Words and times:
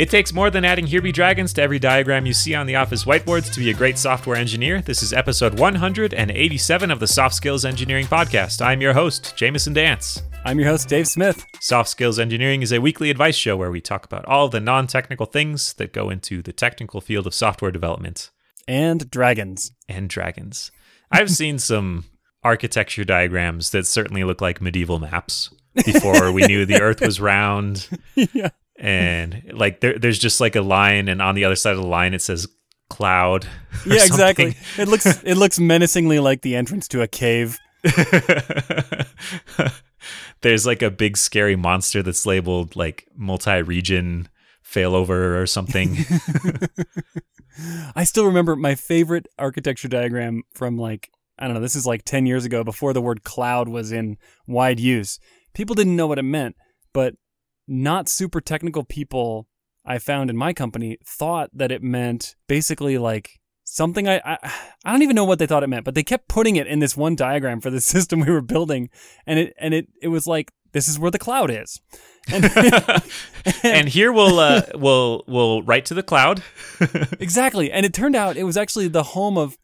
It 0.00 0.08
takes 0.08 0.32
more 0.32 0.48
than 0.48 0.64
adding 0.64 0.86
Here 0.86 1.02
Be 1.02 1.12
Dragons 1.12 1.52
to 1.52 1.60
every 1.62 1.78
diagram 1.78 2.24
you 2.24 2.32
see 2.32 2.54
on 2.54 2.64
the 2.66 2.76
office 2.76 3.04
whiteboards 3.04 3.52
to 3.52 3.60
be 3.60 3.68
a 3.68 3.74
great 3.74 3.98
software 3.98 4.34
engineer. 4.34 4.80
This 4.80 5.02
is 5.02 5.12
episode 5.12 5.58
187 5.60 6.90
of 6.90 7.00
the 7.00 7.06
Soft 7.06 7.34
Skills 7.34 7.66
Engineering 7.66 8.06
Podcast. 8.06 8.64
I'm 8.64 8.80
your 8.80 8.94
host, 8.94 9.34
Jamison 9.36 9.74
Dance. 9.74 10.22
I'm 10.46 10.58
your 10.58 10.70
host, 10.70 10.88
Dave 10.88 11.06
Smith. 11.06 11.44
Soft 11.60 11.90
Skills 11.90 12.18
Engineering 12.18 12.62
is 12.62 12.72
a 12.72 12.80
weekly 12.80 13.10
advice 13.10 13.36
show 13.36 13.58
where 13.58 13.70
we 13.70 13.82
talk 13.82 14.06
about 14.06 14.24
all 14.24 14.48
the 14.48 14.58
non 14.58 14.86
technical 14.86 15.26
things 15.26 15.74
that 15.74 15.92
go 15.92 16.08
into 16.08 16.40
the 16.40 16.54
technical 16.54 17.02
field 17.02 17.26
of 17.26 17.34
software 17.34 17.70
development 17.70 18.30
And 18.66 19.10
dragons. 19.10 19.70
and 19.86 20.08
dragons. 20.08 20.72
I've 21.12 21.28
seen 21.28 21.58
some 21.58 22.04
architecture 22.42 23.04
diagrams 23.04 23.68
that 23.72 23.86
certainly 23.86 24.24
look 24.24 24.40
like 24.40 24.62
medieval 24.62 24.98
maps 24.98 25.50
before 25.84 26.32
we 26.32 26.46
knew 26.46 26.64
the 26.64 26.80
earth 26.80 27.02
was 27.02 27.20
round. 27.20 27.86
yeah. 28.14 28.48
And 28.80 29.52
like 29.52 29.80
there, 29.80 29.98
there's 29.98 30.18
just 30.18 30.40
like 30.40 30.56
a 30.56 30.62
line, 30.62 31.08
and 31.08 31.20
on 31.20 31.34
the 31.34 31.44
other 31.44 31.54
side 31.54 31.74
of 31.74 31.80
the 31.80 31.86
line 31.86 32.14
it 32.14 32.22
says 32.22 32.46
cloud. 32.88 33.46
Yeah, 33.86 34.04
exactly. 34.04 34.56
It 34.76 34.88
looks 34.88 35.06
it 35.22 35.36
looks 35.36 35.58
menacingly 35.58 36.18
like 36.18 36.42
the 36.42 36.54
entrance 36.54 36.86
to 36.88 37.00
a 37.00 37.08
cave. 37.08 37.58
there's 40.42 40.66
like 40.66 40.82
a 40.82 40.90
big 40.90 41.16
scary 41.16 41.56
monster 41.56 42.02
that's 42.02 42.26
labeled 42.26 42.76
like 42.76 43.08
multi-region 43.16 44.28
failover 44.62 45.40
or 45.40 45.46
something. 45.46 45.96
I 47.96 48.04
still 48.04 48.26
remember 48.26 48.54
my 48.54 48.74
favorite 48.74 49.28
architecture 49.38 49.88
diagram 49.88 50.42
from 50.52 50.76
like 50.76 51.10
I 51.38 51.46
don't 51.46 51.54
know, 51.54 51.60
this 51.60 51.76
is 51.76 51.86
like 51.86 52.04
10 52.04 52.26
years 52.26 52.44
ago 52.44 52.64
before 52.64 52.92
the 52.92 53.00
word 53.00 53.24
cloud 53.24 53.68
was 53.68 53.92
in 53.92 54.18
wide 54.46 54.78
use. 54.78 55.18
People 55.54 55.74
didn't 55.74 55.96
know 55.96 56.06
what 56.06 56.18
it 56.18 56.22
meant, 56.22 56.54
but 56.92 57.14
not 57.70 58.08
super 58.08 58.40
technical 58.40 58.84
people 58.84 59.46
I 59.84 59.98
found 59.98 60.28
in 60.28 60.36
my 60.36 60.52
company 60.52 60.98
thought 61.06 61.50
that 61.54 61.72
it 61.72 61.82
meant 61.82 62.34
basically 62.48 62.98
like 62.98 63.40
something 63.64 64.08
I, 64.08 64.20
I 64.24 64.38
I 64.84 64.92
don't 64.92 65.02
even 65.02 65.16
know 65.16 65.24
what 65.24 65.38
they 65.38 65.46
thought 65.46 65.62
it 65.62 65.68
meant, 65.68 65.84
but 65.84 65.94
they 65.94 66.02
kept 66.02 66.28
putting 66.28 66.56
it 66.56 66.66
in 66.66 66.80
this 66.80 66.96
one 66.96 67.16
diagram 67.16 67.60
for 67.60 67.70
the 67.70 67.80
system 67.94 68.20
we 68.20 68.30
were 68.30 68.42
building 68.42 68.90
and 69.26 69.38
it 69.38 69.54
and 69.58 69.72
it 69.72 69.88
it 70.02 70.08
was 70.08 70.26
like 70.26 70.52
this 70.72 70.88
is 70.88 70.98
where 70.98 71.10
the 71.10 71.18
cloud 71.18 71.50
is. 71.50 71.80
And 72.30 72.44
and 73.62 73.88
here 73.88 74.12
we'll 74.12 74.38
uh, 74.38 74.62
we'll 74.74 75.24
we'll 75.26 75.62
write 75.62 75.86
to 75.86 75.94
the 75.94 76.02
cloud. 76.02 76.42
Exactly. 77.18 77.72
And 77.72 77.86
it 77.86 77.94
turned 77.94 78.16
out 78.16 78.36
it 78.36 78.44
was 78.44 78.56
actually 78.56 78.88
the 78.88 79.02
home 79.02 79.38
of 79.38 79.56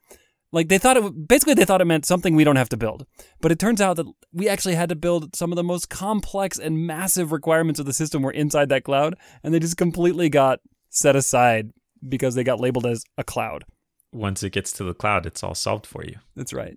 like 0.53 0.69
they 0.69 0.79
thought 0.79 0.97
it 0.97 1.29
basically 1.29 1.55
they 1.55 1.65
thought 1.65 1.81
it 1.81 1.87
meant 1.87 2.07
something 2.07 2.35
we 2.35 2.45
don't 2.45 2.57
have 2.57 2.69
to 2.71 2.77
build. 2.77 3.07
But 3.41 3.53
it 3.53 3.59
turns 3.59 3.81
out 3.81 3.97
that 3.97 4.07
we 4.33 4.49
actually 4.49 4.75
had 4.75 4.89
to 4.89 4.97
build 4.97 5.35
some 5.35 5.53
of 5.53 5.57
the 5.57 5.65
most 5.65 5.91
complex 5.91 6.59
and 6.59 6.87
massive 6.87 7.33
requirements 7.33 7.81
of 7.81 7.87
the 7.87 7.93
system 7.93 8.23
were 8.23 8.33
inside 8.33 8.69
that 8.69 8.85
cloud 8.85 9.17
and 9.43 9.53
they 9.53 9.59
just 9.59 9.77
completely 9.77 10.29
got 10.29 10.61
set 10.91 11.17
aside 11.17 11.71
because 12.09 12.35
they 12.35 12.45
got 12.45 12.61
labeled 12.61 12.87
as 12.87 13.05
a 13.19 13.25
cloud. 13.25 13.65
Once 14.13 14.43
it 14.43 14.51
gets 14.51 14.73
to 14.73 14.85
the 14.85 14.95
cloud, 14.95 15.27
it's 15.27 15.43
all 15.43 15.55
solved 15.55 15.87
for 15.87 16.05
you. 16.05 16.17
That's 16.35 16.53
right. 16.53 16.77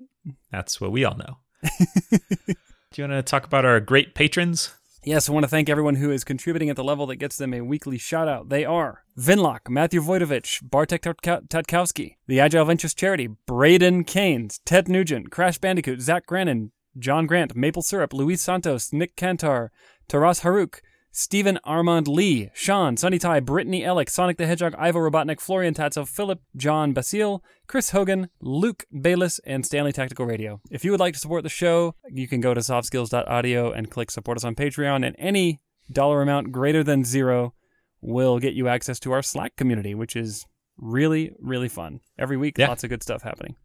That's 0.52 0.81
what 0.81 0.92
we 0.92 1.06
all 1.06 1.16
know. 1.16 1.38
Do 2.92 3.02
you 3.02 3.08
want 3.08 3.14
to 3.14 3.22
talk 3.22 3.45
about 3.45 3.66
our 3.66 3.80
great 3.80 4.16
patrons? 4.16 4.73
Yes, 5.09 5.27
I 5.27 5.31
want 5.31 5.43
to 5.43 5.47
thank 5.47 5.69
everyone 5.69 5.95
who 5.95 6.11
is 6.11 6.23
contributing 6.23 6.69
at 6.69 6.75
the 6.75 6.83
level 6.83 7.07
that 7.07 7.15
gets 7.15 7.35
them 7.35 7.52
a 7.52 7.61
weekly 7.61 7.97
shout 7.97 8.27
out. 8.27 8.49
They 8.49 8.63
are 8.63 9.05
Vinlock, 9.17 9.67
Matthew 9.67 10.03
Voidovich, 10.03 10.59
Bartek 10.61 11.02
Tatkowski, 11.02 12.17
the 12.27 12.39
Agile 12.39 12.65
Ventures 12.65 12.93
Charity, 12.93 13.30
Braden 13.47 14.03
Keynes, 14.03 14.59
Ted 14.65 14.87
Nugent, 14.87 15.31
Crash 15.31 15.57
Bandicoot, 15.57 15.99
Zach 16.02 16.27
Grannon, 16.27 16.73
John 16.95 17.25
Grant, 17.25 17.55
Maple 17.55 17.81
Syrup, 17.81 18.13
Luis 18.13 18.39
Santos, 18.39 18.93
Nick 18.93 19.15
Kantar, 19.15 19.69
Taras 20.07 20.41
Haruk, 20.41 20.81
Stephen 21.20 21.59
Armand 21.66 22.08
Lee, 22.08 22.50
Sean, 22.53 22.95
Sunny 22.95 23.20
Ty, 23.20 23.42
Brittany 23.42 23.81
Ellick, 23.81 24.09
Sonic 24.09 24.38
the 24.38 24.48
Hedgehog, 24.48 24.73
Ivo 24.75 25.00
Robotnik, 25.00 25.42
Florian 25.42 25.73
Tatso, 25.73 26.08
Philip, 26.08 26.39
John 26.55 26.93
Basile, 26.93 27.43
Chris 27.67 27.89
Hogan, 27.89 28.30
Luke 28.39 28.86
Bayless, 29.02 29.38
and 29.39 29.66
Stanley 29.66 29.92
Tactical 29.92 30.26
Radio. 30.26 30.61
If 30.71 30.86
you 30.86 30.92
would 30.92 30.99
like 31.02 31.14
to 31.16 31.20
support 31.20 31.43
the 31.43 31.49
show, 31.49 31.93
you 32.10 32.26
can 32.26 32.39
go 32.39 32.54
to 32.54 32.61
softskills.audio 32.61 33.70
and 33.70 33.92
click 33.92 34.11
support 34.11 34.38
us 34.38 34.45
on 34.45 34.55
Patreon, 34.55 35.05
and 35.05 35.14
any 35.20 35.60
dollar 35.92 36.21
amount 36.21 36.54
greater 36.54 36.86
than 36.86 37.04
zero 37.04 37.54
will 37.99 38.39
get 38.39 38.54
you 38.54 38.70
access 38.70 38.98
to 39.02 39.11
our 39.11 39.22
Slack 39.22 39.58
community, 39.58 39.93
which 39.93 40.16
is 40.16 40.45
really, 40.77 41.33
really 41.42 41.67
fun. 41.67 41.99
Every 42.17 42.38
week, 42.38 42.58
Yeah. 42.58 42.70
lots 42.70 42.86
of 42.86 42.89
good 42.89 43.04
stuff 43.04 43.23
happening. 43.23 43.58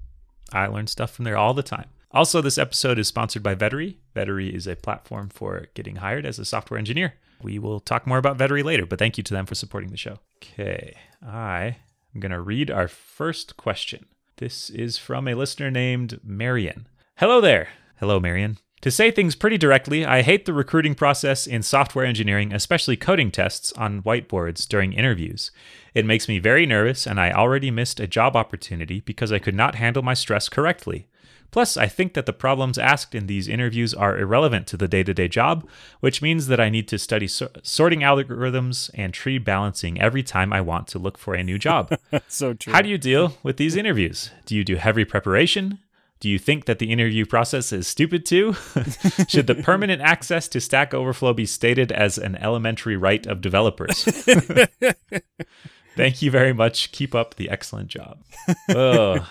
I 0.53 0.67
learn 0.67 0.89
stuff 0.89 1.13
from 1.13 1.25
there 1.25 1.37
all 1.37 1.55
the 1.55 1.63
time. 1.63 1.87
Also, 2.11 2.41
this 2.41 2.59
episode 2.59 2.99
is 2.99 3.07
sponsored 3.07 3.45
by 3.45 3.55
Vettery. 3.55 3.99
Vettery 4.17 4.53
is 4.53 4.67
a 4.67 4.75
platform 4.75 5.29
for 5.29 5.69
getting 5.75 5.97
hired 5.97 6.27
as 6.27 6.41
a 6.41 6.45
software 6.45 6.79
engineer. 6.79 7.15
We 7.45 7.59
will 7.59 7.79
talk 7.79 8.07
more 8.07 8.17
about 8.17 8.39
Vettery 8.39 8.65
later, 8.65 8.87
but 8.87 8.99
thank 8.99 9.19
you 9.19 9.23
to 9.23 9.35
them 9.35 9.45
for 9.45 9.55
supporting 9.55 9.91
the 9.91 9.99
show. 9.99 10.19
Okay, 10.43 10.97
I 11.23 11.77
am 12.15 12.21
going 12.21 12.33
to 12.33 12.41
read 12.41 12.71
our 12.71 12.89
first 12.89 13.59
question. 13.59 14.07
This 14.39 14.71
is 14.71 14.97
from 14.97 15.29
a 15.29 15.35
listener 15.35 15.71
named 15.71 16.21
Marion. 16.25 16.89
Hello 17.17 17.43
there. 17.43 17.69
Hello, 18.01 18.19
Marion. 18.19 18.57
To 18.81 18.91
say 18.91 19.11
things 19.11 19.35
pretty 19.35 19.59
directly, 19.59 20.07
I 20.07 20.23
hate 20.23 20.47
the 20.47 20.55
recruiting 20.55 20.95
process 20.95 21.47
in 21.47 21.63
software 21.63 22.07
engineering, 22.07 22.53
especially 22.53 22.97
coding 22.97 23.31
tests 23.31 23.73
on 23.75 24.03
whiteboards 24.03 24.67
during 24.67 24.95
interviews. 24.95 25.51
It 25.95 26.07
makes 26.07 26.29
me 26.29 26.39
very 26.39 26.65
nervous, 26.65 27.07
and 27.07 27.21
I 27.21 27.31
already 27.31 27.71
missed 27.71 28.01
a 28.01 28.07
job 28.07 28.37
opportunity 28.37 29.01
because 29.01 29.33
I 29.33 29.39
could 29.39 29.55
not 29.55 29.75
handle 29.75 30.03
my 30.03 30.15
stress 30.15 30.49
correctly. 30.49 31.09
Plus, 31.55 31.77
I 31.77 31.87
think 31.87 32.15
that 32.15 32.27
the 32.27 32.33
problems 32.33 32.79
asked 32.79 33.15
in 33.15 33.29
these 33.29 33.47
interviews 33.47 33.95
are 33.95 34.19
irrelevant 34.19 34.67
to 34.67 34.77
the 34.77 34.89
day 34.89 35.05
to 35.05 35.15
day 35.15 35.29
job, 35.29 35.65
which 36.01 36.21
means 36.21 36.49
that 36.49 36.59
I 36.59 36.69
need 36.69 36.89
to 36.89 36.99
study 36.99 37.29
so- 37.29 37.49
sorting 37.63 38.01
algorithms 38.01 38.91
and 38.93 39.15
tree 39.15 39.39
balancing 39.39 40.01
every 40.01 40.25
time 40.25 40.53
I 40.53 40.61
want 40.61 40.89
to 40.89 40.99
look 40.99 41.17
for 41.17 41.33
a 41.33 41.45
new 41.45 41.57
job. 41.57 41.97
so 42.27 42.55
true. 42.55 42.73
How 42.73 42.83
do 42.83 42.89
you 42.89 42.99
deal 42.99 43.39
with 43.45 43.57
these 43.57 43.77
interviews? 43.77 44.33
Do 44.47 44.57
you 44.57 44.65
do 44.65 44.75
heavy 44.75 45.05
preparation? 45.05 45.79
Do 46.19 46.29
you 46.29 46.41
think 46.41 46.65
that 46.65 46.81
the 46.81 46.91
interview 46.91 47.25
process 47.25 47.73
is 47.73 47.87
stupid 47.87 48.27
too? 48.27 48.55
Should 49.29 49.47
the 49.47 49.55
permanent 49.63 50.03
access 50.03 50.49
to 50.49 50.61
Stack 50.61 50.93
Overflow 50.93 51.35
be 51.35 51.47
stated 51.47 51.93
as 51.93 52.19
an 52.19 52.35
elementary 52.35 52.97
right 52.97 53.25
of 53.29 53.41
developers? 53.41 54.03
Thank 55.95 56.21
you 56.21 56.33
very 56.33 56.53
much. 56.53 56.91
Keep 56.91 57.15
up 57.15 57.37
the 57.37 57.49
excellent 57.49 57.91
job. 57.91 58.25
Oh. 58.71 59.25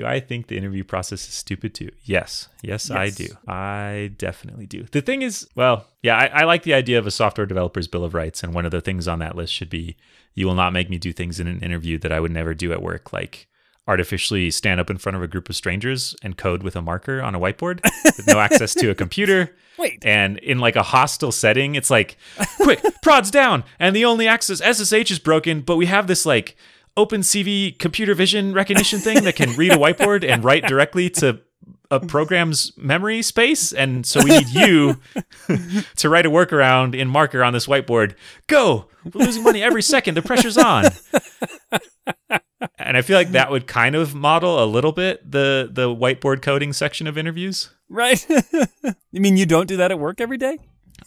Do 0.00 0.06
I 0.06 0.18
think 0.18 0.46
the 0.46 0.56
interview 0.56 0.82
process 0.82 1.28
is 1.28 1.34
stupid 1.34 1.74
too? 1.74 1.90
Yes. 2.04 2.48
Yes, 2.62 2.90
I 2.90 3.10
do. 3.10 3.26
I 3.46 4.12
definitely 4.16 4.64
do. 4.64 4.86
The 4.90 5.02
thing 5.02 5.20
is, 5.20 5.46
well, 5.54 5.88
yeah, 6.02 6.16
I, 6.16 6.40
I 6.40 6.44
like 6.44 6.62
the 6.62 6.72
idea 6.72 6.98
of 6.98 7.06
a 7.06 7.10
software 7.10 7.46
developer's 7.46 7.86
bill 7.86 8.02
of 8.02 8.14
rights. 8.14 8.42
And 8.42 8.54
one 8.54 8.64
of 8.64 8.70
the 8.70 8.80
things 8.80 9.06
on 9.06 9.18
that 9.18 9.36
list 9.36 9.52
should 9.52 9.68
be 9.68 9.98
you 10.34 10.46
will 10.46 10.54
not 10.54 10.72
make 10.72 10.88
me 10.88 10.96
do 10.96 11.12
things 11.12 11.38
in 11.38 11.46
an 11.46 11.60
interview 11.60 11.98
that 11.98 12.12
I 12.12 12.18
would 12.18 12.30
never 12.30 12.54
do 12.54 12.72
at 12.72 12.80
work, 12.80 13.12
like 13.12 13.46
artificially 13.86 14.50
stand 14.50 14.80
up 14.80 14.88
in 14.88 14.96
front 14.96 15.16
of 15.16 15.22
a 15.22 15.28
group 15.28 15.50
of 15.50 15.56
strangers 15.56 16.16
and 16.22 16.38
code 16.38 16.62
with 16.62 16.76
a 16.76 16.80
marker 16.80 17.20
on 17.20 17.34
a 17.34 17.38
whiteboard 17.38 17.84
with 18.04 18.26
no 18.26 18.40
access 18.40 18.72
to 18.72 18.88
a 18.88 18.94
computer. 18.94 19.54
Wait. 19.78 20.02
And 20.02 20.38
in 20.38 20.60
like 20.60 20.76
a 20.76 20.82
hostile 20.82 21.32
setting, 21.32 21.74
it's 21.74 21.90
like, 21.90 22.16
quick, 22.56 22.82
prods 23.02 23.30
down, 23.30 23.64
and 23.78 23.94
the 23.94 24.06
only 24.06 24.26
access 24.26 24.62
SSH 24.62 25.10
is 25.10 25.18
broken, 25.18 25.60
but 25.60 25.76
we 25.76 25.84
have 25.84 26.06
this 26.06 26.24
like 26.24 26.56
OpenCV 26.96 27.78
computer 27.78 28.14
vision 28.14 28.52
recognition 28.52 28.98
thing 28.98 29.24
that 29.24 29.36
can 29.36 29.54
read 29.56 29.72
a 29.72 29.76
whiteboard 29.76 30.28
and 30.28 30.44
write 30.44 30.66
directly 30.66 31.10
to 31.10 31.40
a 31.90 31.98
program's 31.98 32.72
memory 32.76 33.20
space, 33.20 33.72
and 33.72 34.06
so 34.06 34.22
we 34.22 34.30
need 34.30 34.48
you 34.48 35.00
to 35.96 36.08
write 36.08 36.24
a 36.24 36.30
workaround 36.30 36.94
in 36.94 37.08
marker 37.08 37.42
on 37.42 37.52
this 37.52 37.66
whiteboard. 37.66 38.14
Go! 38.46 38.86
We're 39.12 39.24
losing 39.24 39.42
money 39.42 39.62
every 39.62 39.82
second. 39.82 40.14
The 40.14 40.22
pressure's 40.22 40.56
on. 40.56 40.84
And 42.78 42.96
I 42.96 43.02
feel 43.02 43.16
like 43.16 43.30
that 43.30 43.50
would 43.50 43.66
kind 43.66 43.94
of 43.94 44.14
model 44.14 44.62
a 44.62 44.66
little 44.66 44.92
bit 44.92 45.30
the 45.30 45.68
the 45.72 45.88
whiteboard 45.88 46.42
coding 46.42 46.72
section 46.72 47.06
of 47.06 47.16
interviews. 47.16 47.70
Right? 47.88 48.24
you 49.10 49.20
mean 49.20 49.36
you 49.36 49.46
don't 49.46 49.66
do 49.66 49.78
that 49.78 49.90
at 49.90 49.98
work 49.98 50.20
every 50.20 50.36
day? 50.36 50.58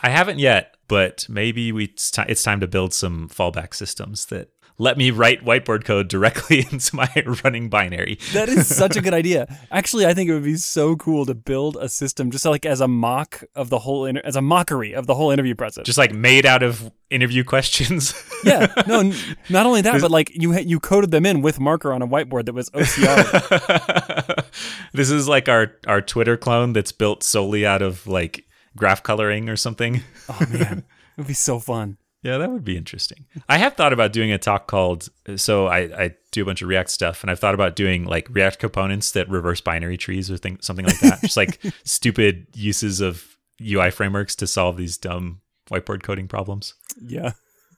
I 0.02 0.10
haven't 0.10 0.40
yet, 0.40 0.76
but 0.88 1.28
maybe 1.30 1.72
we 1.72 1.86
it's, 1.86 2.10
ti- 2.10 2.24
it's 2.28 2.42
time 2.42 2.60
to 2.62 2.68
build 2.68 2.94
some 2.94 3.30
fallback 3.30 3.74
systems 3.76 4.26
that 4.28 4.50
let 4.78 4.98
me 4.98 5.12
write 5.12 5.46
whiteboard 5.46 5.86
code 5.86 6.08
directly 6.08 6.60
into 6.72 6.96
my 6.96 7.10
running 7.44 7.70
binary. 7.70 8.18
That 8.34 8.50
is 8.50 8.74
such 8.74 8.96
a 8.98 9.02
good 9.06 9.14
idea. 9.14 9.48
Actually, 9.72 10.06
I 10.06 10.14
think 10.14 10.30
it 10.30 10.34
would 10.34 10.44
be 10.44 10.56
so 10.56 10.96
cool 10.96 11.26
to 11.26 11.34
build 11.36 11.78
a 11.80 11.88
system 11.90 12.32
just 12.32 12.46
like 12.46 12.66
as 12.66 12.82
a 12.82 12.88
mock 12.88 13.44
of 13.56 13.70
the 13.70 13.80
whole 13.80 14.06
inter- 14.06 14.22
as 14.24 14.36
a 14.36 14.42
mockery 14.42 14.94
of 14.94 15.06
the 15.08 15.16
whole 15.16 15.32
interview 15.32 15.56
process. 15.56 15.86
Just 15.86 15.98
like 15.98 16.14
made 16.14 16.46
out 16.46 16.64
of 16.64 16.92
interview 17.10 17.44
questions. 17.44 18.14
yeah, 18.44 18.74
no, 18.88 19.02
n- 19.02 19.14
not 19.50 19.66
only 19.66 19.82
that, 19.82 20.02
but 20.02 20.10
like 20.12 20.32
you 20.34 20.54
ha- 20.54 20.64
you 20.66 20.80
coded 20.80 21.12
them 21.12 21.26
in 21.26 21.42
with 21.42 21.60
marker 21.60 21.94
on 21.94 22.02
a 22.02 22.08
whiteboard 22.08 22.46
that 22.46 22.54
was 22.54 22.70
OCR. 22.72 24.46
this 24.94 25.10
is 25.12 25.28
like 25.28 25.48
our 25.50 25.74
our 25.88 26.02
Twitter 26.02 26.38
clone 26.38 26.74
that's 26.74 26.92
built 26.92 27.24
solely 27.24 27.66
out 27.66 27.82
of 27.82 28.08
like 28.08 28.46
graph 28.76 29.04
coloring 29.04 29.50
or 29.50 29.56
something. 29.56 30.02
oh 30.30 30.40
man, 30.50 30.80
it 30.80 31.18
would 31.18 31.28
be 31.28 31.34
so 31.34 31.60
fun. 31.60 31.98
Yeah, 32.24 32.38
that 32.38 32.50
would 32.50 32.64
be 32.64 32.78
interesting. 32.78 33.26
I 33.50 33.58
have 33.58 33.74
thought 33.74 33.92
about 33.92 34.14
doing 34.14 34.32
a 34.32 34.38
talk 34.38 34.66
called 34.66 35.10
so 35.36 35.68
I, 35.68 35.80
I 36.04 36.16
do 36.32 36.42
a 36.42 36.46
bunch 36.46 36.62
of 36.62 36.70
React 36.70 36.90
stuff 36.90 37.22
and 37.22 37.30
I've 37.30 37.40
thought 37.40 37.54
about 37.54 37.76
doing 37.76 38.06
like 38.06 38.28
React 38.30 38.60
components 38.60 39.12
that 39.12 39.30
reverse 39.30 39.60
binary 39.60 39.98
trees 39.98 40.32
or 40.32 40.38
thing, 40.38 40.58
something 40.62 40.86
like 40.86 41.00
that. 41.02 41.22
Just 41.22 41.38
like 41.38 41.60
stupid 41.84 42.48
uses 42.56 43.02
of 43.02 43.38
UI 43.62 43.92
frameworks 43.92 44.36
to 44.38 44.48
solve 44.48 44.78
these 44.78 44.98
dumb 44.98 45.42
whiteboard 45.70 46.02
coding 46.02 46.28
problems. 46.28 46.74
Yeah. 47.00 47.34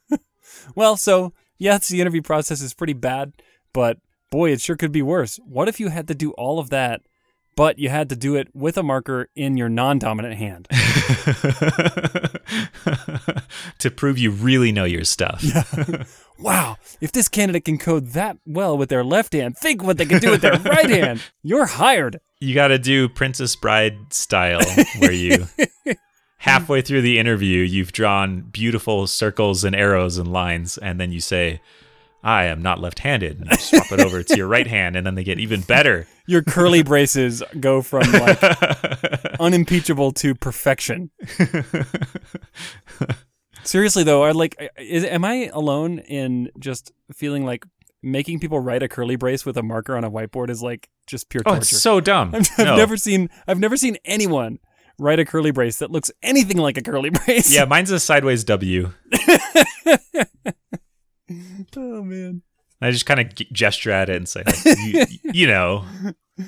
Well, 0.73 0.95
so 0.95 1.33
yes, 1.57 1.89
the 1.89 2.01
interview 2.01 2.21
process 2.21 2.61
is 2.61 2.73
pretty 2.73 2.93
bad, 2.93 3.33
but 3.73 3.97
boy, 4.31 4.51
it 4.51 4.61
sure 4.61 4.75
could 4.75 4.91
be 4.91 5.01
worse. 5.01 5.37
What 5.45 5.67
if 5.67 5.79
you 5.79 5.89
had 5.89 6.07
to 6.07 6.15
do 6.15 6.31
all 6.31 6.59
of 6.59 6.69
that, 6.69 7.01
but 7.55 7.79
you 7.79 7.89
had 7.89 8.09
to 8.09 8.15
do 8.15 8.35
it 8.35 8.49
with 8.53 8.77
a 8.77 8.83
marker 8.83 9.29
in 9.35 9.57
your 9.57 9.69
non-dominant 9.69 10.35
hand? 10.35 10.67
to 13.79 13.91
prove 13.91 14.17
you 14.17 14.31
really 14.31 14.71
know 14.71 14.85
your 14.85 15.03
stuff. 15.03 15.43
Wow, 16.37 16.77
if 16.99 17.11
this 17.13 17.29
candidate 17.29 17.63
can 17.63 17.77
code 17.77 18.07
that 18.07 18.37
well 18.45 18.77
with 18.77 18.89
their 18.89 19.03
left 19.05 19.33
hand, 19.33 19.57
think 19.57 19.81
what 19.81 19.97
they 19.97 20.05
can 20.05 20.19
do 20.19 20.31
with 20.31 20.41
their 20.41 20.59
right 20.59 20.89
hand. 20.89 21.21
You're 21.43 21.65
hired. 21.65 22.19
You 22.41 22.53
got 22.53 22.67
to 22.67 22.77
do 22.77 23.07
Princess 23.07 23.55
Bride 23.55 23.97
style, 24.11 24.59
where 24.99 25.13
you 25.13 25.47
halfway 26.37 26.81
through 26.81 27.01
the 27.01 27.17
interview, 27.19 27.61
you've 27.61 27.93
drawn 27.93 28.41
beautiful 28.41 29.07
circles 29.07 29.63
and 29.63 29.75
arrows 29.75 30.17
and 30.17 30.31
lines, 30.31 30.77
and 30.77 30.99
then 30.99 31.11
you 31.11 31.21
say, 31.21 31.61
I 32.25 32.45
am 32.45 32.61
not 32.63 32.79
left 32.79 32.99
handed. 32.99 33.39
And 33.39 33.51
you 33.51 33.57
swap 33.57 33.91
it 33.91 33.99
over 34.01 34.23
to 34.23 34.35
your 34.35 34.47
right 34.47 34.65
hand, 34.67 34.95
and 34.95 35.05
then 35.05 35.13
they 35.15 35.23
get 35.23 35.39
even 35.39 35.61
better. 35.61 36.07
Your 36.25 36.41
curly 36.41 36.81
braces 36.81 37.43
go 37.59 37.81
from 37.83 38.01
like 38.11 38.41
unimpeachable 39.39 40.11
to 40.13 40.33
perfection. 40.33 41.11
Seriously 43.63 44.03
though, 44.03 44.23
I 44.23 44.31
like 44.31 44.55
is 44.77 45.03
am 45.05 45.23
I 45.23 45.49
alone 45.53 45.99
in 45.99 46.49
just 46.59 46.91
feeling 47.13 47.45
like 47.45 47.65
making 48.03 48.39
people 48.39 48.59
write 48.59 48.83
a 48.83 48.87
curly 48.87 49.15
brace 49.15 49.45
with 49.45 49.57
a 49.57 49.63
marker 49.63 49.95
on 49.95 50.03
a 50.03 50.11
whiteboard 50.11 50.49
is 50.49 50.61
like 50.61 50.89
just 51.07 51.29
pure 51.29 51.41
Oh, 51.45 51.51
torture. 51.51 51.59
it's 51.61 51.81
so 51.81 51.99
dumb. 51.99 52.33
I've, 52.35 52.57
No. 52.59 52.75
never 52.75 52.97
seen 52.97 53.29
I've 53.47 53.59
never 53.59 53.77
seen 53.77 53.97
anyone 54.05 54.59
write 54.99 55.19
a 55.19 55.25
curly 55.25 55.51
brace 55.51 55.77
that 55.79 55.91
looks 55.91 56.11
anything 56.23 56.57
like 56.57 56.77
a 56.77 56.81
curly 56.81 57.09
brace. 57.11 57.53
Yeah, 57.53 57.65
mine's 57.65 57.91
a 57.91 57.99
sideways 57.99 58.43
W. 58.45 58.91
oh 61.77 62.03
man. 62.03 62.41
I 62.81 62.91
just 62.91 63.05
kind 63.05 63.19
of 63.19 63.33
g- 63.33 63.47
gesture 63.51 63.91
at 63.91 64.09
it 64.09 64.17
and 64.17 64.27
say, 64.27 64.43
like, 64.45 64.57
you, 64.65 65.05
you 65.23 65.47
know, 65.47 65.85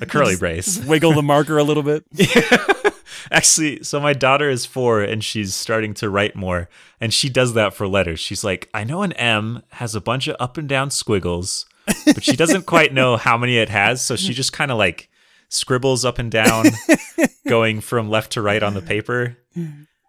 a 0.02 0.06
curly 0.06 0.36
brace. 0.36 0.78
Wiggle 0.86 1.14
the 1.14 1.24
marker 1.24 1.58
a 1.58 1.64
little 1.64 1.84
bit. 1.84 2.06
Actually, 3.32 3.84
so 3.84 4.00
my 4.00 4.14
daughter 4.14 4.50
is 4.50 4.66
four 4.66 5.02
and 5.02 5.24
she's 5.24 5.56
starting 5.56 5.94
to 5.96 6.10
write 6.10 6.36
more, 6.36 6.70
and 7.00 7.14
she 7.14 7.30
does 7.30 7.54
that 7.54 7.74
for 7.74 7.88
letters. 7.88 8.20
She's 8.20 8.44
like, 8.44 8.70
I 8.74 8.84
know 8.84 9.04
an 9.04 9.14
M 9.14 9.64
has 9.72 9.96
a 9.96 10.02
bunch 10.02 10.28
of 10.28 10.36
up 10.40 10.58
and 10.58 10.68
down 10.68 10.92
squiggles, 10.92 11.66
but 12.06 12.24
she 12.24 12.36
doesn't 12.36 12.66
quite 12.66 12.94
know 12.94 13.18
how 13.18 13.38
many 13.38 13.58
it 13.58 13.70
has, 13.70 14.02
so 14.02 14.16
she 14.16 14.34
just 14.34 14.54
kind 14.54 14.72
of 14.72 14.78
like 14.78 15.10
scribbles 15.50 16.04
up 16.04 16.20
and 16.20 16.30
down, 16.32 16.66
going 17.48 17.80
from 17.82 18.10
left 18.10 18.34
to 18.34 18.42
right 18.42 18.62
on 18.62 18.74
the 18.74 18.82
paper. 18.82 19.38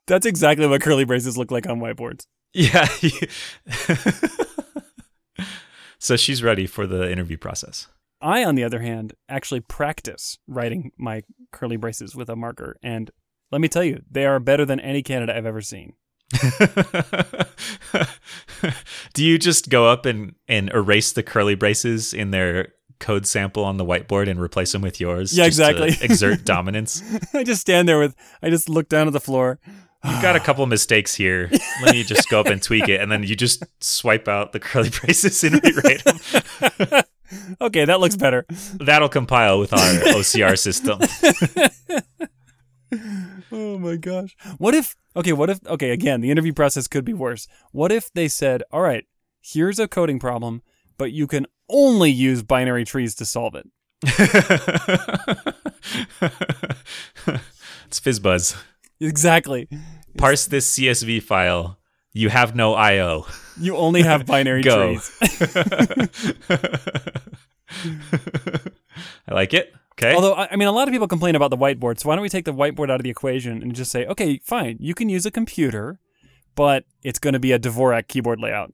That's 0.06 0.26
exactly 0.26 0.66
what 0.66 0.80
curly 0.82 1.04
braces 1.04 1.38
look 1.38 1.50
like 1.50 1.69
on 1.69 1.80
whiteboards. 1.80 2.26
Yeah. 2.52 2.88
So 5.98 6.16
she's 6.16 6.42
ready 6.42 6.66
for 6.66 6.86
the 6.86 7.10
interview 7.10 7.36
process. 7.36 7.88
I, 8.20 8.44
on 8.44 8.56
the 8.56 8.64
other 8.64 8.80
hand, 8.80 9.14
actually 9.28 9.60
practice 9.60 10.38
writing 10.46 10.90
my 10.96 11.22
curly 11.52 11.76
braces 11.76 12.16
with 12.16 12.28
a 12.28 12.36
marker, 12.36 12.76
and 12.82 13.10
let 13.50 13.60
me 13.60 13.68
tell 13.68 13.84
you, 13.84 14.02
they 14.10 14.26
are 14.26 14.40
better 14.40 14.64
than 14.64 14.80
any 14.80 15.02
candidate 15.02 15.36
I've 15.36 15.46
ever 15.46 15.60
seen. 15.60 15.94
Do 19.14 19.24
you 19.24 19.38
just 19.38 19.70
go 19.70 19.86
up 19.86 20.04
and, 20.04 20.34
and 20.46 20.70
erase 20.70 21.12
the 21.12 21.22
curly 21.22 21.54
braces 21.54 22.12
in 22.12 22.30
their 22.30 22.74
code 23.00 23.26
sample 23.26 23.64
on 23.64 23.76
the 23.78 23.84
whiteboard 23.84 24.28
and 24.28 24.40
replace 24.40 24.72
them 24.72 24.82
with 24.82 25.00
yours? 25.00 25.36
Yeah, 25.36 25.46
exactly. 25.46 25.96
exert 26.02 26.44
dominance. 26.46 27.02
I 27.32 27.44
just 27.44 27.62
stand 27.62 27.88
there 27.88 27.98
with, 27.98 28.14
I 28.42 28.50
just 28.50 28.68
look 28.68 28.88
down 28.88 29.06
at 29.06 29.12
the 29.12 29.20
floor. 29.20 29.58
You've 30.04 30.22
got 30.22 30.36
a 30.36 30.40
couple 30.40 30.62
of 30.62 30.70
mistakes 30.70 31.14
here. 31.14 31.50
Let 31.82 31.94
me 31.94 32.04
just 32.04 32.28
go 32.28 32.40
up 32.40 32.46
and 32.46 32.62
tweak 32.62 32.88
it, 32.88 33.00
and 33.00 33.10
then 33.10 33.24
you 33.24 33.34
just 33.34 33.64
swipe 33.80 34.28
out 34.28 34.52
the 34.52 34.60
curly 34.60 34.90
braces 35.00 35.42
and 35.44 35.62
rewrite 35.62 36.04
them. 36.04 37.02
Okay, 37.60 37.84
that 37.84 38.00
looks 38.00 38.16
better. 38.16 38.46
That'll 38.80 39.10
compile 39.10 39.58
with 39.58 39.74
our 39.74 39.78
OCR 40.14 40.58
system. 40.58 40.98
Oh 43.52 43.76
my 43.78 43.96
gosh. 43.96 44.34
What 44.56 44.74
if, 44.74 44.96
okay, 45.14 45.34
what 45.34 45.50
if, 45.50 45.58
okay, 45.66 45.90
again, 45.90 46.22
the 46.22 46.30
interview 46.30 46.54
process 46.54 46.88
could 46.88 47.04
be 47.04 47.12
worse. 47.12 47.46
What 47.72 47.92
if 47.92 48.10
they 48.12 48.28
said, 48.28 48.62
all 48.70 48.80
right, 48.80 49.04
here's 49.42 49.78
a 49.78 49.86
coding 49.86 50.18
problem, 50.18 50.62
but 50.96 51.12
you 51.12 51.26
can 51.26 51.46
only 51.68 52.10
use 52.10 52.42
binary 52.42 52.86
trees 52.86 53.14
to 53.16 53.26
solve 53.26 53.54
it? 53.54 53.68
it's 57.86 58.00
FizzBuzz. 58.00 58.56
Exactly. 59.00 59.68
Parse 60.16 60.46
this 60.46 60.76
CSV 60.76 61.22
file. 61.22 61.78
You 62.12 62.28
have 62.30 62.56
no 62.56 62.74
IO. 62.74 63.26
You 63.60 63.76
only 63.76 64.02
have 64.02 64.26
binary 64.26 64.62
Go. 64.64 64.94
trees. 64.98 65.12
I 69.28 69.34
like 69.34 69.54
it. 69.54 69.72
Okay. 69.92 70.14
Although, 70.14 70.34
I 70.34 70.48
I 70.52 70.56
mean, 70.56 70.68
a 70.68 70.72
lot 70.72 70.88
of 70.88 70.92
people 70.92 71.06
complain 71.08 71.34
about 71.36 71.50
the 71.50 71.56
whiteboard, 71.56 71.98
so 72.00 72.08
why 72.08 72.14
don't 72.16 72.22
we 72.22 72.28
take 72.28 72.44
the 72.44 72.54
whiteboard 72.54 72.90
out 72.90 72.96
of 73.00 73.02
the 73.02 73.10
equation 73.10 73.62
and 73.62 73.74
just 73.74 73.90
say, 73.90 74.06
okay, 74.06 74.40
fine, 74.44 74.76
you 74.80 74.94
can 74.94 75.08
use 75.08 75.26
a 75.26 75.30
computer, 75.30 75.98
but 76.54 76.84
it's 77.02 77.18
going 77.18 77.34
to 77.34 77.40
be 77.40 77.52
a 77.52 77.58
Dvorak 77.58 78.08
keyboard 78.08 78.40
layout. 78.40 78.72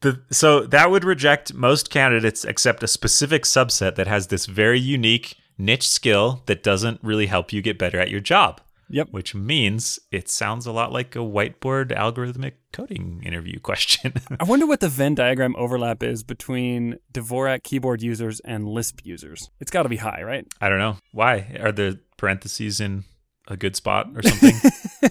the, 0.00 0.22
so 0.30 0.60
that 0.66 0.90
would 0.90 1.04
reject 1.04 1.52
most 1.54 1.90
candidates 1.90 2.44
except 2.44 2.82
a 2.82 2.88
specific 2.88 3.42
subset 3.44 3.96
that 3.96 4.06
has 4.06 4.28
this 4.28 4.46
very 4.46 4.80
unique 4.80 5.36
niche 5.60 5.88
skill 5.88 6.42
that 6.46 6.62
doesn't 6.62 7.00
really 7.02 7.26
help 7.26 7.52
you 7.52 7.62
get 7.62 7.78
better 7.78 8.00
at 8.00 8.10
your 8.10 8.20
job. 8.20 8.60
Yep. 8.92 9.08
Which 9.12 9.36
means 9.36 10.00
it 10.10 10.28
sounds 10.28 10.66
a 10.66 10.72
lot 10.72 10.92
like 10.92 11.14
a 11.14 11.20
whiteboard 11.20 11.96
algorithmic 11.96 12.54
coding 12.72 13.22
interview 13.24 13.60
question. 13.62 14.14
I 14.40 14.44
wonder 14.44 14.66
what 14.66 14.80
the 14.80 14.88
Venn 14.88 15.14
diagram 15.14 15.54
overlap 15.56 16.02
is 16.02 16.24
between 16.24 16.96
Dvorak 17.12 17.62
keyboard 17.62 18.02
users 18.02 18.40
and 18.40 18.66
Lisp 18.66 19.00
users. 19.04 19.48
It's 19.60 19.70
got 19.70 19.84
to 19.84 19.88
be 19.88 19.98
high, 19.98 20.22
right? 20.24 20.44
I 20.60 20.68
don't 20.68 20.80
know. 20.80 20.96
Why? 21.12 21.56
Are 21.60 21.70
the 21.70 22.00
parentheses 22.16 22.80
in 22.80 23.04
a 23.46 23.56
good 23.56 23.76
spot 23.76 24.08
or 24.14 24.22
something? 24.22 24.72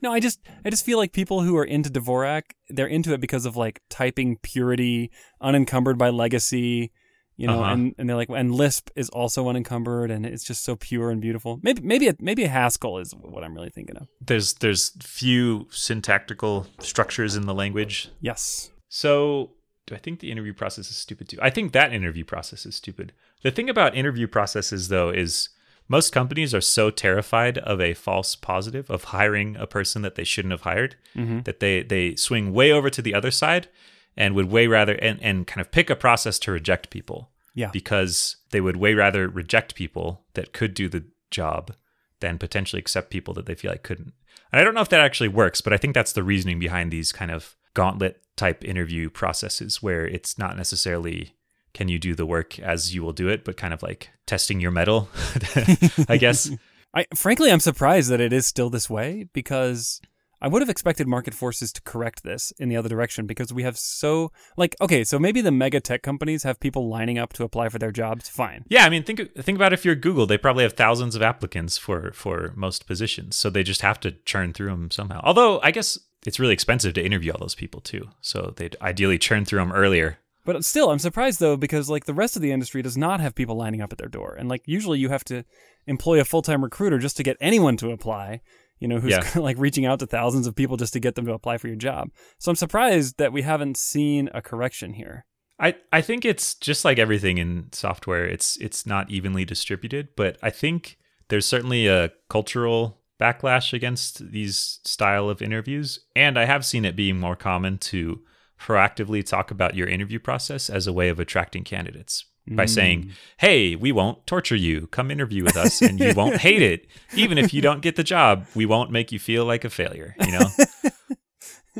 No, 0.00 0.12
I 0.12 0.20
just 0.20 0.40
I 0.64 0.70
just 0.70 0.84
feel 0.84 0.98
like 0.98 1.12
people 1.12 1.42
who 1.42 1.56
are 1.56 1.64
into 1.64 1.90
Dvorak, 1.90 2.42
they're 2.68 2.86
into 2.86 3.12
it 3.12 3.20
because 3.20 3.46
of 3.46 3.56
like 3.56 3.80
typing 3.90 4.36
purity, 4.38 5.10
unencumbered 5.40 5.98
by 5.98 6.10
legacy, 6.10 6.92
you 7.36 7.46
know, 7.46 7.62
Uh-huh. 7.62 7.72
and, 7.72 7.94
and 7.98 8.08
they're 8.08 8.16
like 8.16 8.28
and 8.28 8.54
Lisp 8.54 8.90
is 8.94 9.08
also 9.10 9.48
unencumbered 9.48 10.10
and 10.10 10.26
it's 10.26 10.44
just 10.44 10.62
so 10.64 10.76
pure 10.76 11.10
and 11.10 11.20
beautiful. 11.20 11.58
Maybe 11.62 11.80
maybe 11.82 12.08
a, 12.08 12.14
maybe 12.20 12.44
a 12.44 12.48
Haskell 12.48 12.98
is 12.98 13.12
what 13.18 13.42
I'm 13.44 13.54
really 13.54 13.70
thinking 13.70 13.96
of. 13.96 14.06
there's 14.20 14.54
there's 14.54 14.90
few 15.02 15.66
syntactical 15.70 16.66
structures 16.80 17.36
in 17.36 17.46
the 17.46 17.54
language 17.54 18.08
Yes. 18.20 18.70
So, 18.88 19.52
do 19.86 19.94
I 19.94 19.98
think 19.98 20.20
the 20.20 20.30
interview 20.30 20.52
process 20.52 20.90
is 20.90 20.96
stupid 20.96 21.28
too? 21.28 21.38
I 21.40 21.50
think 21.50 21.72
that 21.72 21.92
interview 21.92 22.24
process 22.24 22.66
is 22.66 22.74
stupid. 22.76 23.12
The 23.42 23.50
thing 23.50 23.68
about 23.70 23.96
interview 23.96 24.26
processes, 24.26 24.88
though, 24.88 25.08
is 25.08 25.48
most 25.88 26.12
companies 26.12 26.54
are 26.54 26.60
so 26.60 26.90
terrified 26.90 27.56
of 27.58 27.80
a 27.80 27.94
false 27.94 28.36
positive 28.36 28.90
of 28.90 29.04
hiring 29.04 29.56
a 29.56 29.66
person 29.66 30.02
that 30.02 30.14
they 30.14 30.24
shouldn't 30.24 30.52
have 30.52 30.62
hired 30.62 30.96
that 31.44 31.58
they 31.60 31.82
they 31.82 32.14
swing 32.16 32.52
way 32.52 32.70
over 32.70 32.88
to 32.90 33.02
the 33.02 33.14
other 33.14 33.30
side 33.30 33.68
and 34.16 34.34
would 34.34 34.50
way 34.50 34.66
rather 34.66 34.94
and, 34.94 35.20
and 35.22 35.46
kind 35.46 35.60
of 35.60 35.70
pick 35.72 35.90
a 35.90 35.96
process 35.96 36.38
to 36.40 36.52
reject 36.52 36.90
people 36.90 37.30
Yeah. 37.54 37.70
because 37.72 38.36
they 38.50 38.60
would 38.60 38.76
way 38.76 38.94
rather 38.94 39.28
reject 39.28 39.74
people 39.74 40.24
that 40.34 40.52
could 40.52 40.74
do 40.74 40.88
the 40.88 41.04
job 41.30 41.72
than 42.20 42.38
potentially 42.38 42.78
accept 42.80 43.10
people 43.10 43.34
that 43.34 43.46
they 43.46 43.54
feel 43.54 43.70
like 43.70 43.82
couldn't. 43.82 44.12
And 44.52 44.60
I 44.60 44.64
don't 44.64 44.74
know 44.74 44.82
if 44.82 44.90
that 44.90 45.00
actually 45.00 45.28
works, 45.28 45.60
but 45.60 45.72
I 45.72 45.76
think 45.78 45.94
that's 45.94 46.12
the 46.12 46.22
reasoning 46.22 46.58
behind 46.58 46.90
these 46.92 47.10
kind 47.10 47.30
of 47.30 47.56
gauntlet 47.74 48.22
type 48.36 48.64
interview 48.64 49.08
processes 49.10 49.82
where 49.82 50.06
it's 50.06 50.38
not 50.38 50.56
necessarily 50.56 51.34
can 51.74 51.88
you 51.88 51.98
do 51.98 52.14
the 52.14 52.26
work 52.26 52.58
as 52.58 52.94
you 52.94 53.02
will 53.02 53.14
do 53.14 53.28
it, 53.28 53.44
but 53.44 53.56
kind 53.56 53.72
of 53.72 53.82
like 53.82 54.10
testing 54.26 54.60
your 54.60 54.70
mettle, 54.70 55.08
I 56.08 56.18
guess. 56.18 56.50
I 56.94 57.06
frankly 57.14 57.50
I'm 57.50 57.60
surprised 57.60 58.10
that 58.10 58.20
it 58.20 58.34
is 58.34 58.46
still 58.46 58.68
this 58.68 58.90
way 58.90 59.26
because 59.32 60.02
I 60.42 60.48
would 60.48 60.60
have 60.60 60.68
expected 60.68 61.06
market 61.06 61.34
forces 61.34 61.72
to 61.72 61.82
correct 61.82 62.24
this 62.24 62.52
in 62.58 62.68
the 62.68 62.76
other 62.76 62.88
direction 62.88 63.26
because 63.26 63.52
we 63.52 63.62
have 63.62 63.78
so 63.78 64.32
like 64.56 64.74
okay, 64.80 65.04
so 65.04 65.16
maybe 65.18 65.40
the 65.40 65.52
mega 65.52 65.78
tech 65.78 66.02
companies 66.02 66.42
have 66.42 66.58
people 66.58 66.88
lining 66.88 67.16
up 67.16 67.32
to 67.34 67.44
apply 67.44 67.68
for 67.68 67.78
their 67.78 67.92
jobs, 67.92 68.28
fine. 68.28 68.64
Yeah, 68.68 68.84
I 68.84 68.90
mean, 68.90 69.04
think 69.04 69.34
think 69.36 69.56
about 69.56 69.72
if 69.72 69.84
you're 69.84 69.94
Google, 69.94 70.26
they 70.26 70.36
probably 70.36 70.64
have 70.64 70.72
thousands 70.72 71.14
of 71.14 71.22
applicants 71.22 71.78
for 71.78 72.10
for 72.12 72.52
most 72.56 72.88
positions, 72.88 73.36
so 73.36 73.50
they 73.50 73.62
just 73.62 73.82
have 73.82 74.00
to 74.00 74.16
churn 74.24 74.52
through 74.52 74.70
them 74.70 74.90
somehow. 74.90 75.20
Although 75.22 75.60
I 75.60 75.70
guess 75.70 75.96
it's 76.26 76.40
really 76.40 76.54
expensive 76.54 76.94
to 76.94 77.04
interview 77.04 77.30
all 77.30 77.38
those 77.38 77.54
people 77.54 77.80
too, 77.80 78.08
so 78.20 78.52
they'd 78.56 78.76
ideally 78.82 79.18
churn 79.18 79.44
through 79.44 79.60
them 79.60 79.72
earlier. 79.72 80.18
But 80.44 80.64
still, 80.64 80.90
I'm 80.90 80.98
surprised 80.98 81.38
though 81.38 81.56
because 81.56 81.88
like 81.88 82.06
the 82.06 82.14
rest 82.14 82.34
of 82.34 82.42
the 82.42 82.50
industry 82.50 82.82
does 82.82 82.96
not 82.96 83.20
have 83.20 83.36
people 83.36 83.54
lining 83.54 83.80
up 83.80 83.92
at 83.92 83.98
their 83.98 84.08
door, 84.08 84.34
and 84.36 84.48
like 84.48 84.62
usually 84.66 84.98
you 84.98 85.08
have 85.08 85.24
to 85.26 85.44
employ 85.86 86.20
a 86.20 86.24
full 86.24 86.42
time 86.42 86.64
recruiter 86.64 86.98
just 86.98 87.16
to 87.18 87.22
get 87.22 87.36
anyone 87.40 87.76
to 87.76 87.92
apply. 87.92 88.40
You 88.82 88.88
know, 88.88 88.98
who's 88.98 89.12
Yeah. 89.12 89.30
like 89.36 89.56
reaching 89.58 89.86
out 89.86 90.00
to 90.00 90.06
thousands 90.06 90.48
of 90.48 90.56
people 90.56 90.76
just 90.76 90.92
to 90.94 91.00
get 91.00 91.14
them 91.14 91.24
to 91.26 91.32
apply 91.32 91.56
for 91.58 91.68
your 91.68 91.76
job. 91.76 92.10
So 92.40 92.50
I'm 92.50 92.56
surprised 92.56 93.16
that 93.18 93.32
we 93.32 93.42
haven't 93.42 93.76
seen 93.76 94.28
a 94.34 94.42
correction 94.42 94.94
here. 94.94 95.24
I, 95.60 95.76
I 95.92 96.00
think 96.00 96.24
it's 96.24 96.56
just 96.56 96.84
like 96.84 96.98
everything 96.98 97.38
in 97.38 97.68
software. 97.70 98.26
It's 98.26 98.56
it's 98.56 98.84
not 98.84 99.08
evenly 99.08 99.44
distributed, 99.44 100.08
but 100.16 100.36
I 100.42 100.50
think 100.50 100.98
there's 101.28 101.46
certainly 101.46 101.86
a 101.86 102.10
cultural 102.28 102.98
backlash 103.20 103.72
against 103.72 104.32
these 104.32 104.80
style 104.84 105.30
of 105.30 105.40
interviews, 105.40 106.00
and 106.16 106.36
I 106.36 106.46
have 106.46 106.66
seen 106.66 106.84
it 106.84 106.96
being 106.96 107.20
more 107.20 107.36
common 107.36 107.78
to 107.78 108.20
proactively 108.60 109.24
talk 109.24 109.52
about 109.52 109.76
your 109.76 109.86
interview 109.86 110.18
process 110.18 110.68
as 110.68 110.88
a 110.88 110.92
way 110.92 111.08
of 111.08 111.20
attracting 111.20 111.62
candidates 111.62 112.24
by 112.48 112.66
saying, 112.66 113.04
mm. 113.04 113.10
"Hey, 113.38 113.76
we 113.76 113.92
won't 113.92 114.26
torture 114.26 114.56
you. 114.56 114.88
Come 114.88 115.10
interview 115.10 115.44
with 115.44 115.56
us, 115.56 115.80
and 115.80 115.98
you 116.00 116.12
won't 116.14 116.36
hate 116.40 116.62
it. 116.62 116.86
Even 117.14 117.38
if 117.38 117.54
you 117.54 117.62
don't 117.62 117.82
get 117.82 117.96
the 117.96 118.04
job, 118.04 118.46
we 118.54 118.66
won't 118.66 118.90
make 118.90 119.12
you 119.12 119.18
feel 119.18 119.44
like 119.44 119.64
a 119.64 119.70
failure." 119.70 120.14
You 120.20 120.32
know. 120.32 120.46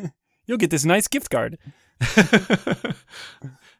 You'll 0.46 0.58
get 0.58 0.70
this 0.70 0.84
nice 0.84 1.08
gift 1.08 1.30
card. 1.30 1.58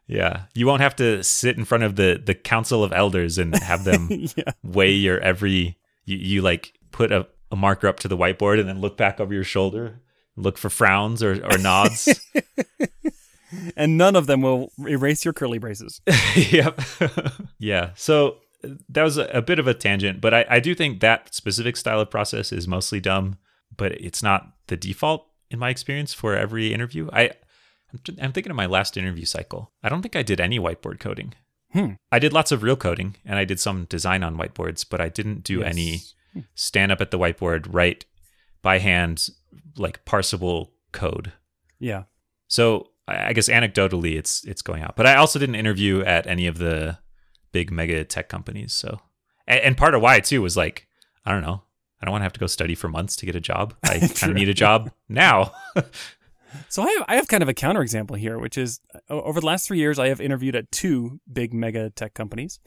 yeah, 0.07 0.43
you 0.53 0.65
won't 0.65 0.81
have 0.81 0.95
to 0.97 1.23
sit 1.23 1.57
in 1.57 1.65
front 1.65 1.83
of 1.83 1.95
the 1.95 2.21
the 2.23 2.35
council 2.35 2.83
of 2.83 2.93
elders 2.93 3.37
and 3.37 3.55
have 3.55 3.83
them 3.83 4.07
yeah. 4.09 4.51
weigh 4.63 4.93
your 4.93 5.19
every. 5.19 5.77
You, 6.05 6.17
you 6.17 6.41
like 6.41 6.73
put 6.91 7.11
a, 7.11 7.27
a 7.51 7.55
marker 7.55 7.87
up 7.87 7.99
to 8.01 8.07
the 8.07 8.17
whiteboard 8.17 8.59
and 8.59 8.67
then 8.67 8.81
look 8.81 8.97
back 8.97 9.21
over 9.21 9.33
your 9.33 9.45
shoulder, 9.45 10.01
look 10.35 10.57
for 10.57 10.69
frowns 10.69 11.23
or, 11.23 11.43
or 11.45 11.57
nods. 11.57 12.19
And 13.75 13.97
none 13.97 14.15
of 14.15 14.27
them 14.27 14.41
will 14.41 14.71
erase 14.87 15.25
your 15.25 15.33
curly 15.33 15.57
braces. 15.57 16.01
yep. 16.35 16.79
yeah. 17.59 17.91
So 17.95 18.37
that 18.89 19.03
was 19.03 19.17
a, 19.17 19.25
a 19.27 19.41
bit 19.41 19.59
of 19.59 19.67
a 19.67 19.73
tangent, 19.73 20.21
but 20.21 20.33
I, 20.33 20.45
I 20.49 20.59
do 20.59 20.73
think 20.73 20.99
that 21.01 21.33
specific 21.33 21.75
style 21.77 21.99
of 21.99 22.09
process 22.09 22.51
is 22.51 22.67
mostly 22.67 22.99
dumb, 22.99 23.37
but 23.75 23.91
it's 23.93 24.23
not 24.23 24.53
the 24.67 24.77
default 24.77 25.27
in 25.49 25.59
my 25.59 25.69
experience 25.69 26.13
for 26.13 26.35
every 26.35 26.73
interview. 26.73 27.09
I 27.11 27.31
I'm, 28.19 28.31
thinking 28.31 28.49
of 28.49 28.55
my 28.55 28.65
last 28.65 28.97
interview 28.97 29.25
cycle. 29.25 29.71
I 29.83 29.89
don't 29.89 30.01
think 30.01 30.15
I 30.15 30.23
did 30.23 30.41
any 30.41 30.59
whiteboard 30.59 30.99
coding. 30.99 31.35
Hmm. 31.73 31.91
I 32.11 32.19
did 32.19 32.33
lots 32.33 32.51
of 32.51 32.63
real 32.63 32.75
coding 32.75 33.15
and 33.25 33.37
I 33.37 33.45
did 33.45 33.59
some 33.59 33.85
design 33.85 34.23
on 34.23 34.37
whiteboards, 34.37 34.85
but 34.89 34.99
I 35.01 35.09
didn't 35.09 35.43
do 35.43 35.59
Yes. 35.59 35.69
any 35.69 36.01
stand 36.55 36.91
up 36.91 37.01
at 37.01 37.11
the 37.11 37.19
whiteboard, 37.19 37.67
write 37.69 38.05
by 38.63 38.79
hand, 38.79 39.29
like 39.77 40.05
parsable 40.05 40.71
code. 40.91 41.33
Yeah. 41.79 42.03
So 42.47 42.89
I 43.07 43.33
guess 43.33 43.49
anecdotally, 43.49 44.15
it's 44.15 44.43
it's 44.45 44.61
going 44.61 44.81
out. 44.81 44.95
But 44.95 45.07
I 45.07 45.15
also 45.15 45.39
didn't 45.39 45.55
interview 45.55 46.01
at 46.01 46.25
any 46.27 46.47
of 46.47 46.57
the 46.57 46.99
big 47.51 47.71
mega 47.71 48.03
tech 48.03 48.29
companies. 48.29 48.73
So 48.73 48.99
and, 49.47 49.59
and 49.59 49.77
part 49.77 49.93
of 49.93 50.01
why 50.01 50.19
too 50.19 50.41
was 50.41 50.55
like 50.55 50.87
I 51.25 51.31
don't 51.31 51.41
know. 51.41 51.63
I 52.01 52.05
don't 52.05 52.11
want 52.11 52.21
to 52.21 52.25
have 52.25 52.33
to 52.33 52.39
go 52.39 52.47
study 52.47 52.75
for 52.75 52.89
months 52.89 53.15
to 53.17 53.25
get 53.25 53.35
a 53.35 53.39
job. 53.39 53.73
I 53.83 53.99
kind 53.99 54.31
of 54.31 54.35
need 54.35 54.49
a 54.49 54.53
job 54.53 54.91
now. 55.07 55.53
So 56.69 56.83
I 56.83 56.91
have, 56.91 57.05
I 57.07 57.15
have 57.15 57.27
kind 57.27 57.43
of 57.43 57.49
a 57.49 57.53
counterexample 57.53 58.17
here, 58.17 58.37
which 58.37 58.57
is 58.57 58.79
uh, 59.09 59.21
over 59.21 59.39
the 59.39 59.45
last 59.45 59.67
three 59.67 59.79
years, 59.79 59.99
I 59.99 60.09
have 60.09 60.21
interviewed 60.21 60.55
at 60.55 60.71
two 60.71 61.19
big 61.31 61.53
mega 61.53 61.89
tech 61.89 62.13
companies. 62.13 62.59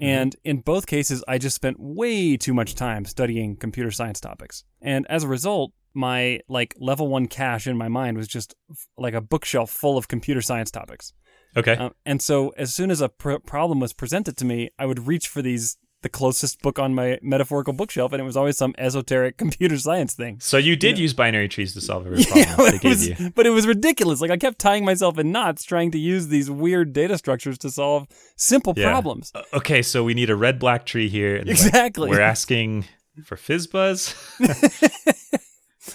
Mm-hmm. 0.00 0.04
And 0.04 0.36
in 0.44 0.60
both 0.60 0.86
cases, 0.86 1.24
I 1.26 1.38
just 1.38 1.56
spent 1.56 1.78
way 1.78 2.36
too 2.36 2.54
much 2.54 2.74
time 2.74 3.04
studying 3.04 3.56
computer 3.56 3.90
science 3.90 4.20
topics. 4.20 4.64
And 4.80 5.06
as 5.08 5.24
a 5.24 5.28
result, 5.28 5.72
my 5.96 6.40
like 6.48 6.74
level 6.78 7.08
one 7.08 7.26
cache 7.26 7.66
in 7.66 7.76
my 7.76 7.88
mind 7.88 8.16
was 8.16 8.28
just 8.28 8.54
f- 8.70 8.86
like 8.98 9.14
a 9.14 9.20
bookshelf 9.20 9.70
full 9.70 9.96
of 9.98 10.06
computer 10.08 10.42
science 10.42 10.70
topics. 10.70 11.12
okay. 11.56 11.74
Um, 11.76 11.92
and 12.04 12.20
so 12.22 12.50
as 12.58 12.74
soon 12.74 12.90
as 12.90 13.00
a 13.00 13.08
pr- 13.08 13.38
problem 13.46 13.80
was 13.80 13.92
presented 13.92 14.36
to 14.36 14.44
me, 14.44 14.68
I 14.78 14.86
would 14.86 15.06
reach 15.06 15.26
for 15.28 15.42
these 15.42 15.76
the 16.02 16.10
closest 16.10 16.60
book 16.60 16.78
on 16.78 16.94
my 16.94 17.18
metaphorical 17.22 17.72
bookshelf, 17.72 18.12
and 18.12 18.20
it 18.20 18.24
was 18.24 18.36
always 18.36 18.56
some 18.56 18.74
esoteric 18.78 19.38
computer 19.44 19.78
science 19.78 20.12
thing. 20.14 20.38
so 20.40 20.58
you 20.58 20.76
did 20.76 20.98
use 20.98 21.14
binary 21.14 21.48
trees 21.48 21.72
to 21.72 21.80
solve 21.80 22.06
every 22.06 22.22
problem 22.30 22.44
Yeah, 22.46 22.56
but 22.56 22.74
it, 22.74 22.80
gave 22.82 22.90
was, 22.90 23.08
you. 23.08 23.32
but 23.34 23.46
it 23.46 23.50
was 23.50 23.66
ridiculous. 23.66 24.20
Like 24.20 24.30
I 24.30 24.36
kept 24.36 24.58
tying 24.58 24.84
myself 24.84 25.18
in 25.18 25.32
knots 25.32 25.64
trying 25.64 25.90
to 25.92 25.98
use 25.98 26.28
these 26.28 26.50
weird 26.50 26.92
data 26.92 27.16
structures 27.16 27.56
to 27.58 27.70
solve 27.70 28.06
simple 28.36 28.74
Yeah. 28.76 28.90
problems. 28.90 29.32
Uh, 29.34 29.42
Okay, 29.54 29.80
so 29.82 30.04
we 30.04 30.12
need 30.14 30.28
a 30.30 30.36
red 30.36 30.58
black 30.58 30.84
tree 30.84 31.08
here. 31.08 31.36
Exactly. 31.36 32.10
we're 32.10 32.20
asking 32.20 32.84
for 33.24 33.36
fizzbuzz. 33.36 34.14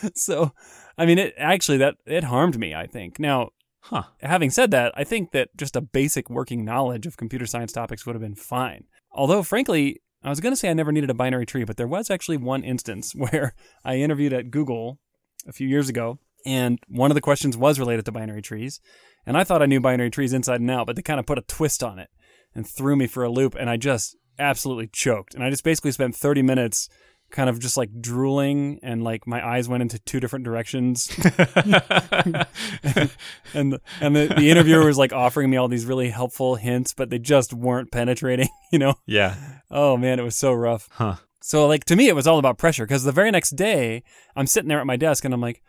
So, 0.15 0.51
I 0.97 1.05
mean, 1.05 1.17
it 1.17 1.33
actually 1.37 1.77
that 1.77 1.95
it 2.05 2.25
harmed 2.25 2.59
me. 2.59 2.73
I 2.73 2.87
think. 2.87 3.19
Now, 3.19 3.49
huh. 3.81 4.03
having 4.21 4.49
said 4.49 4.71
that, 4.71 4.93
I 4.95 5.03
think 5.03 5.31
that 5.31 5.49
just 5.55 5.75
a 5.75 5.81
basic 5.81 6.29
working 6.29 6.65
knowledge 6.65 7.05
of 7.05 7.17
computer 7.17 7.45
science 7.45 7.71
topics 7.71 8.05
would 8.05 8.15
have 8.15 8.21
been 8.21 8.35
fine. 8.35 8.85
Although, 9.11 9.43
frankly, 9.43 10.01
I 10.23 10.29
was 10.29 10.39
going 10.39 10.53
to 10.53 10.57
say 10.57 10.69
I 10.69 10.73
never 10.73 10.91
needed 10.91 11.09
a 11.09 11.15
binary 11.15 11.45
tree, 11.45 11.63
but 11.63 11.77
there 11.77 11.87
was 11.87 12.09
actually 12.09 12.37
one 12.37 12.63
instance 12.63 13.13
where 13.15 13.55
I 13.83 13.95
interviewed 13.95 14.33
at 14.33 14.51
Google 14.51 14.99
a 15.47 15.51
few 15.51 15.67
years 15.67 15.89
ago, 15.89 16.19
and 16.45 16.79
one 16.87 17.11
of 17.11 17.15
the 17.15 17.21
questions 17.21 17.57
was 17.57 17.79
related 17.79 18.05
to 18.05 18.11
binary 18.11 18.41
trees. 18.41 18.79
And 19.25 19.37
I 19.37 19.43
thought 19.43 19.61
I 19.61 19.67
knew 19.67 19.79
binary 19.79 20.09
trees 20.09 20.33
inside 20.33 20.61
and 20.61 20.71
out, 20.71 20.87
but 20.87 20.95
they 20.95 21.01
kind 21.01 21.19
of 21.19 21.25
put 21.25 21.37
a 21.37 21.43
twist 21.43 21.83
on 21.83 21.99
it 21.99 22.09
and 22.55 22.67
threw 22.67 22.95
me 22.95 23.07
for 23.07 23.23
a 23.23 23.29
loop, 23.29 23.55
and 23.55 23.69
I 23.69 23.77
just 23.77 24.15
absolutely 24.39 24.87
choked. 24.87 25.33
And 25.35 25.43
I 25.43 25.49
just 25.49 25.63
basically 25.63 25.91
spent 25.91 26.15
30 26.15 26.41
minutes 26.41 26.89
kind 27.31 27.49
of 27.49 27.59
just 27.59 27.77
like 27.77 27.89
drooling 28.01 28.79
and 28.83 29.03
like 29.03 29.25
my 29.25 29.45
eyes 29.45 29.67
went 29.69 29.81
into 29.81 29.99
two 29.99 30.19
different 30.19 30.45
directions. 30.45 31.09
And 33.53 33.79
and 33.99 34.15
the, 34.15 34.33
the 34.37 34.49
interviewer 34.49 34.85
was 34.85 34.97
like 34.97 35.13
offering 35.13 35.49
me 35.49 35.57
all 35.57 35.67
these 35.67 35.85
really 35.85 36.09
helpful 36.09 36.55
hints 36.55 36.93
but 36.93 37.09
they 37.09 37.19
just 37.19 37.53
weren't 37.53 37.91
penetrating 37.91 38.47
you 38.71 38.79
know? 38.79 38.95
Yeah. 39.05 39.35
oh 39.69 39.97
man 39.97 40.19
it 40.19 40.23
was 40.23 40.37
so 40.37 40.53
rough. 40.53 40.87
Huh. 40.91 41.15
so 41.41 41.67
like 41.67 41.83
to 41.85 41.95
me 41.95 42.07
it 42.07 42.15
was 42.15 42.27
all 42.27 42.39
about 42.39 42.57
pressure 42.57 42.85
because 42.85 43.03
the 43.03 43.11
very 43.11 43.31
next 43.31 43.51
day 43.51 44.03
i'm 44.35 44.47
sitting 44.47 44.69
there 44.69 44.79
at 44.79 44.85
my 44.85 44.95
desk 44.95 45.25
and 45.25 45.33
i'm 45.33 45.41
like 45.41 45.61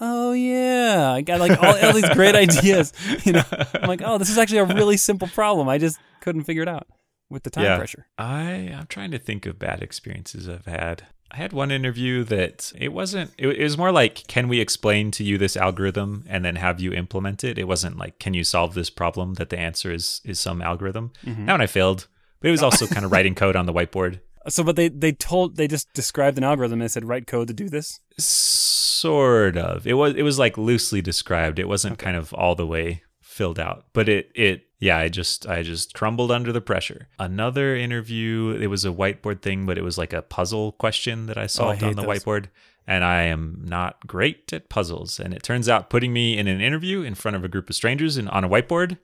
oh 0.00 0.32
yeah 0.32 1.12
i 1.12 1.20
got 1.20 1.40
like 1.40 1.62
all, 1.62 1.76
all 1.76 1.92
these 1.92 2.08
great 2.10 2.34
ideas 2.34 2.92
you 3.24 3.32
know? 3.32 3.42
I'm 3.74 3.88
like 3.88 4.02
oh 4.04 4.18
this 4.18 4.30
is 4.30 4.38
actually 4.38 4.58
a 4.58 4.64
really 4.64 4.96
simple 4.96 5.28
problem. 5.28 5.68
I 5.68 5.78
just 5.78 5.98
couldn't 6.20 6.44
figure 6.44 6.62
it 6.62 6.68
out 6.68 6.86
with 7.28 7.42
the 7.42 7.50
time 7.50 7.64
Yeah. 7.64 7.76
pressure 7.76 8.06
I 8.18 8.74
I'm 8.76 8.86
trying 8.86 9.10
to 9.12 9.18
think 9.18 9.46
of 9.46 9.58
bad 9.58 9.82
experiences 9.82 10.48
I've 10.48 10.66
had. 10.66 11.04
I 11.30 11.36
had 11.38 11.52
one 11.52 11.72
interview 11.72 12.22
that 12.24 12.72
it 12.76 12.92
wasn't. 12.92 13.32
It, 13.36 13.48
it 13.48 13.62
was 13.62 13.76
more 13.76 13.90
like, 13.90 14.26
can 14.28 14.46
we 14.46 14.60
explain 14.60 15.10
to 15.12 15.24
you 15.24 15.38
this 15.38 15.56
algorithm 15.56 16.24
and 16.28 16.44
then 16.44 16.54
have 16.56 16.80
you 16.80 16.92
implement 16.92 17.42
it? 17.42 17.58
It 17.58 17.66
wasn't 17.66 17.98
like, 17.98 18.20
can 18.20 18.32
you 18.32 18.44
solve 18.44 18.74
this 18.74 18.90
problem? 18.90 19.34
That 19.34 19.50
the 19.50 19.58
answer 19.58 19.92
is 19.92 20.20
is 20.24 20.38
some 20.38 20.62
algorithm. 20.62 21.12
Mm-hmm. 21.24 21.46
That 21.46 21.52
one 21.54 21.60
I 21.60 21.66
failed, 21.66 22.06
but 22.40 22.48
it 22.48 22.52
was 22.52 22.62
also 22.62 22.86
kind 22.86 23.04
of 23.04 23.10
writing 23.10 23.34
code 23.34 23.56
on 23.56 23.66
the 23.66 23.72
whiteboard. 23.72 24.20
so 24.48 24.62
but 24.62 24.76
they 24.76 24.88
they 24.88 25.10
told 25.12 25.56
they 25.56 25.66
just 25.66 25.92
described 25.94 26.38
an 26.38 26.44
algorithm 26.44 26.80
and 26.80 26.82
they 26.82 26.92
said 26.92 27.04
write 27.04 27.26
code 27.26 27.48
to 27.48 27.54
do 27.54 27.68
this 27.68 27.98
Sort 28.18 29.56
of. 29.56 29.86
It 29.86 29.94
was 29.94 30.14
it 30.14 30.22
was 30.22 30.38
like 30.38 30.56
loosely 30.56 31.02
described. 31.02 31.58
It 31.58 31.68
wasn't 31.68 31.98
kind 31.98 32.16
of 32.16 32.32
all 32.32 32.54
the 32.54 32.66
way 32.66 33.02
filled 33.36 33.60
out. 33.60 33.84
But 33.92 34.08
it 34.08 34.30
it 34.34 34.66
yeah, 34.80 34.98
I 34.98 35.08
just 35.08 35.46
I 35.46 35.62
just 35.62 35.94
crumbled 35.94 36.32
under 36.32 36.52
the 36.52 36.60
pressure. 36.60 37.08
Another 37.18 37.76
interview, 37.76 38.56
it 38.60 38.68
was 38.68 38.84
a 38.84 38.90
whiteboard 38.90 39.42
thing, 39.42 39.66
but 39.66 39.78
it 39.78 39.84
was 39.84 39.98
like 39.98 40.12
a 40.12 40.22
puzzle 40.22 40.72
question 40.72 41.26
that 41.26 41.38
I 41.38 41.46
solved 41.46 41.82
on 41.82 41.94
the 41.94 42.02
those. 42.02 42.24
whiteboard. 42.24 42.46
And 42.88 43.02
I 43.04 43.22
am 43.22 43.62
not 43.64 44.06
great 44.06 44.52
at 44.52 44.68
puzzles. 44.68 45.18
And 45.18 45.34
it 45.34 45.42
turns 45.42 45.68
out 45.68 45.90
putting 45.90 46.12
me 46.12 46.38
in 46.38 46.46
an 46.46 46.60
interview 46.60 47.02
in 47.02 47.16
front 47.16 47.36
of 47.36 47.44
a 47.44 47.48
group 47.48 47.68
of 47.68 47.74
strangers 47.74 48.16
and 48.16 48.28
on 48.28 48.44
a 48.44 48.48
whiteboard 48.48 48.98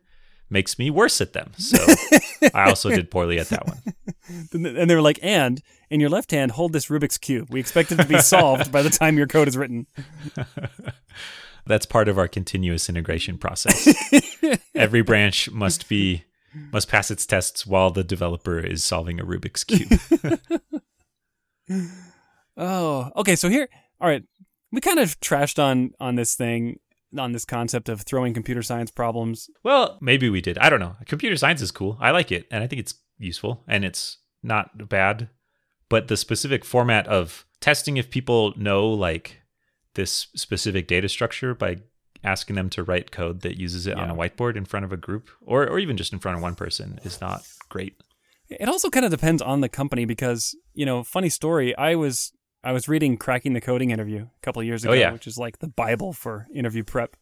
makes 0.48 0.78
me 0.78 0.88
worse 0.88 1.20
at 1.20 1.32
them. 1.32 1.50
So 1.56 1.78
I 2.54 2.68
also 2.68 2.90
did 2.90 3.10
poorly 3.10 3.40
at 3.40 3.48
that 3.48 3.66
one. 3.66 3.82
and 4.52 4.88
they 4.88 4.94
were 4.94 5.02
like 5.02 5.18
and 5.22 5.62
in 5.90 6.00
your 6.00 6.10
left 6.10 6.30
hand 6.30 6.52
hold 6.52 6.72
this 6.72 6.86
rubik's 6.86 7.18
cube 7.18 7.48
we 7.50 7.60
expect 7.60 7.90
it 7.92 7.96
to 7.96 8.04
be 8.06 8.18
solved 8.18 8.70
by 8.70 8.82
the 8.82 8.88
time 8.88 9.18
your 9.18 9.26
code 9.26 9.48
is 9.48 9.56
written 9.56 9.86
That's 11.66 11.87
part 11.87 12.09
of 12.09 12.19
our 12.19 12.28
continuous 12.28 12.88
integration 12.88 13.38
process. 13.38 13.88
Every 14.75 15.02
branch 15.02 15.50
must 15.50 15.88
be 15.88 16.25
must 16.71 16.88
pass 16.88 17.11
its 17.11 17.25
tests 17.25 17.66
while 17.66 17.90
the 17.90 18.04
developer 18.04 18.59
is 18.59 18.85
solving 18.85 19.19
a 19.21 19.25
Rubik's 19.25 19.64
cube. 19.64 19.99
Oh, 22.57 23.11
okay. 23.16 23.35
So 23.35 23.49
here, 23.49 23.66
all 23.99 24.09
right, 24.09 24.25
we 24.71 24.81
kind 24.83 24.99
of 24.99 25.19
trashed 25.21 25.62
on 25.62 25.92
on 25.99 26.16
this 26.16 26.35
thing, 26.35 26.81
on 27.16 27.33
this 27.33 27.47
concept 27.47 27.88
of 27.88 28.02
throwing 28.02 28.35
computer 28.35 28.62
science 28.62 28.90
problems. 28.90 29.49
well, 29.62 29.97
maybe 30.02 30.28
we 30.28 30.42
did. 30.42 30.59
I 30.59 30.69
don't 30.69 30.81
know. 30.81 30.97
Computer 31.07 31.37
science 31.37 31.62
is 31.62 31.71
cool. 31.71 31.97
I 32.00 32.11
like 32.11 32.31
it, 32.31 32.47
and 32.50 32.62
I 32.62 32.66
think 32.66 32.81
it's 32.81 32.95
useful, 33.19 33.64
and 33.66 33.85
it's 33.87 34.19
not 34.42 34.88
bad. 34.88 35.31
But 35.88 36.09
the 36.09 36.16
specific 36.16 36.64
format 36.64 37.07
of 37.07 37.47
testing 37.61 37.97
if 37.97 38.11
people 38.11 38.52
know 38.57 38.88
like 38.88 39.41
this 39.94 40.28
specific 40.34 40.87
data 40.88 41.08
structure 41.08 41.54
by 41.54 41.76
asking 42.25 42.54
them 42.56 42.70
to 42.70 42.82
write 42.84 43.11
code 43.11 43.40
that 43.40 43.58
uses 43.58 43.87
it 43.87 43.99
on 43.99 44.08
a 44.08 44.14
whiteboard 44.14 44.56
in 44.56 44.64
front 44.64 44.84
of 44.84 44.92
a 44.92 44.96
group 44.96 45.28
or 45.44 45.68
or 45.68 45.78
even 45.78 45.96
just 45.96 46.12
in 46.12 46.18
front 46.18 46.37
of 46.37 46.42
one 46.42 46.54
person 46.54 46.99
is 47.04 47.20
not 47.20 47.42
great. 47.68 47.94
It 48.49 48.68
also 48.68 48.90
kind 48.90 49.04
of 49.04 49.11
depends 49.11 49.40
on 49.42 49.61
the 49.61 49.68
company 49.68 50.04
because 50.04 50.54
you 50.75 50.87
know, 50.87 51.02
funny 51.02 51.28
story. 51.28 51.76
I 51.76 51.94
was 51.96 52.32
I 52.64 52.72
was 52.72 52.87
reading 52.88 53.16
"Cracking 53.16 53.54
the 53.54 53.61
Coding" 53.61 53.90
interview 53.90 54.22
a 54.22 54.40
couple 54.42 54.61
of 54.61 54.66
years 54.66 54.84
Oh, 54.87 54.90
ago, 54.92 55.00
yeah. 55.00 55.12
which 55.12 55.26
is 55.26 55.37
like 55.38 55.58
the 55.58 55.68
bible 55.68 56.12
for 56.12 56.46
interview 56.54 56.84
prep. 56.84 57.16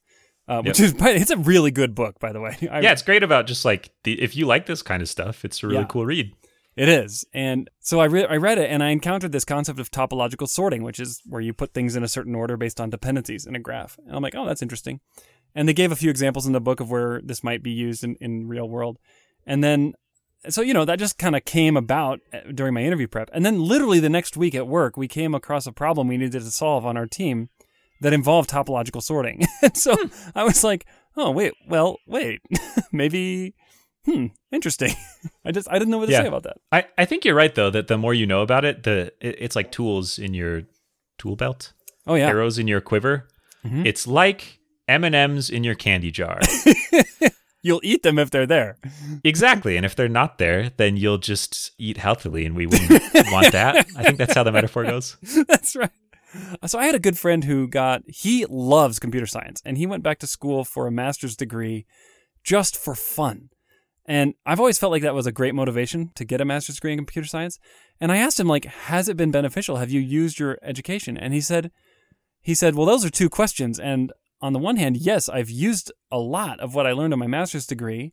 Uh, 0.48 0.62
which 0.62 0.80
is 0.80 0.94
it's 0.98 1.30
a 1.30 1.36
really 1.36 1.70
good 1.70 1.94
book, 1.94 2.18
by 2.18 2.32
the 2.32 2.40
way. 2.40 2.56
I, 2.70 2.80
yeah, 2.80 2.90
it's 2.92 3.02
great 3.02 3.22
about 3.22 3.46
just 3.46 3.64
like 3.64 3.90
the 4.04 4.20
if 4.20 4.34
you 4.36 4.46
like 4.46 4.66
this 4.66 4.82
kind 4.82 5.00
of 5.00 5.08
stuff, 5.08 5.44
it's 5.44 5.62
a 5.62 5.66
really 5.68 5.80
Yeah. 5.80 5.86
cool 5.86 6.04
read. 6.04 6.34
It 6.80 6.88
is. 6.88 7.26
And 7.34 7.68
so 7.80 8.00
I, 8.00 8.06
re- 8.06 8.24
I 8.24 8.38
read 8.38 8.56
it 8.56 8.70
and 8.70 8.82
I 8.82 8.88
encountered 8.88 9.32
this 9.32 9.44
concept 9.44 9.78
of 9.78 9.90
topological 9.90 10.48
sorting, 10.48 10.82
which 10.82 10.98
is 10.98 11.20
where 11.26 11.42
you 11.42 11.52
put 11.52 11.74
things 11.74 11.94
in 11.94 12.02
a 12.02 12.08
certain 12.08 12.34
order 12.34 12.56
based 12.56 12.80
on 12.80 12.88
dependencies 12.88 13.44
in 13.44 13.54
a 13.54 13.58
graph. 13.58 13.98
And 14.06 14.16
I'm 14.16 14.22
like, 14.22 14.34
oh, 14.34 14.46
that's 14.46 14.62
interesting. 14.62 15.00
And 15.54 15.68
they 15.68 15.74
gave 15.74 15.92
a 15.92 15.96
few 15.96 16.08
examples 16.08 16.46
in 16.46 16.54
the 16.54 16.60
book 16.60 16.80
of 16.80 16.90
where 16.90 17.20
this 17.22 17.44
might 17.44 17.62
be 17.62 17.70
used 17.70 18.02
in, 18.02 18.14
in 18.14 18.48
real 18.48 18.66
world. 18.66 18.96
And 19.46 19.62
then 19.62 19.92
so 20.48 20.62
you 20.62 20.72
know 20.72 20.86
that 20.86 20.98
just 20.98 21.18
kind 21.18 21.36
of 21.36 21.44
came 21.44 21.76
about 21.76 22.20
uh, 22.32 22.38
during 22.54 22.72
my 22.72 22.82
interview 22.82 23.06
prep, 23.06 23.28
and 23.34 23.44
then 23.44 23.60
literally 23.60 24.00
the 24.00 24.08
next 24.08 24.38
week 24.38 24.54
at 24.54 24.66
work, 24.66 24.96
we 24.96 25.06
came 25.06 25.34
across 25.34 25.66
a 25.66 25.72
problem 25.72 26.08
we 26.08 26.16
needed 26.16 26.40
to 26.40 26.50
solve 26.50 26.86
on 26.86 26.96
our 26.96 27.06
team 27.06 27.50
that 28.00 28.14
involved 28.14 28.48
topological 28.48 29.02
sorting. 29.02 29.46
and 29.62 29.76
so 29.76 29.94
I 30.34 30.44
was 30.44 30.64
like, 30.64 30.86
oh 31.14 31.30
wait, 31.30 31.52
well 31.68 31.98
wait, 32.06 32.40
maybe, 32.90 33.54
hmm, 34.12 34.26
interesting. 34.52 34.94
I 35.44 35.52
just 35.52 35.68
I 35.70 35.78
didn't 35.78 35.90
know 35.90 35.98
what 35.98 36.06
to 36.06 36.12
Yeah. 36.12 36.22
say 36.22 36.28
about 36.28 36.42
that. 36.44 36.56
I, 36.72 36.86
I 36.98 37.04
think 37.04 37.24
you're 37.24 37.34
right 37.34 37.54
though 37.54 37.70
that 37.70 37.88
the 37.88 37.98
more 37.98 38.14
you 38.14 38.26
know 38.26 38.42
about 38.42 38.64
it, 38.64 38.82
the 38.82 39.12
it, 39.20 39.36
it's 39.38 39.56
like 39.56 39.70
tools 39.72 40.18
in 40.18 40.34
your 40.34 40.62
tool 41.18 41.36
belt, 41.36 41.72
Oh 42.06 42.14
yeah, 42.14 42.28
arrows 42.28 42.58
in 42.58 42.66
your 42.68 42.80
quiver. 42.80 43.28
Mhm. 43.64 43.84
It's 43.86 44.06
like 44.06 44.58
M 44.88 45.04
and 45.04 45.14
M's 45.14 45.50
in 45.50 45.64
your 45.64 45.74
candy 45.74 46.10
jar. 46.10 46.40
you'll 47.62 47.80
eat 47.84 48.02
them 48.02 48.18
if 48.18 48.30
they're 48.30 48.46
there. 48.46 48.78
exactly, 49.24 49.76
and 49.76 49.84
if 49.84 49.94
they're 49.94 50.08
not 50.08 50.38
there, 50.38 50.70
then 50.76 50.96
you'll 50.96 51.18
just 51.18 51.72
eat 51.78 51.96
healthily, 51.98 52.46
and 52.46 52.56
we 52.56 52.66
wouldn't 52.66 52.90
want 53.30 53.52
that. 53.52 53.86
I 53.96 54.02
think 54.02 54.18
that's 54.18 54.34
how 54.34 54.42
the 54.42 54.52
metaphor 54.52 54.84
goes. 54.84 55.16
That's 55.46 55.76
right. 55.76 55.90
So 56.66 56.78
I 56.78 56.86
had 56.86 56.94
a 56.94 57.00
good 57.00 57.18
friend 57.18 57.42
who 57.44 57.66
got 57.66 58.02
he 58.06 58.46
loves 58.48 59.00
computer 59.00 59.26
science 59.26 59.60
and 59.64 59.76
he 59.76 59.84
went 59.84 60.04
back 60.04 60.20
to 60.20 60.28
school 60.28 60.64
for 60.64 60.86
a 60.86 60.90
master's 60.92 61.34
degree 61.34 61.86
just 62.44 62.76
for 62.76 62.94
fun. 62.94 63.48
And 64.06 64.34
I've 64.44 64.58
always 64.58 64.78
felt 64.78 64.92
like 64.92 65.02
that 65.02 65.14
was 65.14 65.26
a 65.26 65.32
great 65.32 65.54
motivation 65.54 66.10
to 66.14 66.24
get 66.24 66.40
a 66.40 66.44
master's 66.44 66.76
degree 66.76 66.92
in 66.92 66.98
computer 66.98 67.28
science. 67.28 67.58
And 68.00 68.10
I 68.10 68.16
asked 68.16 68.40
him 68.40 68.48
like 68.48 68.64
has 68.64 69.08
it 69.08 69.16
been 69.16 69.30
beneficial? 69.30 69.76
Have 69.76 69.90
you 69.90 70.00
used 70.00 70.38
your 70.38 70.58
education? 70.62 71.16
And 71.16 71.34
he 71.34 71.40
said 71.40 71.70
he 72.40 72.54
said, 72.54 72.74
"Well, 72.74 72.86
those 72.86 73.04
are 73.04 73.10
two 73.10 73.28
questions 73.28 73.78
and 73.78 74.12
on 74.42 74.52
the 74.52 74.58
one 74.58 74.76
hand, 74.76 74.96
yes, 74.96 75.28
I've 75.28 75.50
used 75.50 75.92
a 76.10 76.18
lot 76.18 76.60
of 76.60 76.74
what 76.74 76.86
I 76.86 76.92
learned 76.92 77.12
in 77.12 77.18
my 77.18 77.26
master's 77.26 77.66
degree. 77.66 78.12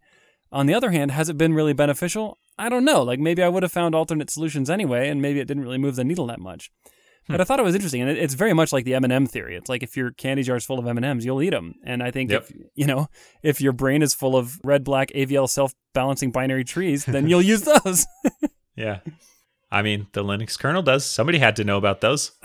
On 0.51 0.65
the 0.65 0.73
other 0.73 0.91
hand, 0.91 1.11
has 1.11 1.29
it 1.29 1.37
been 1.37 1.53
really 1.53 1.73
beneficial? 1.73 2.37
I 2.57 2.69
don't 2.69 2.85
know. 2.85 3.01
Like 3.03 3.19
maybe 3.19 3.43
I 3.43 3.49
would 3.49 3.63
have 3.63 3.71
found 3.71 3.95
alternate 3.95 4.29
solutions 4.29 4.69
anyway, 4.69 5.09
and 5.09 5.21
maybe 5.21 5.39
it 5.39 5.45
didn't 5.45 5.63
really 5.63 5.77
move 5.77 5.95
the 5.95 6.03
needle 6.03 6.27
that 6.27 6.39
much. 6.39 6.71
But 7.29 7.41
I 7.41 7.43
thought 7.43 7.59
it 7.59 7.63
was 7.63 7.75
interesting, 7.75 8.01
and 8.01 8.09
it, 8.09 8.17
it's 8.17 8.33
very 8.33 8.53
much 8.53 8.71
like 8.71 8.85
the 8.85 8.93
M 8.95 9.03
and 9.03 9.11
m 9.13 9.25
theory. 9.27 9.55
It's 9.55 9.69
like 9.69 9.83
if 9.83 9.97
your 9.97 10.11
candy 10.11 10.43
jar 10.43 10.55
is 10.55 10.65
full 10.65 10.79
of 10.79 10.87
M 10.87 10.97
and 10.97 11.05
M's, 11.05 11.25
you'll 11.25 11.41
eat 11.41 11.49
them. 11.49 11.75
And 11.83 12.01
I 12.01 12.11
think 12.11 12.31
Yep. 12.31 12.43
if 12.49 12.55
you 12.75 12.85
know 12.85 13.07
if 13.43 13.59
your 13.61 13.73
brain 13.73 14.01
is 14.01 14.13
full 14.13 14.35
of 14.35 14.59
red, 14.63 14.83
black, 14.83 15.09
AVL 15.09 15.49
self-balancing 15.49 16.31
binary 16.31 16.63
trees, 16.63 17.05
then 17.05 17.27
you'll 17.27 17.41
use 17.41 17.61
those. 17.63 18.05
Yeah. 18.75 18.99
I 19.71 19.81
mean, 19.81 20.05
the 20.13 20.23
Linux 20.23 20.57
kernel 20.57 20.83
does. 20.83 21.03
Somebody 21.03 21.39
had 21.39 21.55
to 21.55 21.63
know 21.63 21.77
about 21.77 21.99
those. 22.01 22.31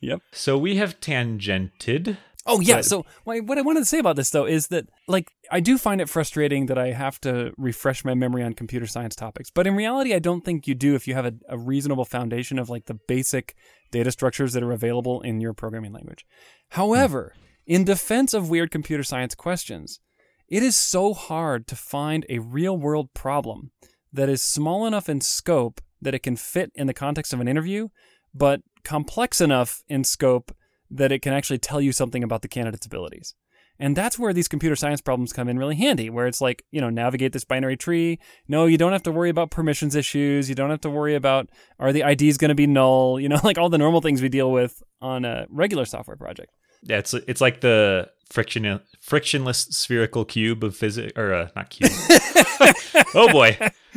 Yep. 0.00 0.20
So 0.32 0.56
we 0.56 0.76
have 0.76 0.98
tangented. 1.00 2.16
Oh 2.46 2.60
yeah. 2.60 2.76
But- 2.76 2.84
So 2.84 3.06
why- 3.24 3.40
what 3.40 3.58
I 3.58 3.62
wanted 3.62 3.80
to 3.80 3.86
say 3.86 3.98
about 3.98 4.16
this 4.16 4.30
though 4.30 4.46
is 4.46 4.66
that 4.68 4.86
like 5.08 5.30
I 5.50 5.60
do 5.60 5.78
find 5.78 6.00
it 6.00 6.08
frustrating 6.08 6.66
that 6.66 6.78
I 6.78 6.88
have 6.92 7.20
to 7.22 7.52
refresh 7.56 8.04
my 8.04 8.14
memory 8.14 8.42
on 8.42 8.52
computer 8.54 8.86
science 8.86 9.14
topics, 9.16 9.50
but 9.50 9.66
in 9.66 9.74
reality, 9.74 10.14
I 10.14 10.18
don't 10.18 10.44
think 10.44 10.66
you 10.66 10.74
do 10.74 10.94
if 10.94 11.08
you 11.08 11.14
have 11.14 11.26
a, 11.26 11.34
a 11.48 11.56
reasonable 11.58 12.04
foundation 12.04 12.58
of 12.58 12.68
like 12.68 12.86
the 12.86 12.98
basic 13.08 13.54
data 13.90 14.10
structures 14.10 14.52
that 14.52 14.62
are 14.62 14.72
available 14.72 15.20
in 15.22 15.40
your 15.40 15.52
programming 15.54 15.92
language. 15.92 16.26
However, 16.70 17.34
in 17.66 17.84
defense 17.84 18.34
of 18.34 18.50
weird 18.50 18.70
computer 18.70 19.02
science 19.04 19.34
questions, 19.34 20.00
it 20.48 20.62
is 20.62 20.76
so 20.76 21.14
hard 21.14 21.66
to 21.68 21.76
find 21.76 22.26
a 22.28 22.38
real 22.40 22.76
world 22.76 23.14
problem 23.14 23.70
that 24.12 24.28
is 24.28 24.42
small 24.42 24.86
enough 24.86 25.08
in 25.08 25.20
scope 25.20 25.80
that 26.02 26.14
it 26.14 26.22
can 26.22 26.36
fit 26.36 26.70
in 26.74 26.86
the 26.86 26.92
context 26.94 27.32
of 27.32 27.40
an 27.40 27.48
interview, 27.48 27.88
but 28.34 28.60
complex 28.84 29.40
enough 29.40 29.82
in 29.88 30.04
scope 30.04 30.54
that 30.90 31.12
it 31.12 31.20
can 31.22 31.32
actually 31.32 31.58
tell 31.58 31.80
you 31.80 31.92
something 31.92 32.22
about 32.22 32.42
the 32.42 32.48
candidate's 32.48 32.86
abilities. 32.86 33.34
And 33.78 33.96
that's 33.96 34.18
where 34.18 34.32
these 34.32 34.46
computer 34.46 34.76
science 34.76 35.00
problems 35.00 35.32
come 35.32 35.48
in 35.48 35.58
really 35.58 35.74
handy, 35.74 36.08
where 36.08 36.28
it's 36.28 36.40
like, 36.40 36.64
you 36.70 36.80
know, 36.80 36.90
navigate 36.90 37.32
this 37.32 37.44
binary 37.44 37.76
tree. 37.76 38.20
No, 38.46 38.66
you 38.66 38.78
don't 38.78 38.92
have 38.92 39.02
to 39.04 39.12
worry 39.12 39.30
about 39.30 39.50
permissions 39.50 39.96
issues. 39.96 40.48
You 40.48 40.54
don't 40.54 40.70
have 40.70 40.82
to 40.82 40.90
worry 40.90 41.16
about 41.16 41.50
are 41.80 41.92
the 41.92 42.08
IDs 42.08 42.38
going 42.38 42.50
to 42.50 42.54
be 42.54 42.68
null, 42.68 43.18
you 43.20 43.28
know, 43.28 43.40
like 43.42 43.58
all 43.58 43.68
the 43.68 43.78
normal 43.78 44.00
things 44.00 44.22
we 44.22 44.28
deal 44.28 44.52
with 44.52 44.82
on 45.00 45.24
a 45.24 45.46
regular 45.50 45.84
software 45.84 46.16
project. 46.16 46.50
Yeah, 46.82 46.98
it's 46.98 47.14
it's 47.14 47.40
like 47.40 47.62
the 47.62 48.10
friction 48.30 48.80
frictionless 49.00 49.60
spherical 49.70 50.26
cube 50.26 50.62
of 50.62 50.76
physics, 50.76 51.12
or 51.16 51.32
uh, 51.32 51.48
not 51.56 51.70
cube. 51.70 51.90
oh 53.14 53.32
boy, 53.32 53.56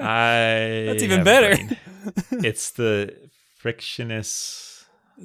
I 0.00 0.84
That's 0.86 1.02
even 1.02 1.24
better. 1.24 1.56
It's 2.30 2.70
the 2.70 3.16
frictionless 3.56 4.69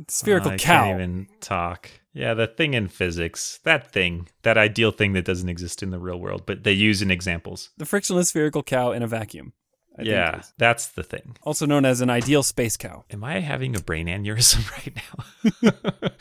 Spherical 0.08 0.51
I 0.51 0.58
cow. 0.58 0.84
Can't 0.86 1.01
even 1.01 1.27
talk. 1.39 1.89
Yeah, 2.13 2.34
the 2.34 2.47
thing 2.47 2.73
in 2.73 2.88
physics, 2.88 3.60
that 3.63 3.91
thing, 3.91 4.29
that 4.43 4.58
ideal 4.58 4.91
thing 4.91 5.13
that 5.13 5.25
doesn't 5.25 5.49
exist 5.49 5.84
in 5.84 5.91
the 5.91 5.99
real 5.99 6.17
world, 6.17 6.43
but 6.45 6.63
they 6.63 6.71
use 6.71 7.01
in 7.01 7.12
examples. 7.12 7.71
The 7.77 7.86
frictionless 7.86 8.29
spherical 8.29 8.63
cow 8.63 8.91
in 8.91 9.03
a 9.03 9.08
vacuum. 9.08 9.53
I 9.97 10.03
yeah, 10.03 10.41
that's 10.58 10.88
the 10.88 11.03
thing. 11.03 11.38
Also 11.43 11.65
known 11.65 11.86
as 11.86 12.01
an 12.01 12.10
ideal 12.10 12.43
space 12.43 12.75
cow. 12.75 13.05
Am 13.12 13.23
I 13.23 13.39
having 13.39 13.75
a 13.75 13.79
brain 13.79 14.08
aneurysm 14.08 14.69
right 14.77 14.93
now? 16.03 16.12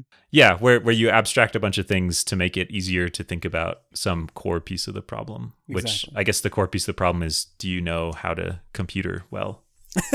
yeah, 0.30 0.56
where 0.58 0.80
where 0.80 0.94
you 0.94 1.08
abstract 1.08 1.56
a 1.56 1.60
bunch 1.60 1.78
of 1.78 1.86
things 1.86 2.22
to 2.24 2.36
make 2.36 2.56
it 2.56 2.70
easier 2.70 3.08
to 3.08 3.24
think 3.24 3.44
about 3.44 3.82
some 3.94 4.28
core 4.34 4.60
piece 4.60 4.86
of 4.86 4.94
the 4.94 5.02
problem. 5.02 5.54
Which 5.66 6.06
I 6.14 6.24
guess 6.24 6.40
the 6.40 6.50
core 6.50 6.68
piece 6.68 6.82
of 6.82 6.94
the 6.94 6.98
problem 6.98 7.22
is: 7.22 7.46
do 7.58 7.68
you 7.68 7.80
know 7.80 8.12
how 8.12 8.34
to 8.34 8.60
computer 8.74 9.24
well? 9.30 9.62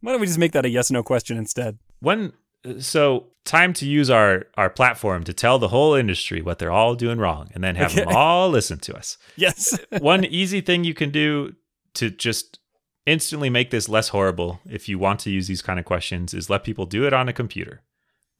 Why 0.00 0.12
don't 0.12 0.20
we 0.20 0.26
just 0.26 0.38
make 0.38 0.52
that 0.52 0.64
a 0.64 0.68
yes 0.68 0.90
no 0.90 1.02
question 1.02 1.36
instead? 1.36 1.78
One, 2.00 2.32
so 2.78 3.28
time 3.44 3.72
to 3.74 3.86
use 3.86 4.10
our 4.10 4.46
our 4.56 4.70
platform 4.70 5.24
to 5.24 5.32
tell 5.32 5.58
the 5.58 5.68
whole 5.68 5.94
industry 5.94 6.42
what 6.42 6.58
they're 6.58 6.72
all 6.72 6.94
doing 6.94 7.18
wrong, 7.18 7.50
and 7.54 7.62
then 7.62 7.76
have 7.76 7.94
them 7.94 8.08
all 8.08 8.50
listen 8.50 8.78
to 8.80 8.96
us. 8.96 9.18
Yes. 9.36 9.78
One 9.98 10.24
easy 10.24 10.60
thing 10.60 10.84
you 10.84 10.94
can 10.94 11.10
do 11.10 11.54
to 11.94 12.10
just 12.10 12.58
instantly 13.06 13.48
make 13.48 13.70
this 13.70 13.88
less 13.88 14.08
horrible 14.08 14.60
if 14.68 14.88
you 14.88 14.98
want 14.98 15.20
to 15.20 15.30
use 15.30 15.46
these 15.46 15.62
kind 15.62 15.78
of 15.78 15.84
questions 15.84 16.34
is 16.34 16.50
let 16.50 16.64
people 16.64 16.86
do 16.86 17.06
it 17.06 17.12
on 17.12 17.28
a 17.28 17.32
computer. 17.32 17.82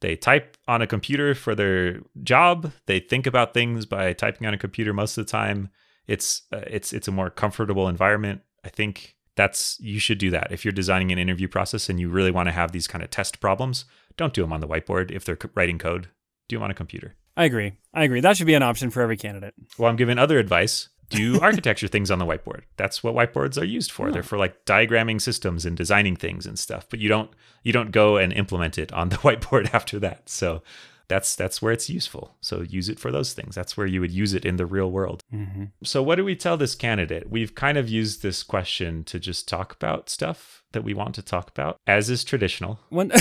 They 0.01 0.15
type 0.15 0.57
on 0.67 0.81
a 0.81 0.87
computer 0.87 1.33
for 1.33 1.55
their 1.55 2.01
job. 2.21 2.71
They 2.85 2.99
think 2.99 3.25
about 3.25 3.53
things 3.53 3.85
by 3.85 4.13
typing 4.13 4.45
on 4.45 4.53
a 4.53 4.57
computer 4.57 4.93
most 4.93 5.17
of 5.17 5.25
the 5.25 5.31
time. 5.31 5.69
It's 6.05 6.43
uh, 6.53 6.61
it's 6.67 6.93
it's 6.93 7.07
a 7.07 7.11
more 7.11 7.29
comfortable 7.29 7.87
environment. 7.87 8.41
I 8.63 8.69
think 8.69 9.15
that's 9.37 9.79
you 9.79 9.99
should 9.99 10.17
do 10.17 10.29
that 10.31 10.51
if 10.51 10.65
you're 10.65 10.73
designing 10.73 11.11
an 11.11 11.19
interview 11.19 11.47
process 11.47 11.89
and 11.89 11.99
you 11.99 12.09
really 12.09 12.31
want 12.31 12.47
to 12.47 12.51
have 12.51 12.73
these 12.73 12.87
kind 12.87 13.03
of 13.03 13.09
test 13.09 13.39
problems. 13.39 13.85
Don't 14.17 14.33
do 14.33 14.41
them 14.41 14.51
on 14.51 14.59
the 14.59 14.67
whiteboard 14.67 15.11
if 15.11 15.23
they're 15.23 15.37
writing 15.55 15.77
code. 15.77 16.09
Do 16.49 16.57
them 16.57 16.63
on 16.63 16.71
a 16.71 16.73
computer. 16.73 17.15
I 17.37 17.45
agree. 17.45 17.73
I 17.93 18.03
agree. 18.03 18.19
That 18.19 18.35
should 18.35 18.47
be 18.47 18.55
an 18.55 18.63
option 18.63 18.89
for 18.89 19.01
every 19.01 19.15
candidate. 19.15 19.53
Well, 19.77 19.89
I'm 19.89 19.95
giving 19.95 20.17
other 20.17 20.39
advice. 20.39 20.89
Do 21.09 21.39
architecture 21.41 21.87
things 21.87 22.09
on 22.09 22.19
the 22.19 22.25
whiteboard. 22.25 22.63
That's 22.75 23.03
what 23.03 23.13
whiteboards 23.13 23.61
are 23.61 23.65
used 23.65 23.91
for. 23.91 24.11
They're 24.11 24.23
for 24.23 24.37
like 24.37 24.65
diagramming 24.65 25.21
systems 25.21 25.65
and 25.65 25.77
designing 25.77 26.15
things 26.15 26.45
and 26.45 26.57
stuff. 26.57 26.87
But 26.89 26.99
you 26.99 27.07
don't 27.07 27.29
you 27.63 27.71
don't 27.71 27.91
go 27.91 28.17
and 28.17 28.33
implement 28.33 28.77
it 28.77 28.91
on 28.91 29.09
the 29.09 29.15
whiteboard 29.17 29.73
after 29.73 29.99
that. 29.99 30.29
So 30.29 30.63
that's 31.07 31.35
that's 31.35 31.61
where 31.61 31.71
it's 31.71 31.89
useful. 31.89 32.35
So 32.41 32.61
use 32.61 32.89
it 32.89 32.99
for 32.99 33.11
those 33.11 33.33
things. 33.33 33.55
That's 33.55 33.77
where 33.77 33.87
you 33.87 34.01
would 34.01 34.11
use 34.11 34.33
it 34.33 34.45
in 34.45 34.57
the 34.57 34.65
real 34.65 34.91
world. 34.91 35.23
Mm-hmm. 35.33 35.65
So 35.83 36.03
what 36.03 36.15
do 36.15 36.25
we 36.25 36.35
tell 36.35 36.57
this 36.57 36.75
candidate? 36.75 37.29
We've 37.29 37.55
kind 37.55 37.77
of 37.77 37.89
used 37.89 38.21
this 38.21 38.43
question 38.43 39.03
to 39.05 39.19
just 39.19 39.47
talk 39.47 39.73
about 39.73 40.09
stuff 40.09 40.63
that 40.73 40.83
we 40.83 40.93
want 40.93 41.15
to 41.15 41.21
talk 41.21 41.49
about, 41.49 41.79
as 41.87 42.09
is 42.09 42.23
traditional. 42.23 42.79
One 42.89 43.11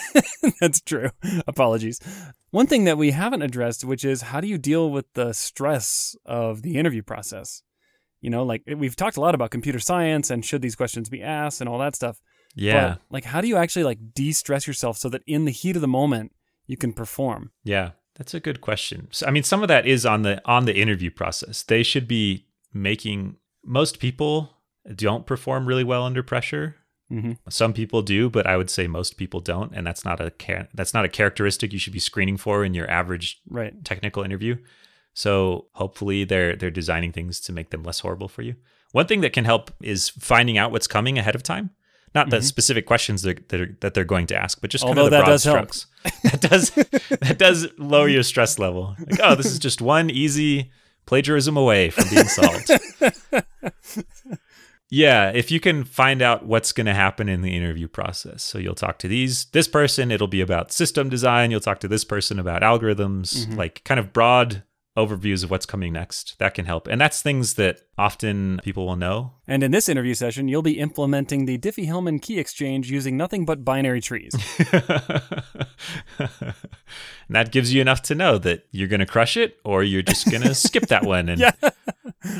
That's 0.60 0.80
true. 0.80 1.10
Apologies. 1.46 2.00
One 2.50 2.66
thing 2.66 2.84
that 2.84 2.98
we 2.98 3.12
haven't 3.12 3.42
addressed, 3.42 3.84
which 3.84 4.04
is 4.04 4.22
how 4.22 4.40
do 4.40 4.48
you 4.48 4.58
deal 4.58 4.90
with 4.90 5.06
the 5.14 5.32
stress 5.32 6.16
of 6.26 6.62
the 6.62 6.76
interview 6.76 7.02
process? 7.02 7.62
You 8.20 8.28
know, 8.28 8.42
like 8.42 8.62
we've 8.66 8.96
talked 8.96 9.16
a 9.16 9.20
lot 9.20 9.34
about 9.34 9.50
computer 9.50 9.78
science 9.78 10.28
and 10.28 10.44
should 10.44 10.60
these 10.60 10.76
questions 10.76 11.08
be 11.08 11.22
asked 11.22 11.60
and 11.60 11.70
all 11.70 11.78
that 11.78 11.96
stuff. 11.96 12.20
Yeah. 12.54 12.88
But 12.88 13.00
like 13.10 13.24
how 13.24 13.40
do 13.40 13.48
you 13.48 13.56
actually 13.56 13.84
like 13.84 14.12
de-stress 14.12 14.66
yourself 14.66 14.98
so 14.98 15.08
that 15.08 15.22
in 15.26 15.46
the 15.46 15.52
heat 15.52 15.76
of 15.76 15.82
the 15.82 15.88
moment 15.88 16.32
you 16.70 16.76
can 16.76 16.92
perform? 16.92 17.50
Yeah, 17.64 17.90
that's 18.16 18.34
a 18.34 18.40
good 18.40 18.60
question. 18.60 19.08
So, 19.10 19.26
I 19.26 19.30
mean, 19.32 19.42
some 19.42 19.62
of 19.62 19.68
that 19.68 19.86
is 19.86 20.06
on 20.06 20.22
the 20.22 20.40
on 20.44 20.64
the 20.66 20.76
interview 20.76 21.10
process. 21.10 21.62
They 21.64 21.82
should 21.82 22.06
be 22.06 22.46
making 22.72 23.36
most 23.64 23.98
people 23.98 24.56
don't 24.94 25.26
perform 25.26 25.66
really 25.66 25.84
well 25.84 26.04
under 26.04 26.22
pressure. 26.22 26.76
Mm-hmm. 27.12 27.32
Some 27.48 27.72
people 27.72 28.02
do, 28.02 28.30
but 28.30 28.46
I 28.46 28.56
would 28.56 28.70
say 28.70 28.86
most 28.86 29.16
people 29.16 29.40
don't, 29.40 29.72
and 29.74 29.84
that's 29.84 30.04
not 30.04 30.20
a 30.20 30.32
that's 30.72 30.94
not 30.94 31.04
a 31.04 31.08
characteristic 31.08 31.72
you 31.72 31.78
should 31.80 31.92
be 31.92 31.98
screening 31.98 32.36
for 32.36 32.64
in 32.64 32.72
your 32.72 32.88
average 32.88 33.40
Right. 33.48 33.74
technical 33.84 34.22
interview. 34.22 34.56
So 35.12 35.66
hopefully 35.72 36.22
they're 36.24 36.54
they're 36.54 36.70
designing 36.70 37.10
things 37.12 37.40
to 37.40 37.52
make 37.52 37.70
them 37.70 37.82
less 37.82 38.00
horrible 38.00 38.28
for 38.28 38.42
you. 38.42 38.54
One 38.92 39.08
thing 39.08 39.22
that 39.22 39.32
can 39.32 39.44
help 39.44 39.72
is 39.82 40.08
finding 40.08 40.56
out 40.56 40.70
what's 40.70 40.86
coming 40.86 41.18
ahead 41.18 41.34
of 41.34 41.42
time. 41.42 41.70
Not 42.14 42.30
the 42.30 42.42
specific 42.42 42.86
questions 42.86 43.22
that 43.22 43.48
that, 43.50 43.60
are, 43.60 43.76
that 43.80 43.94
they're 43.94 44.04
going 44.04 44.26
to 44.28 44.36
ask, 44.36 44.60
but 44.60 44.70
just 44.70 44.84
kind 44.84 44.98
Mm-hmm. 44.98 44.98
Although 44.98 45.16
of 45.16 45.24
the 45.26 45.32
that 45.32 45.40
broad 45.40 45.40
strokes. 45.40 45.86
that 46.24 46.40
does 46.40 46.70
that 47.20 47.38
does 47.38 47.68
lower 47.78 48.08
your 48.08 48.22
stress 48.22 48.58
level. 48.58 48.96
Like, 49.10 49.20
oh, 49.22 49.34
this 49.34 49.46
is 49.46 49.58
just 49.58 49.80
one 49.80 50.10
easy 50.10 50.72
plagiarism 51.06 51.56
away 51.56 51.90
from 51.90 52.08
being 52.08 52.26
solved. 52.26 52.70
yeah, 54.90 55.30
if 55.30 55.50
you 55.50 55.60
can 55.60 55.84
find 55.84 56.22
out 56.22 56.46
what's 56.46 56.72
going 56.72 56.86
to 56.86 56.94
happen 56.94 57.28
in 57.28 57.42
the 57.42 57.56
interview 57.56 57.88
process. 57.88 58.42
So 58.42 58.58
you'll 58.58 58.74
talk 58.74 58.98
to 59.00 59.08
these 59.08 59.46
this 59.46 59.68
person, 59.68 60.10
it'll 60.10 60.26
be 60.26 60.40
about 60.40 60.72
system 60.72 61.08
design, 61.08 61.50
you'll 61.50 61.60
talk 61.60 61.80
to 61.80 61.88
this 61.88 62.04
person 62.04 62.38
about 62.38 62.62
algorithms, 62.62 63.56
like 63.56 63.84
kind 63.84 64.00
of 64.00 64.12
broad 64.12 64.62
overviews 65.06 65.44
of 65.44 65.50
what's 65.50 65.66
coming 65.66 65.92
next. 65.92 66.38
That 66.38 66.54
can 66.54 66.66
help. 66.66 66.86
And 66.86 67.00
that's 67.00 67.22
things 67.22 67.54
that 67.54 67.82
often 67.96 68.60
people 68.62 68.86
will 68.86 68.96
know. 68.96 69.32
And 69.46 69.62
in 69.62 69.70
this 69.70 69.88
interview 69.88 70.14
session, 70.14 70.48
you'll 70.48 70.62
be 70.62 70.78
implementing 70.78 71.46
the 71.46 71.58
Diffie-Hellman 71.58 72.22
key 72.22 72.38
exchange 72.38 72.90
using 72.90 73.16
nothing 73.16 73.44
but 73.44 73.64
binary 73.64 74.00
trees. 74.00 74.34
and 76.18 76.30
that 77.30 77.50
gives 77.50 77.72
you 77.72 77.80
enough 77.80 78.02
to 78.02 78.14
know 78.14 78.38
that 78.38 78.66
you're 78.70 78.88
going 78.88 79.00
to 79.00 79.06
crush 79.06 79.36
it 79.36 79.58
or 79.64 79.82
you're 79.82 80.02
just 80.02 80.30
going 80.30 80.42
to 80.42 80.54
skip 80.54 80.86
that 80.88 81.04
one 81.04 81.28
and 81.28 81.40
yeah. 81.40 81.52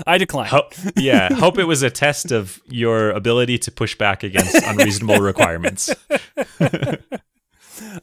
I 0.07 0.19
decline. 0.19 0.49
Hope, 0.49 0.73
yeah, 0.97 1.33
hope 1.35 1.59
it 1.59 1.65
was 1.65 1.83
a 1.83 1.91
test 1.91 2.33
of 2.33 2.61
your 2.67 3.11
ability 3.11 3.59
to 3.59 3.71
push 3.71 3.97
back 3.97 4.23
against 4.23 4.57
unreasonable 4.57 5.19
requirements. 5.19 5.95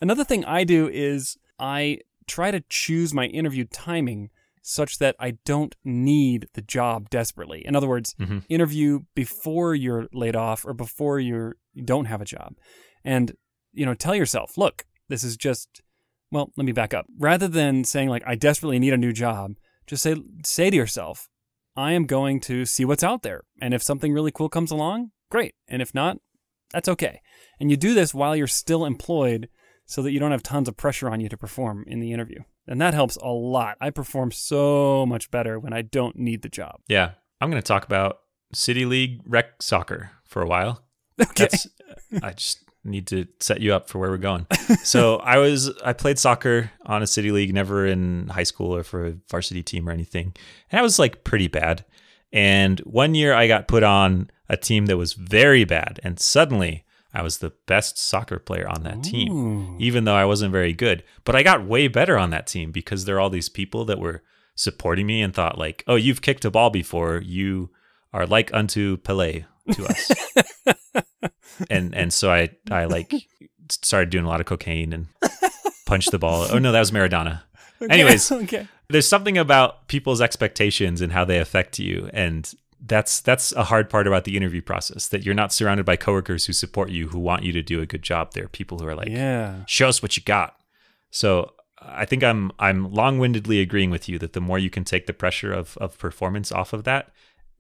Another 0.02 0.24
thing 0.24 0.44
I 0.46 0.64
do 0.64 0.88
is 0.88 1.38
I 1.60 2.00
try 2.28 2.52
to 2.52 2.62
choose 2.70 3.14
my 3.14 3.26
interview 3.26 3.66
timing 3.66 4.30
such 4.70 4.98
that 5.00 5.16
I 5.20 5.38
don't 5.46 5.74
need 5.86 6.48
the 6.54 6.62
job 6.62 7.10
desperately. 7.10 7.66
In 7.66 7.76
other 7.76 7.88
words, 7.88 8.14
Mm-hmm. 8.20 8.40
interview 8.50 9.00
before 9.16 9.74
you're 9.76 10.08
laid 10.12 10.36
off 10.36 10.66
or 10.66 10.74
before 10.74 11.20
you're 11.20 11.56
you 11.74 11.84
don't 11.84 12.06
have 12.06 12.22
a 12.22 12.26
job. 12.26 12.56
And 13.04 13.34
you 13.74 13.86
know, 13.86 13.94
tell 13.94 14.16
yourself, 14.16 14.58
look, 14.58 14.86
this 15.10 15.24
is 15.24 15.38
just 15.38 15.82
well, 16.32 16.52
let 16.58 16.66
me 16.66 16.74
back 16.74 16.94
up. 16.94 17.06
Rather 17.18 17.48
than 17.48 17.84
saying 17.86 18.10
like 18.10 18.24
I 18.28 18.36
desperately 18.36 18.80
need 18.80 18.94
a 18.94 18.98
new 18.98 19.14
job, 19.14 19.54
just 19.86 20.04
say 20.04 20.16
say 20.44 20.70
to 20.70 20.76
yourself, 20.76 21.30
I 21.76 21.94
am 21.94 22.06
going 22.06 22.40
to 22.42 22.66
see 22.66 22.84
what's 22.86 23.04
out 23.04 23.22
there. 23.22 23.44
And 23.62 23.74
if 23.74 23.82
something 23.84 24.12
really 24.12 24.32
cool 24.32 24.50
comes 24.50 24.72
along, 24.72 25.12
great. 25.32 25.54
And 25.70 25.82
if 25.82 25.94
not, 25.94 26.18
that's 26.74 26.90
okay. 26.90 27.22
And 27.60 27.72
you 27.72 27.78
do 27.78 27.94
this 27.94 28.14
while 28.14 28.36
you're 28.36 28.48
still 28.48 28.84
employed 28.86 29.48
so 29.86 30.02
that 30.02 30.12
you 30.12 30.20
don't 30.20 30.32
have 30.32 30.44
tons 30.44 30.68
of 30.68 30.76
pressure 30.76 31.10
on 31.10 31.22
you 31.22 31.30
to 31.30 31.38
perform 31.38 31.86
in 31.88 32.00
the 32.02 32.12
interview. 32.12 32.40
And 32.68 32.82
that 32.82 32.94
helps 32.94 33.16
a 33.18 33.30
lot. 33.30 33.78
I 33.80 33.90
perform 33.90 34.32
so 34.32 35.06
much 35.06 35.32
better 35.32 35.60
when 35.60 35.74
I 35.74 35.82
don't 35.82 36.18
need 36.18 36.42
the 36.42 36.50
job. 36.50 36.82
Yeah. 36.88 37.12
I'm 37.40 37.50
going 37.50 37.62
to 37.62 37.68
talk 37.68 37.86
about 37.86 38.20
City 38.54 38.86
League 38.86 39.22
rec 39.26 39.62
soccer 39.62 40.12
for 40.26 40.42
a 40.42 40.48
while. 40.48 40.84
Okay. 41.20 41.48
That's, 41.50 41.68
I 42.22 42.34
just 42.34 42.64
need 42.84 43.08
to 43.08 43.26
set 43.40 43.60
you 43.60 43.74
up 43.74 43.90
for 43.90 43.98
where 43.98 44.12
we're 44.12 44.18
going. 44.18 44.46
So 44.84 45.18
I 45.18 45.38
was 45.38 45.76
I 45.84 45.94
played 45.94 46.20
soccer 46.20 46.72
on 46.86 47.02
a 47.02 47.08
city 47.08 47.32
league, 47.32 47.54
never 47.54 47.88
in 47.88 48.28
high 48.28 48.44
school 48.44 48.76
or 48.76 48.84
for 48.84 49.08
a 49.08 49.18
varsity 49.30 49.64
team 49.64 49.90
or 49.90 49.92
anything. 49.92 50.36
And 50.72 50.80
I 50.80 50.84
was 50.84 51.00
like 51.00 51.24
pretty 51.24 51.48
bad. 51.48 51.86
And 52.32 52.80
one 52.82 53.16
year 53.16 53.34
I 53.34 53.48
got 53.48 53.68
put 53.68 53.84
on 53.84 54.30
a 54.50 54.58
team 54.58 54.86
that 54.86 54.98
was 54.98 55.14
very 55.14 55.64
bad, 55.64 56.00
and 56.04 56.20
suddenly 56.20 56.86
I 57.14 57.22
was 57.22 57.38
the 57.38 57.54
best 57.66 57.98
soccer 57.98 58.38
player 58.40 58.68
on 58.68 58.84
that 58.84 59.04
team, 59.04 59.78
even 59.80 60.04
though 60.04 60.16
I 60.16 60.26
wasn't 60.26 60.52
very 60.52 60.74
good. 60.74 61.04
But 61.24 61.36
I 61.36 61.44
got 61.44 61.66
way 61.66 61.88
better 61.88 62.18
on 62.18 62.30
that 62.32 62.48
team 62.48 62.72
because 62.72 63.06
there 63.06 63.16
are 63.16 63.20
all 63.20 63.30
these 63.30 63.50
people 63.50 63.86
that 63.86 64.00
were 64.00 64.24
supporting 64.56 65.06
me 65.08 65.22
and 65.22 65.34
thought 65.34 65.58
like, 65.58 65.84
"Oh, 65.88 65.96
you've 65.96 66.22
kicked 66.22 66.46
a 66.46 66.52
ball 66.52 66.70
before. 66.70 67.22
You 67.24 67.70
are 68.14 68.26
like 68.28 68.54
unto 68.54 68.98
Pele 68.98 69.46
to 69.72 69.86
us." 69.86 70.12
and 71.70 71.96
and 71.96 72.14
so 72.14 72.32
I 72.32 72.50
I 72.70 72.86
like 72.86 73.14
started 73.70 74.10
doing 74.10 74.26
a 74.26 74.28
lot 74.28 74.40
of 74.40 74.46
cocaine 74.46 74.94
and 74.94 75.08
punched 75.86 76.12
the 76.12 76.20
ball. 76.20 76.48
Oh 76.52 76.60
no, 76.60 76.72
that 76.72 76.80
was 76.80 76.92
Maradona. 76.92 77.42
Okay, 77.80 77.94
Anyways, 77.94 78.32
okay. 78.32 78.68
There's 78.90 79.08
something 79.08 79.38
about 79.38 79.88
people's 79.88 80.20
expectations 80.20 81.00
and 81.00 81.12
how 81.12 81.26
they 81.26 81.38
affect 81.38 81.78
you, 81.78 82.10
and 82.12 82.52
that's 82.80 83.22
that's 83.22 83.52
a 83.54 83.64
hard 83.66 83.90
part 83.90 84.06
about 84.08 84.24
the 84.24 84.38
interview 84.38 84.62
process. 84.62 85.08
That 85.08 85.24
you're 85.26 85.34
not 85.36 85.52
surrounded 85.54 85.86
by 85.86 85.96
coworkers 85.96 86.46
who 86.46 86.54
support 86.54 86.90
you, 86.90 87.08
who 87.10 87.20
want 87.20 87.44
you 87.44 87.52
to 87.54 87.62
do 87.64 87.82
a 87.82 87.86
good 87.86 88.04
job. 88.04 88.34
There 88.34 88.44
are 88.46 88.50
people 88.50 88.80
who 88.80 88.88
are 88.88 88.96
like, 88.96 89.10
Yeah. 89.10 89.64
show 89.68 89.88
us 89.88 90.02
what 90.02 90.16
you 90.16 90.24
got. 90.24 90.56
So 91.10 91.54
I 91.82 92.06
think 92.06 92.24
I'm 92.24 92.52
I'm 92.60 92.92
long-windedly 92.92 93.60
agreeing 93.62 93.90
with 93.92 94.08
you 94.10 94.20
that 94.20 94.34
the 94.34 94.42
more 94.42 94.60
you 94.60 94.70
can 94.70 94.84
take 94.84 95.06
the 95.08 95.14
pressure 95.14 95.52
of 95.54 95.78
of 95.78 95.98
performance 95.98 96.52
off 96.52 96.74
of 96.74 96.84
that, 96.84 97.12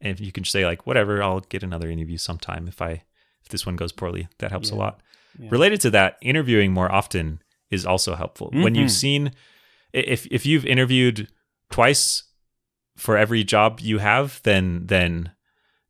and 0.02 0.12
if 0.12 0.20
you 0.20 0.32
can 0.32 0.44
say 0.44 0.66
like 0.66 0.86
whatever, 0.86 1.22
I'll 1.24 1.40
get 1.42 1.64
another 1.64 1.90
interview 1.90 2.18
sometime 2.18 2.68
if 2.68 2.82
I 2.82 3.04
if 3.42 3.50
this 3.50 3.66
one 3.66 3.76
goes 3.76 3.92
poorly, 3.92 4.28
that 4.40 4.52
helps 4.52 4.70
a 4.72 4.76
lot. 4.76 5.00
Yeah. 5.40 5.50
Related 5.52 5.82
to 5.82 5.90
that, 5.92 6.18
interviewing 6.22 6.74
more 6.74 6.92
often 6.92 7.42
is 7.70 7.86
also 7.86 8.16
helpful. 8.16 8.50
When 8.54 8.76
you've 8.76 8.88
Mhm. 8.90 9.02
seen 9.02 9.32
if 9.94 10.28
if 10.32 10.46
you've 10.46 10.66
interviewed 10.66 11.28
twice 11.72 12.24
for 12.98 13.18
every 13.18 13.44
job 13.44 13.80
you 13.80 14.00
have, 14.00 14.42
then 14.44 14.88
then 14.88 15.32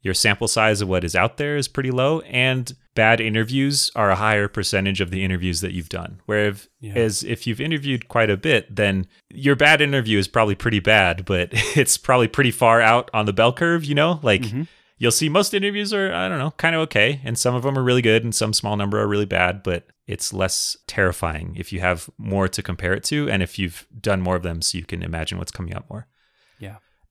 your 0.01 0.13
sample 0.13 0.47
size 0.47 0.79
of 0.81 0.87
what 0.87 1.03
is 1.03 1.15
out 1.15 1.37
there 1.37 1.57
is 1.57 1.67
pretty 1.67 1.91
low 1.91 2.21
and 2.21 2.73
bad 2.95 3.19
interviews 3.19 3.91
are 3.95 4.09
a 4.09 4.15
higher 4.15 4.47
percentage 4.47 5.01
of 5.01 5.09
the 5.11 5.23
interviews 5.23 5.59
that 5.61 5.73
you've 5.73 5.89
done 5.89 6.21
whereas 6.27 6.67
Yeah. 6.79 6.93
if 6.95 7.45
you've 7.45 7.59
interviewed 7.59 8.07
quite 8.07 8.29
a 8.29 8.37
bit 8.37 8.73
then 8.73 9.07
your 9.29 9.55
bad 9.55 9.81
interview 9.81 10.17
is 10.17 10.27
probably 10.27 10.55
pretty 10.55 10.79
bad 10.79 11.25
but 11.25 11.49
it's 11.75 11.97
probably 11.97 12.27
pretty 12.27 12.51
far 12.51 12.79
out 12.79 13.09
on 13.13 13.25
the 13.25 13.33
bell 13.33 13.51
curve 13.51 13.83
you 13.83 13.95
know 13.95 14.19
like 14.23 14.43
Mhm. 14.43 14.67
you'll 14.97 15.11
see 15.11 15.29
most 15.29 15.53
interviews 15.53 15.93
are 15.93 16.13
i 16.13 16.29
don't 16.29 16.39
know 16.39 16.51
kind 16.51 16.75
of 16.75 16.81
okay 16.83 17.19
and 17.23 17.37
some 17.37 17.53
of 17.55 17.63
them 17.63 17.77
are 17.77 17.83
really 17.83 18.01
good 18.03 18.23
and 18.23 18.33
some 18.33 18.53
small 18.53 18.77
number 18.77 18.99
are 19.01 19.07
really 19.07 19.25
bad 19.25 19.61
but 19.61 19.87
it's 20.07 20.31
less 20.31 20.77
terrifying 20.87 21.53
if 21.57 21.73
you 21.73 21.81
have 21.81 22.09
more 22.17 22.47
to 22.47 22.63
compare 22.63 22.93
it 22.93 23.03
to 23.05 23.29
and 23.29 23.43
if 23.43 23.59
you've 23.59 23.85
done 23.99 24.21
more 24.21 24.35
of 24.37 24.43
them 24.43 24.61
so 24.61 24.77
you 24.77 24.85
can 24.85 25.03
imagine 25.03 25.37
what's 25.37 25.51
coming 25.51 25.75
up 25.75 25.89
more. 25.89 26.07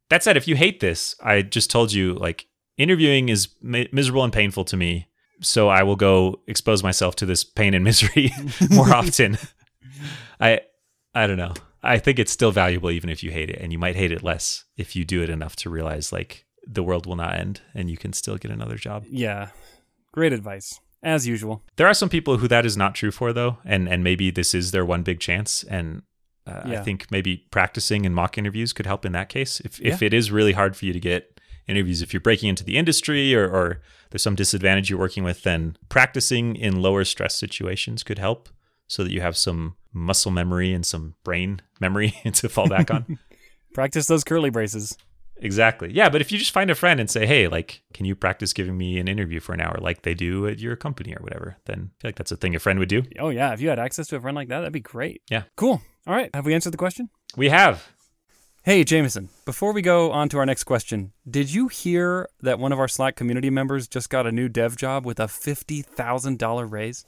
That 0.08 0.22
said, 0.22 0.36
if 0.36 0.46
you 0.46 0.56
hate 0.56 0.80
this, 0.80 1.14
I 1.22 1.42
just 1.42 1.70
told 1.70 1.92
you 1.92 2.14
like 2.14 2.46
interviewing 2.76 3.28
is 3.28 3.48
mi- 3.60 3.88
miserable 3.92 4.24
and 4.24 4.32
painful 4.32 4.64
to 4.66 4.76
me. 4.76 5.08
So 5.40 5.68
I 5.68 5.82
will 5.82 5.96
go 5.96 6.40
expose 6.46 6.82
myself 6.82 7.16
to 7.16 7.26
this 7.26 7.44
pain 7.44 7.74
and 7.74 7.84
misery 7.84 8.32
more 8.70 8.92
often. 8.94 9.38
I 10.40 10.60
I 11.14 11.26
don't 11.26 11.36
know. 11.36 11.54
I 11.82 11.98
think 11.98 12.18
it's 12.18 12.32
still 12.32 12.50
valuable 12.52 12.90
even 12.90 13.10
if 13.10 13.22
you 13.22 13.30
hate 13.30 13.50
it, 13.50 13.60
and 13.60 13.72
you 13.72 13.78
might 13.78 13.96
hate 13.96 14.12
it 14.12 14.22
less 14.22 14.64
if 14.76 14.96
you 14.96 15.04
do 15.04 15.22
it 15.22 15.30
enough 15.30 15.56
to 15.56 15.70
realize 15.70 16.12
like 16.12 16.46
the 16.66 16.82
world 16.82 17.06
will 17.06 17.16
not 17.16 17.34
end 17.34 17.60
and 17.74 17.90
you 17.90 17.96
can 17.96 18.12
still 18.12 18.36
get 18.36 18.50
another 18.50 18.76
job. 18.76 19.04
Yeah. 19.08 19.50
Great 20.12 20.32
advice. 20.32 20.80
As 21.02 21.26
usual. 21.26 21.62
There 21.76 21.86
are 21.86 21.94
some 21.94 22.08
people 22.08 22.38
who 22.38 22.48
that 22.48 22.66
is 22.66 22.76
not 22.76 22.94
true 22.94 23.10
for 23.10 23.32
though, 23.32 23.58
and 23.64 23.88
and 23.88 24.02
maybe 24.02 24.30
this 24.30 24.54
is 24.54 24.70
their 24.70 24.84
one 24.84 25.02
big 25.02 25.20
chance. 25.20 25.62
And 25.64 26.02
uh, 26.46 26.62
I 26.64 26.76
think 26.78 27.10
maybe 27.10 27.38
practicing 27.50 28.06
and 28.06 28.14
mock 28.14 28.38
interviews 28.38 28.72
could 28.72 28.86
help 28.86 29.04
in 29.04 29.12
that 29.12 29.28
case. 29.28 29.60
If 29.60 29.80
if 29.80 30.02
it 30.02 30.14
is 30.14 30.30
really 30.30 30.52
hard 30.52 30.76
for 30.76 30.86
you 30.86 30.92
to 30.92 31.00
get 31.00 31.40
interviews, 31.66 32.02
if 32.02 32.12
you're 32.12 32.20
breaking 32.20 32.48
into 32.48 32.64
the 32.64 32.76
industry 32.76 33.34
or 33.34 33.48
or 33.48 33.80
there's 34.10 34.22
some 34.22 34.36
disadvantage 34.36 34.88
you're 34.88 34.98
working 34.98 35.24
with, 35.24 35.42
then 35.42 35.76
practicing 35.88 36.54
in 36.54 36.80
lower 36.80 37.04
stress 37.04 37.34
situations 37.34 38.02
could 38.02 38.18
help, 38.18 38.48
so 38.86 39.02
that 39.02 39.12
you 39.12 39.20
have 39.20 39.36
some 39.36 39.76
muscle 39.92 40.30
memory 40.30 40.72
and 40.72 40.86
some 40.86 41.14
brain 41.24 41.60
memory 41.80 42.14
to 42.32 42.48
fall 42.48 42.68
back 42.68 42.90
on. 42.90 43.18
Practice 43.74 44.06
those 44.06 44.24
curly 44.24 44.50
braces. 44.50 44.96
Exactly. 45.38 45.92
Yeah, 45.92 46.08
but 46.08 46.20
if 46.20 46.32
you 46.32 46.38
just 46.38 46.52
find 46.52 46.70
a 46.70 46.74
friend 46.74 46.98
and 46.98 47.10
say, 47.10 47.26
"Hey, 47.26 47.46
like, 47.46 47.82
can 47.92 48.06
you 48.06 48.14
practice 48.14 48.52
giving 48.52 48.76
me 48.78 48.98
an 48.98 49.06
interview 49.08 49.38
for 49.40 49.52
an 49.52 49.60
hour, 49.60 49.76
like 49.80 50.02
they 50.02 50.14
do 50.14 50.46
at 50.46 50.58
your 50.58 50.76
company 50.76 51.14
or 51.14 51.22
whatever?" 51.22 51.58
Then 51.66 51.90
I 51.98 52.00
feel 52.00 52.08
like 52.08 52.16
that's 52.16 52.32
a 52.32 52.36
thing 52.36 52.54
a 52.54 52.58
friend 52.58 52.78
would 52.78 52.88
do. 52.88 53.02
Oh, 53.18 53.28
yeah. 53.28 53.52
If 53.52 53.60
you 53.60 53.68
had 53.68 53.78
access 53.78 54.06
to 54.08 54.16
a 54.16 54.20
friend 54.20 54.34
like 54.34 54.48
that, 54.48 54.60
that'd 54.60 54.72
be 54.72 54.80
great. 54.80 55.22
Yeah. 55.30 55.42
Cool. 55.56 55.82
All 56.06 56.14
right. 56.14 56.30
Have 56.34 56.46
we 56.46 56.54
answered 56.54 56.72
the 56.72 56.78
question? 56.78 57.10
We 57.36 57.50
have. 57.50 57.86
Hey, 58.64 58.82
Jamison, 58.82 59.28
before 59.44 59.72
we 59.72 59.80
go 59.80 60.10
on 60.10 60.28
to 60.30 60.38
our 60.38 60.46
next 60.46 60.64
question, 60.64 61.12
did 61.30 61.54
you 61.54 61.68
hear 61.68 62.28
that 62.40 62.58
one 62.58 62.72
of 62.72 62.80
our 62.80 62.88
Slack 62.88 63.14
community 63.14 63.48
members 63.48 63.86
just 63.86 64.10
got 64.10 64.26
a 64.26 64.32
new 64.32 64.48
dev 64.48 64.76
job 64.76 65.06
with 65.06 65.20
a 65.20 65.28
$50,000 65.28 66.72
raise? 66.72 67.04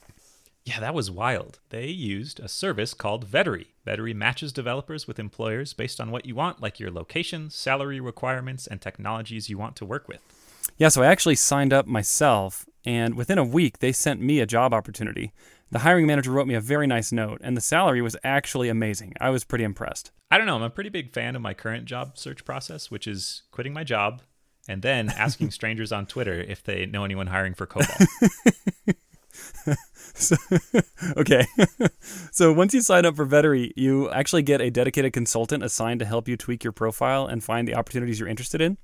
Yeah, 0.68 0.80
that 0.80 0.92
was 0.92 1.10
wild. 1.10 1.60
They 1.70 1.86
used 1.86 2.40
a 2.40 2.48
service 2.48 2.92
called 2.92 3.26
Vettery. 3.26 3.68
Vettery 3.86 4.14
matches 4.14 4.52
developers 4.52 5.08
with 5.08 5.18
employers 5.18 5.72
based 5.72 5.98
on 5.98 6.10
what 6.10 6.26
you 6.26 6.34
want, 6.34 6.60
like 6.60 6.78
your 6.78 6.90
location, 6.90 7.48
salary 7.48 8.00
requirements, 8.00 8.66
and 8.66 8.78
technologies 8.78 9.48
you 9.48 9.56
want 9.56 9.76
to 9.76 9.86
work 9.86 10.08
with. 10.08 10.20
Yeah, 10.76 10.88
so 10.88 11.02
I 11.02 11.06
actually 11.06 11.36
signed 11.36 11.72
up 11.72 11.86
myself, 11.86 12.66
and 12.84 13.14
within 13.14 13.38
a 13.38 13.44
week, 13.44 13.78
they 13.78 13.92
sent 13.92 14.20
me 14.20 14.40
a 14.40 14.46
job 14.46 14.74
opportunity. 14.74 15.32
The 15.70 15.78
hiring 15.78 16.06
manager 16.06 16.32
wrote 16.32 16.46
me 16.46 16.54
a 16.54 16.60
very 16.60 16.86
nice 16.86 17.12
note, 17.12 17.40
and 17.42 17.56
the 17.56 17.62
salary 17.62 18.02
was 18.02 18.18
actually 18.22 18.68
amazing. 18.68 19.14
I 19.18 19.30
was 19.30 19.44
pretty 19.44 19.64
impressed. 19.64 20.10
I 20.30 20.36
don't 20.36 20.46
know, 20.46 20.56
I'm 20.56 20.62
a 20.62 20.68
pretty 20.68 20.90
big 20.90 21.14
fan 21.14 21.34
of 21.34 21.40
my 21.40 21.54
current 21.54 21.86
job 21.86 22.18
search 22.18 22.44
process, 22.44 22.90
which 22.90 23.06
is 23.06 23.44
quitting 23.52 23.72
my 23.72 23.84
job 23.84 24.20
and 24.68 24.82
then 24.82 25.08
asking 25.08 25.50
strangers 25.52 25.92
on 25.92 26.04
Twitter 26.04 26.34
if 26.34 26.62
they 26.62 26.84
know 26.84 27.04
anyone 27.04 27.28
hiring 27.28 27.54
for 27.54 27.66
COBOL. 27.66 28.06
So, 30.18 30.36
okay. 31.16 31.46
so 32.32 32.52
once 32.52 32.74
you 32.74 32.80
sign 32.80 33.06
up 33.06 33.16
for 33.16 33.26
Vettery, 33.26 33.72
you 33.76 34.10
actually 34.10 34.42
get 34.42 34.60
a 34.60 34.70
dedicated 34.70 35.12
consultant 35.12 35.62
assigned 35.62 36.00
to 36.00 36.06
help 36.06 36.28
you 36.28 36.36
tweak 36.36 36.64
your 36.64 36.72
profile 36.72 37.26
and 37.26 37.42
find 37.42 37.68
the 37.68 37.74
opportunities 37.74 38.18
you're 38.18 38.28
interested 38.28 38.60
in. 38.60 38.78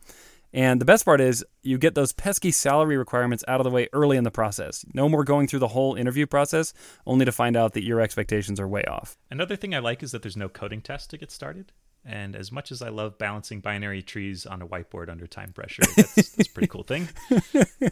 And 0.52 0.80
the 0.80 0.84
best 0.84 1.04
part 1.04 1.20
is 1.20 1.44
you 1.62 1.78
get 1.78 1.96
those 1.96 2.12
pesky 2.12 2.52
salary 2.52 2.96
requirements 2.96 3.42
out 3.48 3.58
of 3.58 3.64
the 3.64 3.70
way 3.70 3.88
early 3.92 4.16
in 4.16 4.22
the 4.22 4.30
process. 4.30 4.84
No 4.94 5.08
more 5.08 5.24
going 5.24 5.48
through 5.48 5.58
the 5.58 5.68
whole 5.68 5.96
interview 5.96 6.26
process 6.26 6.72
only 7.04 7.24
to 7.24 7.32
find 7.32 7.56
out 7.56 7.72
that 7.72 7.82
your 7.82 8.00
expectations 8.00 8.60
are 8.60 8.68
way 8.68 8.84
off. 8.84 9.18
Another 9.32 9.56
thing 9.56 9.74
I 9.74 9.80
like 9.80 10.04
is 10.04 10.12
that 10.12 10.22
there's 10.22 10.36
no 10.36 10.48
coding 10.48 10.80
test 10.80 11.10
to 11.10 11.18
get 11.18 11.32
started. 11.32 11.72
And 12.06 12.36
as 12.36 12.52
much 12.52 12.70
as 12.70 12.82
I 12.82 12.90
love 12.90 13.16
balancing 13.16 13.60
binary 13.60 14.02
trees 14.02 14.44
on 14.46 14.60
a 14.60 14.66
whiteboard 14.66 15.08
under 15.08 15.26
time 15.26 15.52
pressure, 15.52 15.82
that's, 15.96 16.14
that's 16.14 16.48
a 16.48 16.52
pretty 16.52 16.68
cool 16.68 16.82
thing. 16.82 17.08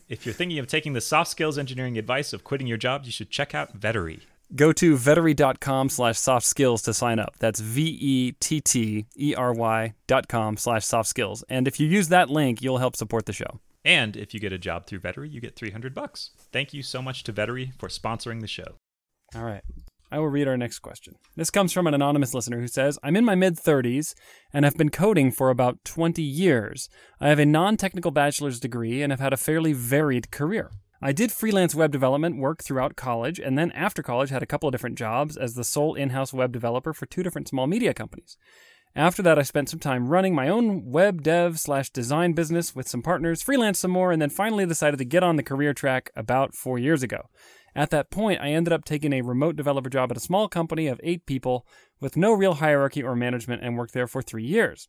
if 0.09 0.27
you're 0.27 0.35
thinking 0.35 0.59
of 0.59 0.67
taking 0.67 0.93
the 0.93 1.01
soft 1.01 1.31
skills 1.31 1.57
engineering 1.59 1.97
advice 1.97 2.33
of 2.33 2.45
quitting 2.45 2.67
your 2.67 2.77
job, 2.77 3.03
you 3.05 3.13
should 3.13 3.31
check 3.31 3.55
out 3.55 3.79
Vettery. 3.79 4.21
Go 4.55 4.71
to 4.73 4.97
vettery.com 4.97 5.89
slash 5.89 6.19
soft 6.19 6.45
skills 6.45 6.83
to 6.83 6.93
sign 6.93 7.19
up. 7.19 7.37
That's 7.39 7.59
V-E-T-T-E-R-Y 7.61 8.35
dot 10.07 10.29
com 10.29 10.59
slash 10.59 10.85
soft 10.85 11.09
skills. 11.09 11.43
And 11.49 11.67
if 11.67 11.81
you 11.81 11.89
use 11.89 12.09
that 12.09 12.29
link, 12.29 12.61
you'll 12.61 12.77
help 12.79 12.95
support 12.97 13.25
the 13.25 13.33
show. 13.33 13.61
And 13.85 14.17
if 14.17 14.35
you 14.35 14.41
get 14.41 14.53
a 14.53 14.59
job 14.59 14.87
through 14.87 15.01
Vettery, 15.01 15.31
you 15.31 15.41
get 15.41 15.57
300 15.57 15.95
bucks. 15.95 16.31
Thank 16.53 16.75
you 16.75 16.83
so 16.83 17.01
much 17.01 17.25
to 17.25 17.33
Vettery 17.33 17.73
for 17.79 17.89
sponsoring 17.89 18.43
the 18.43 18.47
show. 18.47 18.77
All 19.35 19.43
right. 19.45 19.63
I 20.13 20.19
will 20.19 20.29
read 20.29 20.47
our 20.47 20.59
next 20.59 20.81
question. 20.81 21.15
This 21.37 21.51
comes 21.51 21.73
from 21.73 21.87
an 21.87 21.95
anonymous 21.95 22.35
listener 22.35 22.61
who 22.61 22.69
says, 22.69 22.99
I'm 23.03 23.17
in 23.17 23.25
my 23.25 23.35
mid 23.35 23.57
30s 23.57 24.15
and 24.53 24.67
have 24.67 24.77
been 24.77 24.91
coding 24.91 25.31
for 25.31 25.49
about 25.49 25.83
20 25.87 26.21
years. 26.23 26.91
I 27.19 27.31
have 27.31 27.39
a 27.39 27.47
non 27.47 27.79
technical 27.79 28.11
bachelor's 28.11 28.61
degree 28.61 29.01
and 29.01 29.11
have 29.11 29.21
had 29.21 29.33
a 29.33 29.39
fairly 29.39 29.73
varied 29.73 30.31
career. 30.31 30.71
I 31.01 31.13
did 31.13 31.33
freelance 31.33 31.75
web 31.75 31.93
development 31.93 32.37
work 32.37 32.63
throughout 32.63 32.95
college, 32.95 33.41
and 33.41 33.57
then 33.57 33.73
after 33.73 34.03
college 34.03 34.29
had 34.29 34.43
a 34.43 34.47
couple 34.47 34.69
of 34.69 34.73
different 34.73 34.99
jobs 34.99 35.39
as 35.39 35.55
the 35.55 35.65
sole 35.65 35.95
in 35.95 36.11
house 36.11 36.35
web 36.35 36.53
developer 36.53 36.93
for 36.93 37.07
two 37.07 37.23
different 37.23 37.49
small 37.49 37.67
media 37.67 37.95
companies. 37.95 38.37
After 38.95 39.23
that, 39.23 39.39
I 39.39 39.43
spent 39.43 39.71
some 39.71 39.81
time 39.81 40.09
running 40.09 40.35
my 40.35 40.49
own 40.49 40.85
web 40.85 41.23
dev 41.23 41.59
slash 41.59 41.89
design 41.89 42.35
business 42.35 42.77
with 42.77 42.87
some 42.87 43.01
partners, 43.01 43.41
freelance 43.41 43.79
some 43.79 43.91
more, 43.91 44.13
and 44.13 44.21
then 44.21 44.29
finally 44.29 44.67
decided 44.67 44.99
to 44.99 45.07
get 45.07 45.23
on 45.23 45.37
the 45.37 45.43
career 45.43 45.73
track 45.73 46.11
about 46.15 46.55
four 46.55 46.79
years 46.79 47.03
ago. 47.03 47.31
At 47.75 47.91
that 47.91 48.11
point, 48.11 48.41
I 48.41 48.51
ended 48.51 48.73
up 48.73 48.85
taking 48.85 49.13
a 49.13 49.23
remote 49.23 49.57
developer 49.57 49.89
job 49.89 50.11
at 50.11 50.17
a 50.17 50.21
small 50.21 50.49
company 50.49 50.87
of 50.87 51.01
eight 51.03 51.27
people 51.27 51.67
with 52.01 52.17
no 52.17 52.33
real 52.33 52.55
hierarchy 52.55 53.03
or 53.03 53.17
management 53.17 53.63
and 53.63 53.77
worked 53.77 53.95
there 53.95 54.07
for 54.07 54.23
three 54.23 54.45
years. 54.45 54.89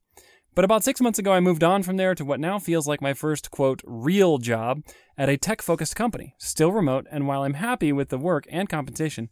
But 0.55 0.65
about 0.65 0.83
six 0.83 1.01
months 1.01 1.17
ago, 1.17 1.33
I 1.33 1.39
moved 1.39 1.63
on 1.63 1.81
from 1.81 1.97
there 1.97 2.13
to 2.13 2.25
what 2.25 2.39
now 2.39 2.59
feels 2.59 2.87
like 2.87 3.01
my 3.01 3.13
first, 3.13 3.49
quote, 3.49 3.81
real 3.85 4.37
job 4.37 4.83
at 5.17 5.29
a 5.29 5.37
tech 5.37 5.61
focused 5.61 5.95
company, 5.95 6.35
still 6.37 6.71
remote, 6.71 7.07
and 7.09 7.25
while 7.25 7.43
I'm 7.43 7.55
happy 7.55 7.91
with 7.91 8.09
the 8.09 8.19
work 8.19 8.45
and 8.51 8.69
compensation, 8.69 9.29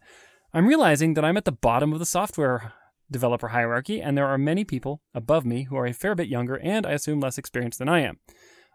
I'm 0.54 0.68
realizing 0.68 1.14
that 1.14 1.26
I'm 1.26 1.38
at 1.38 1.46
the 1.46 1.52
bottom 1.52 1.94
of 1.94 2.00
the 2.00 2.06
software 2.06 2.74
developer 3.12 3.50
hierarchy, 3.50 4.02
and 4.02 4.18
there 4.18 4.28
are 4.28 4.38
many 4.38 4.64
people 4.64 5.02
above 5.14 5.46
me 5.46 5.64
who 5.64 5.76
are 5.76 5.86
a 5.86 5.94
fair 5.94 6.16
bit 6.16 6.28
younger 6.28 6.56
and, 6.56 6.88
I 6.88 6.94
assume, 6.94 7.20
less 7.20 7.38
experienced 7.38 7.78
than 7.78 7.90
I 7.90 8.00
am. 8.00 8.20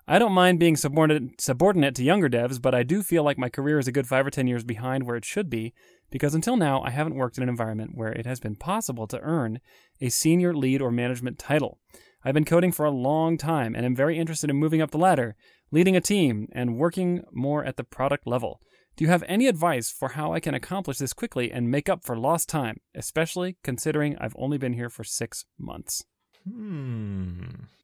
I 0.09 0.21
don't 0.21 0.33
mind 0.33 0.61
being 0.61 0.77
subordinate, 0.77 1.41
subordinate 1.41 1.97
to 1.97 2.05
younger 2.05 2.29
devs, 2.29 2.63
but 2.63 2.77
I 2.77 2.85
do 2.85 3.03
feel 3.03 3.25
like 3.25 3.39
my 3.39 3.49
career 3.49 3.81
is 3.81 3.89
a 3.89 3.93
good 3.93 4.07
five 4.07 4.25
or 4.25 4.31
ten 4.31 4.47
years 4.47 4.63
behind 4.63 5.05
where 5.05 5.17
it 5.17 5.25
should 5.25 5.51
be, 5.51 5.75
because 6.11 6.33
until 6.33 6.57
now, 6.57 6.81
I 6.83 6.91
haven't 6.91 7.17
worked 7.17 7.39
in 7.39 7.43
an 7.43 7.49
environment 7.49 7.93
where 7.95 8.13
it 8.13 8.25
has 8.25 8.39
been 8.39 8.55
possible 8.55 9.09
to 9.09 9.19
earn 9.21 9.59
a 10.01 10.09
senior 10.09 10.55
lead 10.55 10.81
or 10.81 10.93
management 10.93 11.41
title. 11.41 11.81
I've 12.25 12.35
been 12.35 12.45
coding 12.45 12.71
for 12.71 12.85
a 12.85 12.91
long 12.91 13.37
time 13.37 13.75
and 13.75 13.85
am 13.85 13.97
very 13.97 14.17
interested 14.17 14.49
in 14.49 14.57
moving 14.57 14.81
up 14.81 14.93
the 14.93 14.99
ladder, 14.99 15.35
leading 15.73 15.97
a 15.97 16.01
team, 16.01 16.49
and 16.53 16.79
working 16.79 17.25
more 17.33 17.65
at 17.65 17.77
the 17.77 17.85
product 17.85 18.29
level. 18.29 18.61
Do 18.97 19.05
you 19.05 19.11
have 19.11 19.25
any 19.27 19.49
advice 19.49 19.91
for 19.91 20.11
how 20.11 20.33
I 20.33 20.41
can 20.41 20.55
accomplish 20.55 20.99
this 20.99 21.13
quickly 21.13 21.51
and 21.51 21.71
make 21.71 21.89
up 21.89 22.05
for 22.05 22.17
lost 22.17 22.49
time, 22.49 22.79
especially 22.95 23.57
considering 23.65 24.17
I've 24.19 24.37
only 24.39 24.57
been 24.57 24.75
here 24.75 24.89
for 24.89 25.03
six 25.03 25.45
months? 25.59 26.05
Hmm. 26.49 27.43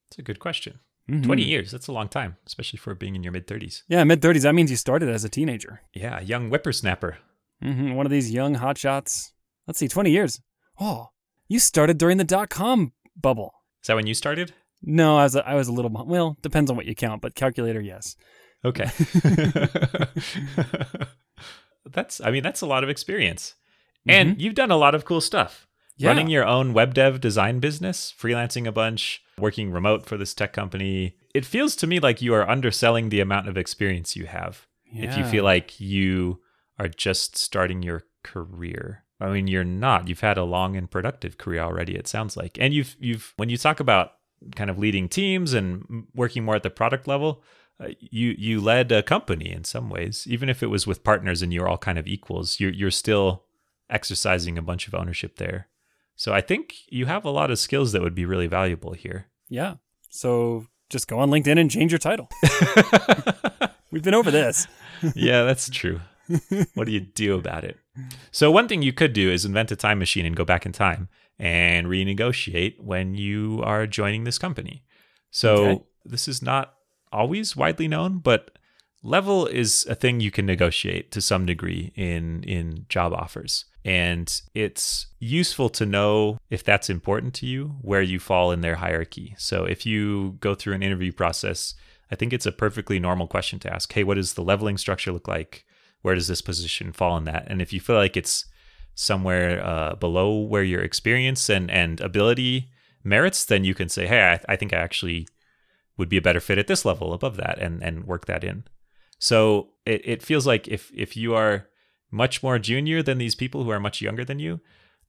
That's 0.08 0.18
a 0.18 0.22
good 0.22 0.38
question. 0.38 0.78
Mhm. 1.11 1.25
20 1.25 1.43
years, 1.43 1.71
that's 1.73 1.88
a 1.88 1.93
long 1.93 2.09
time, 2.09 2.37
especially 2.47 2.79
for 2.79 2.95
being 2.95 3.17
in 3.17 3.23
your 3.23 3.33
mid 3.33 3.47
30s. 3.47 3.83
Yeah, 3.88 4.05
mid 4.05 4.21
30s. 4.23 4.43
That 4.43 4.55
means 4.55 4.71
you 4.71 4.77
started 4.77 5.09
as 5.09 5.25
a 5.25 5.29
teenager. 5.29 5.81
Yeah, 5.93 6.19
a 6.21 6.23
young 6.23 6.49
whippersnapper. 6.49 7.19
hmm 7.61 7.95
One 7.95 8.07
of 8.07 8.12
these 8.12 8.31
young 8.31 8.57
hotshots. 8.57 9.33
Let's 9.67 9.79
see, 9.79 9.88
20 9.88 10.11
years. 10.11 10.41
Oh, 10.81 11.09
you 11.49 11.59
started 11.59 11.99
during 11.99 12.19
the 12.19 12.25
dot 12.25 12.51
com 12.51 12.93
bubble. 13.21 13.53
Is 13.83 13.88
that 13.88 13.97
when 13.97 14.07
you 14.07 14.15
started? 14.15 14.53
No, 14.83 15.19
I 15.19 15.25
was 15.25 15.37
a, 15.37 15.47
I 15.47 15.55
was 15.55 15.69
a 15.69 15.73
little 15.73 15.91
well. 15.91 16.37
Depends 16.43 16.71
on 16.71 16.77
what 16.77 16.87
you 16.87 16.95
count, 16.95 17.21
but 17.23 17.35
calculator, 17.35 17.81
yes. 17.81 18.17
Okay. 18.65 18.87
that's, 21.91 22.21
I 22.21 22.31
mean, 22.31 22.43
that's 22.43 22.61
a 22.61 22.67
lot 22.67 22.85
of 22.85 22.91
experience. 22.91 23.55
And 24.07 24.41
you've 24.41 24.55
done 24.55 24.71
a 24.73 24.77
lot 24.77 24.95
of 24.95 25.05
cool 25.05 25.21
stuff. 25.21 25.67
Yeah. 25.97 26.09
Running 26.09 26.29
your 26.29 26.45
own 26.45 26.73
web 26.73 26.95
dev 26.95 27.21
design 27.21 27.61
business, 27.61 28.12
freelancing 28.19 28.67
a 28.67 28.73
bunch, 28.73 29.23
working 29.42 29.72
remote 29.72 30.07
for 30.07 30.16
this 30.16 30.33
tech 30.33 30.52
company. 30.52 31.16
It 31.35 31.44
feels 31.44 31.76
to 31.76 31.87
me 31.87 32.00
like 32.00 32.22
you 32.22 32.33
are 32.33 32.48
underselling 32.48 33.09
the 33.09 33.20
amount 33.20 33.48
of 33.48 33.59
experience 33.59 34.16
you 34.16 34.26
have. 34.26 34.66
If 34.94 35.16
you 35.16 35.24
feel 35.24 35.44
like 35.44 35.81
you 35.81 36.40
are 36.78 36.88
just 36.88 37.37
starting 37.37 37.83
your 37.83 38.05
career. 38.22 39.05
I 39.20 39.31
mean, 39.31 39.46
you're 39.46 39.64
not. 39.64 40.09
You've 40.09 40.20
had 40.20 40.38
a 40.38 40.44
long 40.44 40.76
and 40.76 40.90
productive 40.90 41.38
career 41.38 41.61
already, 41.61 41.94
it 41.94 42.09
sounds 42.09 42.37
like. 42.37 42.59
And 42.61 42.74
you've 42.74 42.96
you've 43.00 43.33
when 43.37 43.48
you 43.48 43.57
talk 43.57 43.81
about 43.81 44.12
kind 44.55 44.70
of 44.70 44.78
leading 44.78 45.09
teams 45.09 45.55
and 45.55 46.07
working 46.14 46.44
more 46.44 46.57
at 46.57 46.62
the 46.62 46.70
product 46.70 47.09
level, 47.09 47.42
uh, 47.81 47.88
you 47.98 48.35
you 48.37 48.61
led 48.61 48.92
a 48.92 49.02
company 49.02 49.50
in 49.50 49.64
some 49.64 49.88
ways, 49.90 50.26
even 50.28 50.48
if 50.48 50.62
it 50.62 50.68
was 50.68 50.87
with 50.87 51.05
partners 51.05 51.42
and 51.42 51.52
you're 51.52 51.68
all 51.68 51.78
kind 51.78 51.98
of 51.98 52.07
equals. 52.07 52.61
You're 52.61 52.72
you're 52.72 52.90
still 52.90 53.44
exercising 53.88 54.59
a 54.59 54.62
bunch 54.62 54.88
of 54.88 54.94
ownership 54.94 55.37
there. 55.37 55.68
So 56.16 56.33
I 56.33 56.40
think 56.40 56.74
you 56.88 57.07
have 57.07 57.24
a 57.24 57.31
lot 57.31 57.50
of 57.50 57.59
skills 57.59 57.92
that 57.92 58.02
would 58.02 58.14
be 58.14 58.26
really 58.26 58.46
valuable 58.46 58.92
here. 58.92 59.26
Yeah. 59.53 59.75
So 60.09 60.67
just 60.88 61.09
go 61.09 61.19
on 61.19 61.29
LinkedIn 61.31 61.59
and 61.61 61.71
change 61.71 61.93
your 61.93 61.99
title. 61.99 62.29
We've 63.91 64.03
been 64.03 64.15
over 64.15 64.31
this. 64.31 64.67
yeah, 65.15 65.43
that's 65.45 65.69
true. 65.69 66.01
what 66.75 66.87
do 66.87 66.93
you 66.93 67.01
do 67.01 67.35
about 67.37 67.62
it? 67.65 67.77
So 68.31 68.51
one 68.51 68.67
thing 68.69 68.81
you 68.81 68.93
could 68.95 69.12
do 69.12 69.31
is 69.31 69.45
invent 69.45 69.71
a 69.71 69.77
time 69.77 69.99
machine 69.99 70.25
and 70.25 70.35
go 70.35 70.45
back 70.47 70.65
in 70.65 70.73
time 70.73 71.09
and 71.38 71.87
renegotiate 71.87 72.81
when 72.81 73.15
you 73.15 73.61
are 73.65 73.87
joining 73.87 74.25
this 74.25 74.38
company. 74.38 74.85
So 75.31 75.55
Okay. 75.55 75.83
this 76.07 76.29
is 76.29 76.41
not 76.41 76.75
always 77.12 77.55
widely 77.55 77.88
known, 77.88 78.19
but 78.19 78.59
level 79.03 79.47
is 79.47 79.87
a 79.88 79.95
thing 79.95 80.21
you 80.21 80.31
can 80.31 80.47
negotiate 80.47 81.11
to 81.12 81.21
some 81.21 81.47
degree 81.47 81.93
in 81.97 82.43
in 82.45 82.87
job 82.88 83.12
offers. 83.12 83.65
And 83.85 84.41
it's 84.55 85.09
useful 85.19 85.69
to 85.71 85.85
know 85.85 86.38
if 86.51 86.62
that's 86.62 86.88
important 86.88 87.35
to 87.35 87.47
you, 87.47 87.77
where 87.83 88.03
you 88.03 88.21
fall 88.21 88.53
in 88.53 88.61
their 88.61 88.77
hierarchy. 88.77 89.35
So 89.38 89.65
if 89.65 89.85
you 89.85 90.37
go 90.41 90.55
through 90.55 90.75
an 90.75 90.85
interview 90.85 91.12
process, 91.12 91.75
I 92.11 92.15
think 92.15 92.33
it's 92.33 92.47
a 92.47 92.53
perfectly 92.53 93.01
normal 93.01 93.27
question 93.27 93.59
to 93.61 93.73
ask, 93.73 93.93
hey, 93.93 94.05
what 94.05 94.15
does 94.15 94.35
the 94.35 94.45
leveling 94.45 94.79
structure 94.79 95.11
look 95.11 95.27
like? 95.27 95.65
Where 96.03 96.15
does 96.15 96.29
this 96.29 96.43
position 96.43 96.93
fall 96.93 97.17
in 97.17 97.25
that? 97.25 97.47
And 97.49 97.61
if 97.61 97.73
you 97.73 97.81
feel 97.81 97.97
like 97.97 98.17
it's 98.17 98.45
somewhere 98.95 99.65
uh, 99.65 99.95
below 99.97 100.38
where 100.38 100.62
your 100.62 100.83
experience 100.83 101.49
and, 101.49 101.71
and 101.71 102.01
ability 102.01 102.71
merits, 103.03 103.45
then 103.45 103.65
you 103.65 103.75
can 103.75 103.88
say, 103.88 104.07
hey, 104.07 104.33
I, 104.49 104.53
I 104.53 104.57
think 104.57 104.73
I 104.73 104.77
actually 104.77 105.27
would 105.97 106.09
be 106.09 106.17
a 106.17 106.23
better 106.23 106.41
fit 106.41 106.59
at 106.59 106.67
this 106.67 106.85
level 106.85 107.12
above 107.12 107.37
that 107.37 107.59
and, 107.59 107.83
and 107.83 108.05
work 108.05 108.27
that 108.27 108.45
in. 108.45 108.65
So 109.22 109.68
it, 109.87 110.00
it 110.04 110.22
feels 110.22 110.48
like 110.48 110.66
if, 110.66 110.90
if 110.92 111.16
you 111.16 111.32
are 111.37 111.68
much 112.11 112.42
more 112.42 112.58
junior 112.58 113.04
than 113.04 113.18
these 113.18 113.37
people 113.37 113.62
who 113.62 113.70
are 113.70 113.78
much 113.78 114.02
younger 114.02 114.24
than 114.24 114.40
you, 114.40 114.58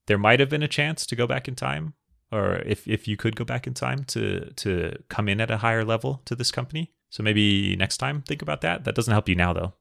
there 0.06 0.20
might 0.20 0.40
have 0.40 0.50
been 0.50 0.62
a 0.62 0.68
chance 0.68 1.04
to 1.08 1.16
go 1.16 1.26
back 1.26 1.48
in 1.48 1.56
time 1.56 1.96
or 2.32 2.58
if, 2.58 2.88
if 2.88 3.08
you 3.08 3.18
could 3.18 3.36
go 3.36 3.44
back 3.44 3.66
in 3.66 3.74
time 3.74 4.04
to 4.04 4.52
to 4.56 4.96
come 5.10 5.28
in 5.30 5.42
at 5.42 5.50
a 5.50 5.58
higher 5.58 5.84
level 5.84 6.22
to 6.26 6.36
this 6.36 6.52
company. 6.52 6.92
So 7.10 7.24
maybe 7.24 7.76
next 7.76 7.98
time 7.98 8.22
think 8.22 8.44
about 8.44 8.62
that. 8.62 8.84
That 8.84 8.94
doesn't 8.96 9.14
help 9.14 9.28
you 9.30 9.36
now 9.36 9.52
though. 9.54 9.74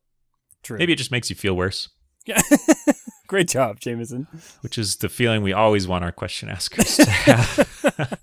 True. 0.62 0.78
Maybe 0.78 0.92
it 0.94 0.98
just 0.98 1.10
makes 1.12 1.28
you 1.28 1.36
feel 1.36 1.54
worse, 1.54 1.90
Yeah. 2.24 2.40
Great 3.26 3.48
job, 3.48 3.80
Jamison. 3.80 4.26
which 4.62 4.78
is 4.78 4.96
the 4.96 5.08
feeling 5.10 5.42
we 5.42 5.52
always 5.52 5.86
want 5.86 6.04
our 6.04 6.12
question 6.12 6.48
askers 6.48 6.96
to 6.96 7.10
have. 7.10 8.18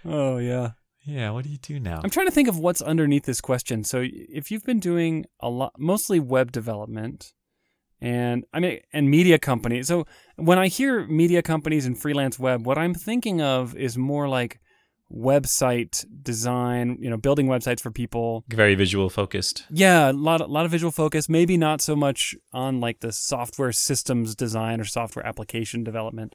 Oh 0.04 0.38
yeah. 0.38 0.70
Yeah, 1.02 1.30
what 1.30 1.44
do 1.44 1.50
you 1.50 1.58
do 1.58 1.80
now? 1.80 2.00
I'm 2.02 2.10
trying 2.10 2.26
to 2.26 2.32
think 2.32 2.48
of 2.48 2.58
what's 2.58 2.82
underneath 2.82 3.24
this 3.24 3.40
question. 3.40 3.84
So 3.84 4.04
if 4.04 4.50
you've 4.50 4.64
been 4.64 4.80
doing 4.80 5.24
a 5.40 5.48
lot, 5.48 5.72
mostly 5.78 6.20
web 6.20 6.52
development, 6.52 7.32
and 8.00 8.44
I 8.52 8.60
mean, 8.60 8.80
and 8.92 9.10
media 9.10 9.38
companies. 9.38 9.88
So 9.88 10.06
when 10.36 10.58
I 10.58 10.68
hear 10.68 11.06
media 11.06 11.42
companies 11.42 11.86
and 11.86 11.98
freelance 11.98 12.38
web, 12.38 12.66
what 12.66 12.78
I'm 12.78 12.94
thinking 12.94 13.40
of 13.40 13.76
is 13.76 13.96
more 13.96 14.28
like 14.28 14.60
website 15.12 16.04
design. 16.22 16.98
You 17.00 17.10
know, 17.10 17.16
building 17.16 17.46
websites 17.46 17.80
for 17.80 17.90
people. 17.90 18.44
Very 18.48 18.74
visual 18.74 19.10
focused. 19.10 19.66
Yeah, 19.70 20.10
a 20.10 20.12
lot, 20.12 20.40
a 20.40 20.46
lot 20.46 20.64
of 20.64 20.70
visual 20.70 20.92
focus. 20.92 21.28
Maybe 21.28 21.56
not 21.56 21.80
so 21.80 21.96
much 21.96 22.34
on 22.52 22.80
like 22.80 23.00
the 23.00 23.12
software 23.12 23.72
systems 23.72 24.34
design 24.34 24.80
or 24.80 24.84
software 24.84 25.26
application 25.26 25.82
development. 25.84 26.34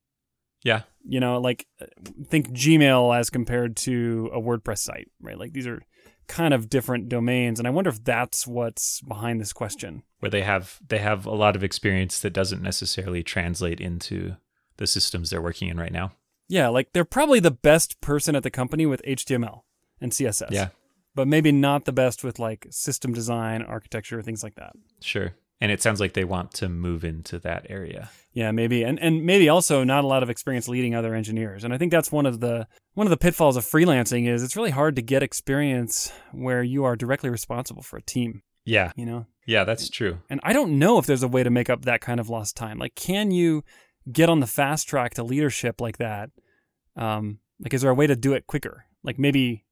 Yeah. 0.66 0.82
You 1.08 1.22
know, 1.22 1.40
like 1.40 1.68
uh, 1.80 1.86
think 2.28 2.50
Gmail 2.50 3.18
as 3.18 3.30
compared 3.30 3.78
to 3.78 4.30
a 4.34 4.42
WordPress 4.42 4.80
site, 4.80 5.10
right? 5.22 5.38
Like 5.38 5.54
these 5.54 5.68
are 5.68 5.82
kind 6.28 6.54
of 6.54 6.70
different 6.70 7.08
domains, 7.08 7.60
and 7.60 7.68
I 7.68 7.72
wonder 7.72 7.92
if 7.92 8.04
that's 8.04 8.48
what's 8.48 9.00
behind 9.02 9.40
this 9.40 9.54
question. 9.54 10.02
Where 10.20 10.32
they 10.32 10.42
have 10.42 10.80
they 10.86 10.98
have 10.98 11.28
a 11.28 11.36
lot 11.36 11.56
of 11.56 11.64
experience 11.64 12.20
that 12.20 12.34
doesn't 12.34 12.64
necessarily 12.64 13.22
translate 13.22 13.80
into 13.80 14.36
the 14.78 14.88
systems 14.88 15.30
they're 15.30 15.42
working 15.42 15.70
in 15.70 15.78
right 15.78 15.94
now. 15.94 16.14
Yeah, 16.48 16.70
like 16.70 16.94
they're 16.94 17.06
probably 17.06 17.40
the 17.40 17.52
best 17.52 18.02
person 18.02 18.36
at 18.36 18.42
the 18.42 18.52
company 18.52 18.88
with 18.88 19.04
HTML 19.08 19.62
and 20.02 20.12
CSS. 20.12 20.52
Yeah. 20.52 20.70
But 21.14 21.28
maybe 21.28 21.52
not 21.52 21.86
the 21.86 21.94
best 21.94 22.24
with 22.24 22.40
like 22.40 22.68
system 22.72 23.14
design, 23.14 23.62
architecture, 23.62 24.22
things 24.22 24.44
like 24.44 24.56
that. 24.56 24.74
Sure. 25.02 25.34
And 25.62 25.72
it 25.72 25.82
sounds 25.82 26.00
like 26.00 26.14
they 26.14 26.26
want 26.26 26.52
to 26.56 26.68
move 26.68 27.06
into 27.06 27.40
that 27.40 27.66
area. 27.70 28.10
Yeah, 28.34 28.52
maybe, 28.52 28.84
and 28.84 29.00
and 29.00 29.26
maybe 29.26 29.48
also 29.48 29.86
not 29.86 30.04
a 30.04 30.08
lot 30.08 30.22
of 30.22 30.30
experience 30.30 30.68
leading 30.68 30.94
other 30.94 31.16
engineers. 31.16 31.64
And 31.64 31.74
I 31.74 31.78
think 31.78 31.92
that's 31.92 32.12
one 32.12 32.26
of 32.26 32.42
the 32.42 32.68
one 32.94 33.08
of 33.08 33.12
the 33.12 33.18
pitfalls 33.18 33.56
of 33.56 33.64
freelancing 33.64 34.28
is 34.28 34.44
it's 34.44 34.58
really 34.58 34.72
hard 34.72 34.98
to 34.98 35.02
get 35.02 35.24
experience 35.24 36.12
where 36.34 36.62
you 36.62 36.84
are 36.84 36.96
directly 36.98 37.30
responsible 37.30 37.82
for 37.82 37.98
a 37.98 38.02
team. 38.02 38.42
Yeah. 38.66 38.92
You 38.96 39.06
know, 39.06 39.28
Yeah, 39.46 39.64
that's 39.64 39.90
true. 39.90 40.20
And 40.30 40.40
I 40.44 40.52
don't 40.52 40.80
know 40.80 40.98
if 40.98 41.06
there's 41.06 41.24
a 41.24 41.28
way 41.28 41.44
to 41.44 41.50
make 41.50 41.70
up 41.70 41.86
that 41.86 42.02
kind 42.02 42.20
of 42.20 42.30
lost 42.30 42.58
time. 42.58 42.80
Like, 42.80 42.96
can 42.96 43.32
you 43.32 43.64
get 44.12 44.30
on 44.30 44.40
the 44.40 44.48
fast 44.48 44.88
track 44.90 45.14
to 45.14 45.24
leadership 45.24 45.80
like 45.80 45.98
that? 46.00 46.32
Um, 46.96 47.40
like, 47.60 47.74
is 47.74 47.82
there 47.82 47.92
a 47.92 47.96
way 47.96 48.08
to 48.08 48.16
do 48.16 48.34
it 48.34 48.48
quicker? 48.48 48.86
Like, 49.04 49.20
maybe 49.20 49.66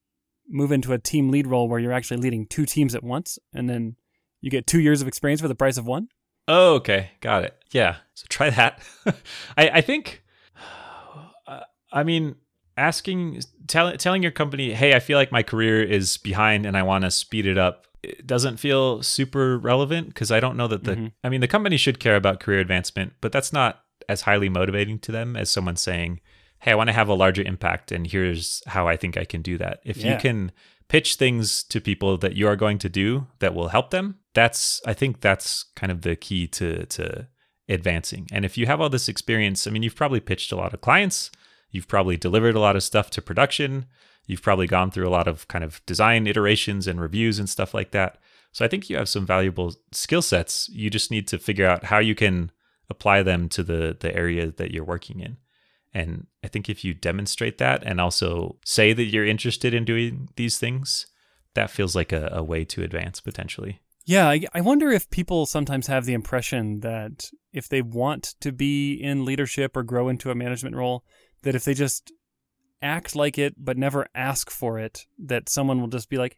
move 0.47 0.71
into 0.71 0.93
a 0.93 0.99
team 0.99 1.29
lead 1.29 1.47
role 1.47 1.67
where 1.67 1.79
you're 1.79 1.91
actually 1.91 2.17
leading 2.17 2.45
two 2.45 2.65
teams 2.65 2.93
at 2.93 3.03
once, 3.03 3.39
and 3.53 3.69
then 3.69 3.95
you 4.43 4.51
get 4.51 4.67
two 4.67 4.81
years 4.81 5.01
of 5.01 5.07
experience 5.07 5.39
for 5.39 5.47
the 5.47 5.55
price 5.55 5.77
of 5.77 5.87
one. 5.87 6.09
Oh, 6.49 6.75
okay, 6.75 7.11
got 7.21 7.45
it. 7.45 7.57
Yeah, 7.71 7.95
so 8.13 8.25
try 8.27 8.49
that. 8.49 8.79
I, 9.57 9.69
I 9.69 9.81
think. 9.81 10.21
I 11.93 12.03
mean, 12.03 12.35
asking, 12.75 13.39
tell, 13.67 13.95
telling 13.97 14.21
your 14.21 14.31
company, 14.33 14.73
"Hey, 14.73 14.95
I 14.95 14.99
feel 14.99 15.17
like 15.17 15.31
my 15.31 15.43
career 15.43 15.81
is 15.81 16.17
behind, 16.17 16.65
and 16.65 16.75
I 16.75 16.83
want 16.83 17.05
to 17.05 17.11
speed 17.11 17.45
it 17.45 17.57
up." 17.57 17.87
It 18.03 18.27
doesn't 18.27 18.57
feel 18.57 19.01
super 19.01 19.57
relevant 19.57 20.07
because 20.07 20.29
I 20.29 20.41
don't 20.41 20.57
know 20.57 20.67
that 20.67 20.83
the. 20.83 20.95
Mm-hmm. 20.95 21.07
I 21.23 21.29
mean, 21.29 21.39
the 21.39 21.47
company 21.47 21.77
should 21.77 21.99
care 21.99 22.17
about 22.17 22.41
career 22.41 22.59
advancement, 22.59 23.13
but 23.21 23.31
that's 23.31 23.53
not 23.53 23.81
as 24.09 24.21
highly 24.21 24.49
motivating 24.49 24.99
to 24.99 25.13
them 25.13 25.37
as 25.37 25.49
someone 25.49 25.77
saying, 25.77 26.19
"Hey, 26.63 26.71
I 26.71 26.75
want 26.75 26.87
to 26.89 26.93
have 26.93 27.09
a 27.09 27.13
larger 27.13 27.43
impact, 27.43 27.91
and 27.91 28.07
here's 28.07 28.61
how 28.67 28.87
I 28.87 28.97
think 28.97 29.17
I 29.17 29.25
can 29.25 29.41
do 29.41 29.57
that." 29.57 29.79
If 29.83 29.97
Yeah. 29.97 30.13
you 30.13 30.19
can 30.19 30.51
pitch 30.89 31.15
things 31.15 31.63
to 31.63 31.79
people 31.81 32.17
that 32.17 32.35
you 32.35 32.47
are 32.47 32.55
going 32.55 32.77
to 32.79 32.89
do 32.89 33.27
that 33.39 33.53
will 33.53 33.69
help 33.69 33.89
them, 33.89 34.19
that's 34.33 34.81
I 34.85 34.93
think 34.93 35.21
that's 35.21 35.65
kind 35.75 35.91
of 35.91 36.01
the 36.01 36.15
key 36.15 36.47
to 36.47 36.85
to 36.85 37.27
advancing. 37.69 38.27
And 38.31 38.43
if 38.45 38.57
you 38.57 38.65
have 38.65 38.81
all 38.81 38.89
this 38.89 39.07
experience, 39.09 39.65
I 39.65 39.71
mean, 39.71 39.83
you've 39.83 39.95
probably 39.95 40.19
pitched 40.19 40.51
a 40.51 40.55
lot 40.55 40.73
of 40.73 40.81
clients, 40.81 41.31
you've 41.71 41.87
probably 41.87 42.17
delivered 42.17 42.55
a 42.55 42.59
lot 42.59 42.75
of 42.75 42.83
stuff 42.83 43.09
to 43.11 43.21
production, 43.21 43.85
you've 44.27 44.41
probably 44.41 44.67
gone 44.67 44.91
through 44.91 45.07
a 45.07 45.17
lot 45.17 45.27
of 45.27 45.47
kind 45.47 45.63
of 45.63 45.81
design 45.85 46.27
iterations 46.27 46.87
and 46.87 46.99
reviews 46.99 47.39
and 47.39 47.49
stuff 47.49 47.73
like 47.73 47.91
that. 47.91 48.17
So 48.51 48.63
I 48.63 48.67
think 48.67 48.89
you 48.89 48.97
have 48.97 49.09
some 49.09 49.25
valuable 49.25 49.75
skill 49.91 50.21
sets. 50.21 50.69
You 50.69 50.89
just 50.89 51.09
need 51.09 51.27
to 51.29 51.39
figure 51.39 51.65
out 51.65 51.85
how 51.85 51.99
you 51.99 52.15
can 52.15 52.51
apply 52.89 53.23
them 53.23 53.49
to 53.49 53.63
the 53.63 53.95
the 53.99 54.13
area 54.15 54.51
that 54.51 54.71
you're 54.71 54.83
working 54.85 55.19
in. 55.21 55.37
And 55.93 56.27
I 56.43 56.47
think 56.47 56.69
if 56.69 56.83
you 56.83 56.93
demonstrate 56.93 57.57
that 57.59 57.83
and 57.83 58.01
also 58.01 58.57
say 58.65 58.93
that 58.93 59.03
you're 59.03 59.25
interested 59.25 59.73
in 59.73 59.85
doing 59.85 60.29
these 60.35 60.57
things, 60.57 61.05
that 61.53 61.69
feels 61.69 61.95
like 61.95 62.11
a, 62.11 62.29
a 62.31 62.43
way 62.43 62.65
to 62.65 62.83
advance 62.83 63.19
potentially. 63.19 63.79
Yeah, 64.05 64.27
I, 64.27 64.41
I 64.53 64.61
wonder 64.61 64.91
if 64.91 65.09
people 65.11 65.45
sometimes 65.45 65.87
have 65.87 66.05
the 66.05 66.13
impression 66.13 66.79
that 66.81 67.29
if 67.53 67.69
they 67.69 67.81
want 67.81 68.33
to 68.41 68.51
be 68.51 68.93
in 68.95 69.23
leadership 69.23 69.77
or 69.77 69.83
grow 69.83 70.09
into 70.09 70.31
a 70.31 70.35
management 70.35 70.75
role, 70.75 71.05
that 71.43 71.55
if 71.55 71.63
they 71.63 71.73
just 71.73 72.11
act 72.81 73.15
like 73.15 73.37
it 73.37 73.53
but 73.57 73.77
never 73.77 74.07
ask 74.13 74.49
for 74.49 74.77
it, 74.79 75.05
that 75.19 75.47
someone 75.47 75.79
will 75.79 75.87
just 75.87 76.09
be 76.09 76.17
like, 76.17 76.37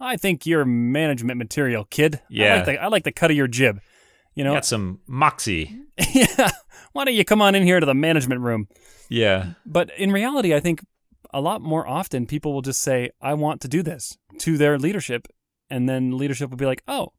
"I 0.00 0.16
think 0.16 0.44
you're 0.44 0.64
management 0.64 1.38
material, 1.38 1.84
kid. 1.84 2.16
I 2.16 2.20
Yeah. 2.30 2.54
like 2.56 2.64
the, 2.64 2.82
I 2.82 2.86
like 2.88 3.04
the 3.04 3.12
cut 3.12 3.30
of 3.30 3.36
your 3.36 3.48
jib." 3.48 3.80
You 4.34 4.42
know, 4.42 4.54
Got 4.54 4.64
some 4.66 4.98
moxie. 5.06 5.78
yeah. 6.12 6.50
Why 6.94 7.04
don't 7.04 7.14
you 7.14 7.24
come 7.24 7.42
on 7.42 7.54
in 7.54 7.64
here 7.64 7.78
to 7.80 7.86
the 7.86 7.94
management 7.94 8.40
room? 8.40 8.68
Yeah. 9.10 9.54
But 9.66 9.90
in 9.98 10.10
reality, 10.12 10.54
I 10.54 10.60
think 10.60 10.80
a 11.32 11.40
lot 11.40 11.60
more 11.60 11.86
often 11.86 12.24
people 12.26 12.52
will 12.54 12.62
just 12.62 12.80
say, 12.80 13.10
I 13.20 13.34
want 13.34 13.60
to 13.62 13.68
do 13.68 13.82
this 13.82 14.16
to 14.38 14.56
their 14.56 14.78
leadership. 14.78 15.26
And 15.68 15.88
then 15.88 16.16
leadership 16.16 16.50
will 16.50 16.56
be 16.56 16.66
like, 16.66 16.82
oh, 16.88 17.12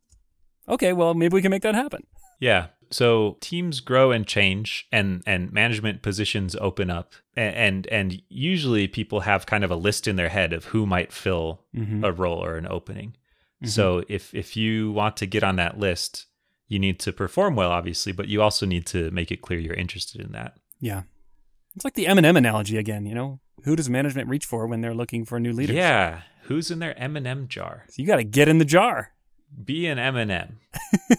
okay, 0.69 0.93
well, 0.93 1.13
maybe 1.13 1.33
we 1.35 1.41
can 1.41 1.51
make 1.51 1.63
that 1.63 1.75
happen. 1.75 2.03
Yeah. 2.39 2.67
So 2.91 3.38
teams 3.41 3.79
grow 3.81 4.11
and 4.11 4.25
change 4.25 4.88
and 4.91 5.21
and 5.25 5.51
management 5.51 6.01
positions 6.01 6.55
open 6.61 6.89
up 6.89 7.13
and 7.35 7.85
and, 7.88 8.21
usually 8.29 8.88
people 8.88 9.21
have 9.21 9.45
kind 9.45 9.63
of 9.63 9.71
a 9.71 9.75
list 9.75 10.07
in 10.07 10.15
their 10.15 10.29
head 10.29 10.53
of 10.53 10.65
who 10.65 10.85
might 10.85 11.11
fill 11.11 11.65
Mm-hmm. 11.75 12.05
a 12.05 12.11
role 12.11 12.41
or 12.41 12.55
an 12.55 12.67
opening. 12.69 13.15
So 13.63 14.03
if 14.07 14.33
if 14.33 14.55
you 14.55 14.91
want 14.91 15.17
to 15.17 15.25
get 15.25 15.43
on 15.43 15.55
that 15.55 15.79
list, 15.79 16.27
you 16.67 16.80
need 16.80 16.99
to 16.99 17.13
perform 17.13 17.56
well 17.56 17.71
obviously, 17.71 18.12
but 18.12 18.28
you 18.28 18.41
also 18.41 18.65
need 18.65 18.86
to 18.88 19.12
make 19.12 19.32
it 19.32 19.41
clear 19.41 19.60
you're 19.60 19.73
interested 19.73 20.21
in 20.21 20.32
that. 20.32 20.58
Yeah. 20.80 21.04
It's 21.75 21.86
like 21.86 21.95
the 21.95 22.08
M&M 22.08 22.38
analogy 22.38 22.78
again, 22.78 23.06
you 23.06 23.13
know? 23.13 23.39
Who 23.63 23.75
does 23.75 23.89
management 23.89 24.30
reach 24.30 24.45
for 24.45 24.67
when 24.67 24.82
they're 24.82 24.93
looking 24.93 25.25
for 25.25 25.39
new 25.39 25.51
leaders? 25.51 25.75
Yeah. 25.75 26.21
Who's 26.43 26.71
in 26.71 26.80
their 26.80 26.97
M&M 26.99 27.47
jar? 27.47 27.86
So 27.89 28.01
you 28.01 28.08
got 28.08 28.17
to 28.17 28.23
get 28.23 28.47
in 28.47 28.60
the 28.60 28.65
jar. 28.65 29.12
Be 29.63 29.88
an 29.88 29.99
M&M. 29.99 30.60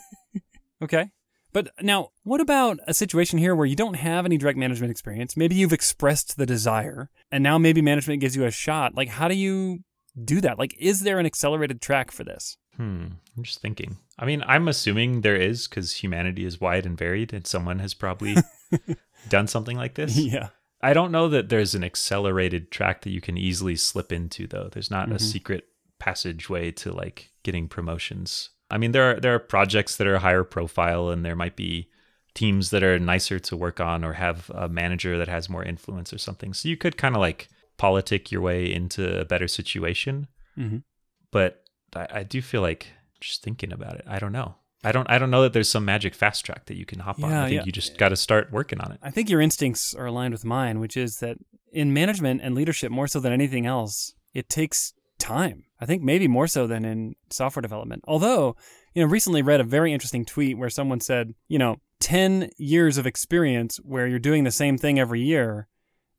Okay. 0.83 1.11
But 1.53 1.71
now, 1.81 2.11
what 2.23 2.41
about 2.41 2.81
a 2.87 2.93
situation 2.93 3.39
here 3.39 3.55
where 3.55 3.67
you 3.67 3.77
don't 3.77 3.95
have 3.95 4.27
any 4.27 4.37
direct 4.37 4.59
management 4.59 4.91
experience? 4.91 5.37
Maybe 5.37 5.55
you've 5.55 5.73
expressed 5.73 6.37
the 6.37 6.45
desire, 6.45 7.09
and 7.31 7.43
now 7.43 7.57
maybe 7.57 7.81
management 7.81 8.21
gives 8.21 8.37
you 8.37 8.45
a 8.45 8.51
shot. 8.51 8.95
Like, 8.95 9.09
how 9.09 9.27
do 9.27 9.35
you 9.35 9.79
do 10.23 10.43
that? 10.43 10.59
Like, 10.59 10.77
is 10.79 11.01
there 11.01 11.19
an 11.19 11.25
accelerated 11.25 11.81
track 11.81 12.11
for 12.11 12.25
this? 12.25 12.59
Hmm. 12.77 13.07
I'm 13.37 13.43
just 13.43 13.61
thinking. 13.61 13.97
I 14.19 14.25
mean, 14.27 14.43
I'm 14.47 14.69
assuming 14.69 15.21
there 15.23 15.37
is 15.37 15.67
because 15.69 15.93
humanity 16.03 16.45
is 16.45 16.61
wide 16.61 16.87
and 16.87 16.97
varied, 16.97 17.33
and 17.33 17.47
someone 17.47 17.79
has 17.81 17.95
probably 17.95 18.37
done 19.29 19.47
something 19.47 19.77
like 19.77 19.95
this. 19.95 20.17
yeah. 20.17 20.49
I 20.83 20.93
don't 20.93 21.11
know 21.11 21.29
that 21.29 21.49
there's 21.49 21.75
an 21.75 21.83
accelerated 21.83 22.71
track 22.71 23.03
that 23.03 23.11
you 23.11 23.21
can 23.21 23.37
easily 23.39 23.77
slip 23.77 24.13
into, 24.13 24.47
though. 24.47 24.69
There's 24.71 24.91
not 24.91 25.11
a 25.11 25.15
Mhm. 25.17 25.21
secret 25.21 25.65
passageway 25.99 26.71
to 26.73 26.93
like 26.93 27.31
getting 27.43 27.69
promotions. 27.69 28.51
I 28.71 28.79
mean, 28.79 28.93
there 28.93 29.13
are 29.17 29.21
there 29.21 29.35
are 29.35 29.39
projects 29.39 29.97
that 29.97 30.07
are 30.07 30.19
higher 30.19 30.45
profile, 30.45 31.09
and 31.11 31.25
there 31.25 31.37
might 31.37 31.57
be 31.57 31.89
teams 32.35 32.69
that 32.71 32.83
are 32.83 32.99
nicer 32.99 33.39
to 33.39 33.57
work 33.57 33.81
on, 33.81 34.05
or 34.05 34.13
have 34.15 34.51
a 34.55 34.69
manager 34.69 35.17
that 35.17 35.29
has 35.29 35.49
more 35.49 35.65
influence 35.65 36.13
or 36.13 36.19
something. 36.19 36.53
So 36.53 36.69
you 36.69 36.77
could 36.77 36.99
kind 36.99 37.15
of 37.17 37.21
like 37.21 37.49
politic 37.79 38.31
your 38.31 38.43
way 38.43 38.71
into 38.73 39.19
a 39.19 39.25
better 39.25 39.49
situation. 39.49 40.27
Mhm. 40.59 40.83
But 41.31 41.65
I, 41.95 42.07
I 42.11 42.23
do 42.23 42.43
feel 42.43 42.63
like 42.63 42.89
just 43.21 43.43
thinking 43.43 43.73
about 43.73 43.95
it, 43.95 44.05
I 44.07 44.19
don't 44.19 44.33
know. 44.33 44.57
I 44.85 44.93
don't 44.93 45.09
I 45.11 45.19
don't 45.19 45.31
know 45.31 45.43
that 45.43 45.53
there's 45.53 45.69
some 45.69 45.85
magic 45.85 46.15
fast 46.15 46.45
track 46.45 46.67
that 46.67 46.77
you 46.77 46.85
can 46.85 47.01
hop 47.01 47.23
on. 47.23 47.33
I 47.33 47.49
think 47.49 47.61
yeah. 47.61 47.65
you 47.65 47.73
just 47.73 47.99
got 47.99 48.11
to 48.11 48.17
start 48.17 48.53
working 48.53 48.81
on 48.81 48.93
it. 48.93 49.01
I 49.03 49.11
think 49.11 49.29
your 49.29 49.41
instincts 49.41 49.95
are 49.95 50.07
aligned 50.07 50.33
with 50.33 50.45
mine, 50.45 50.79
which 50.79 50.97
is 50.97 51.19
that 51.19 51.39
in 51.73 51.93
management 51.93 52.41
and 52.43 52.55
leadership, 52.55 52.93
more 52.93 53.09
so 53.09 53.19
than 53.19 53.33
anything 53.33 53.67
else, 53.67 54.15
it 54.33 54.49
takes 54.49 54.93
time. 55.19 55.65
I 55.81 55.87
think 55.87 56.03
maybe 56.03 56.29
more 56.29 56.47
so 56.47 56.67
than 56.67 56.85
in 56.85 57.17
software 57.31 57.63
development. 57.63 58.03
Although, 58.07 58.57
you 58.95 59.03
know, 59.03 59.09
recently 59.09 59.43
read 59.43 59.61
a 59.61 59.65
very 59.65 59.93
interesting 59.93 60.25
tweet 60.25 60.57
where 60.57 60.71
someone 60.71 61.01
said, 61.01 61.35
you 61.49 61.59
know, 61.59 61.81
10 62.01 62.51
years 62.57 62.99
of 62.99 63.07
experience 63.07 63.79
where 63.79 64.07
you're 64.07 64.19
doing 64.19 64.45
the 64.45 64.51
same 64.51 64.79
thing 64.79 64.99
every 64.99 65.21
year 65.21 65.69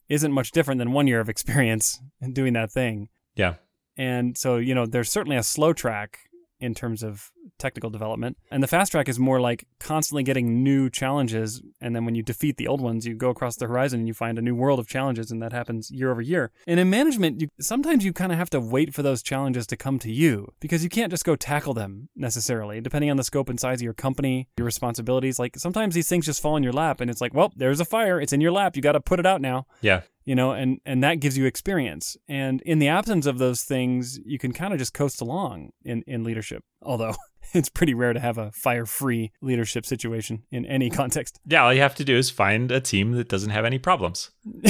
isn't 0.09 0.31
much 0.31 0.51
different 0.51 0.79
than 0.79 0.91
one 0.91 1.07
year 1.07 1.19
of 1.19 1.29
experience 1.29 1.99
in 2.21 2.33
doing 2.33 2.53
that 2.53 2.71
thing. 2.71 3.09
Yeah. 3.35 3.55
And 3.97 4.37
so, 4.37 4.57
you 4.57 4.75
know, 4.75 4.85
there's 4.85 5.11
certainly 5.11 5.37
a 5.37 5.43
slow 5.43 5.73
track 5.73 6.19
in 6.59 6.73
terms 6.73 7.03
of 7.03 7.31
technical 7.59 7.89
development. 7.89 8.37
And 8.51 8.63
the 8.63 8.67
fast 8.67 8.91
track 8.91 9.07
is 9.07 9.19
more 9.19 9.39
like 9.39 9.67
constantly 9.79 10.23
getting 10.23 10.63
new 10.63 10.89
challenges. 10.89 11.61
And 11.81 11.95
then 11.95 12.05
when 12.05 12.15
you 12.15 12.23
defeat 12.23 12.57
the 12.57 12.67
old 12.67 12.81
ones, 12.81 13.05
you 13.05 13.15
go 13.15 13.29
across 13.29 13.55
the 13.55 13.67
horizon 13.67 13.99
and 13.99 14.07
you 14.07 14.13
find 14.13 14.37
a 14.37 14.41
new 14.41 14.55
world 14.55 14.79
of 14.79 14.87
challenges. 14.87 15.31
And 15.31 15.41
that 15.41 15.53
happens 15.53 15.91
year 15.91 16.11
over 16.11 16.21
year. 16.21 16.51
And 16.65 16.79
in 16.79 16.89
management, 16.89 17.41
you, 17.41 17.49
sometimes 17.59 18.03
you 18.03 18.13
kind 18.13 18.31
of 18.31 18.37
have 18.37 18.49
to 18.51 18.59
wait 18.59 18.93
for 18.93 19.01
those 19.01 19.21
challenges 19.21 19.67
to 19.67 19.77
come 19.77 19.99
to 19.99 20.11
you 20.11 20.51
because 20.59 20.83
you 20.83 20.89
can't 20.89 21.11
just 21.11 21.25
go 21.25 21.35
tackle 21.35 21.73
them 21.73 22.09
necessarily, 22.15 22.81
depending 22.81 23.11
on 23.11 23.17
the 23.17 23.23
scope 23.23 23.49
and 23.49 23.59
size 23.59 23.79
of 23.79 23.83
your 23.83 23.93
company, 23.93 24.47
your 24.57 24.65
responsibilities. 24.65 25.39
Like 25.39 25.57
sometimes 25.57 25.95
these 25.95 26.09
things 26.09 26.25
just 26.25 26.41
fall 26.41 26.57
in 26.57 26.63
your 26.63 26.73
lap 26.73 27.01
and 27.01 27.09
it's 27.09 27.21
like, 27.21 27.33
well, 27.33 27.53
there's 27.55 27.79
a 27.79 27.85
fire. 27.85 28.19
It's 28.19 28.33
in 28.33 28.41
your 28.41 28.51
lap. 28.51 28.75
You 28.75 28.81
got 28.81 28.93
to 28.93 28.99
put 28.99 29.19
it 29.19 29.25
out 29.25 29.41
now 29.41 29.67
Yeah. 29.81 30.01
You 30.27 30.35
know 30.35 30.51
and 30.51 30.79
and 30.85 31.01
that 31.03 31.19
gives 31.19 31.35
you 31.37 31.45
experience 31.45 32.15
and 32.27 32.61
in 32.61 32.77
the 32.79 32.87
absence 32.89 33.25
of 33.25 33.39
those 33.39 33.63
things 33.63 34.19
you 34.25 34.37
can 34.37 34.51
kind 34.51 34.73
of 34.73 34.77
just 34.79 34.93
coast 34.93 35.21
along 35.21 35.71
in 35.83 36.03
in 36.05 36.23
leadership 36.23 36.63
although 36.83 37.15
it's 37.53 37.69
pretty 37.69 37.93
rare 37.93 38.11
to 38.13 38.19
have 38.19 38.37
a 38.37 38.51
fire 38.51 38.85
free 38.85 39.31
leadership 39.41 39.85
situation 39.85 40.43
in 40.51 40.65
any 40.65 40.89
context 40.89 41.39
Yeah, 41.49 41.63
all 41.63 41.73
you 41.73 41.79
have 41.81 41.95
to 41.95 42.03
do 42.03 42.15
is 42.17 42.29
find 42.29 42.71
a 42.71 42.81
team 42.81 43.13
that 43.13 43.29
doesn't 43.29 43.51
have 43.51 43.63
any 43.63 43.79
problems. 43.79 44.31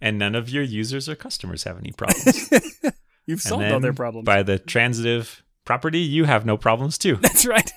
and 0.00 0.18
none 0.18 0.36
of 0.36 0.48
your 0.48 0.62
users 0.62 1.08
or 1.08 1.16
customers 1.16 1.64
have 1.64 1.76
any 1.76 1.90
problems. 1.90 2.50
you've 3.26 3.42
solved 3.42 3.64
all 3.64 3.80
their 3.80 3.92
problems 3.92 4.26
By 4.26 4.44
the 4.44 4.60
transitive 4.60 5.42
property, 5.64 5.98
you 5.98 6.24
have 6.24 6.46
no 6.46 6.56
problems 6.56 6.96
too. 6.98 7.16
that's 7.16 7.44
right 7.46 7.72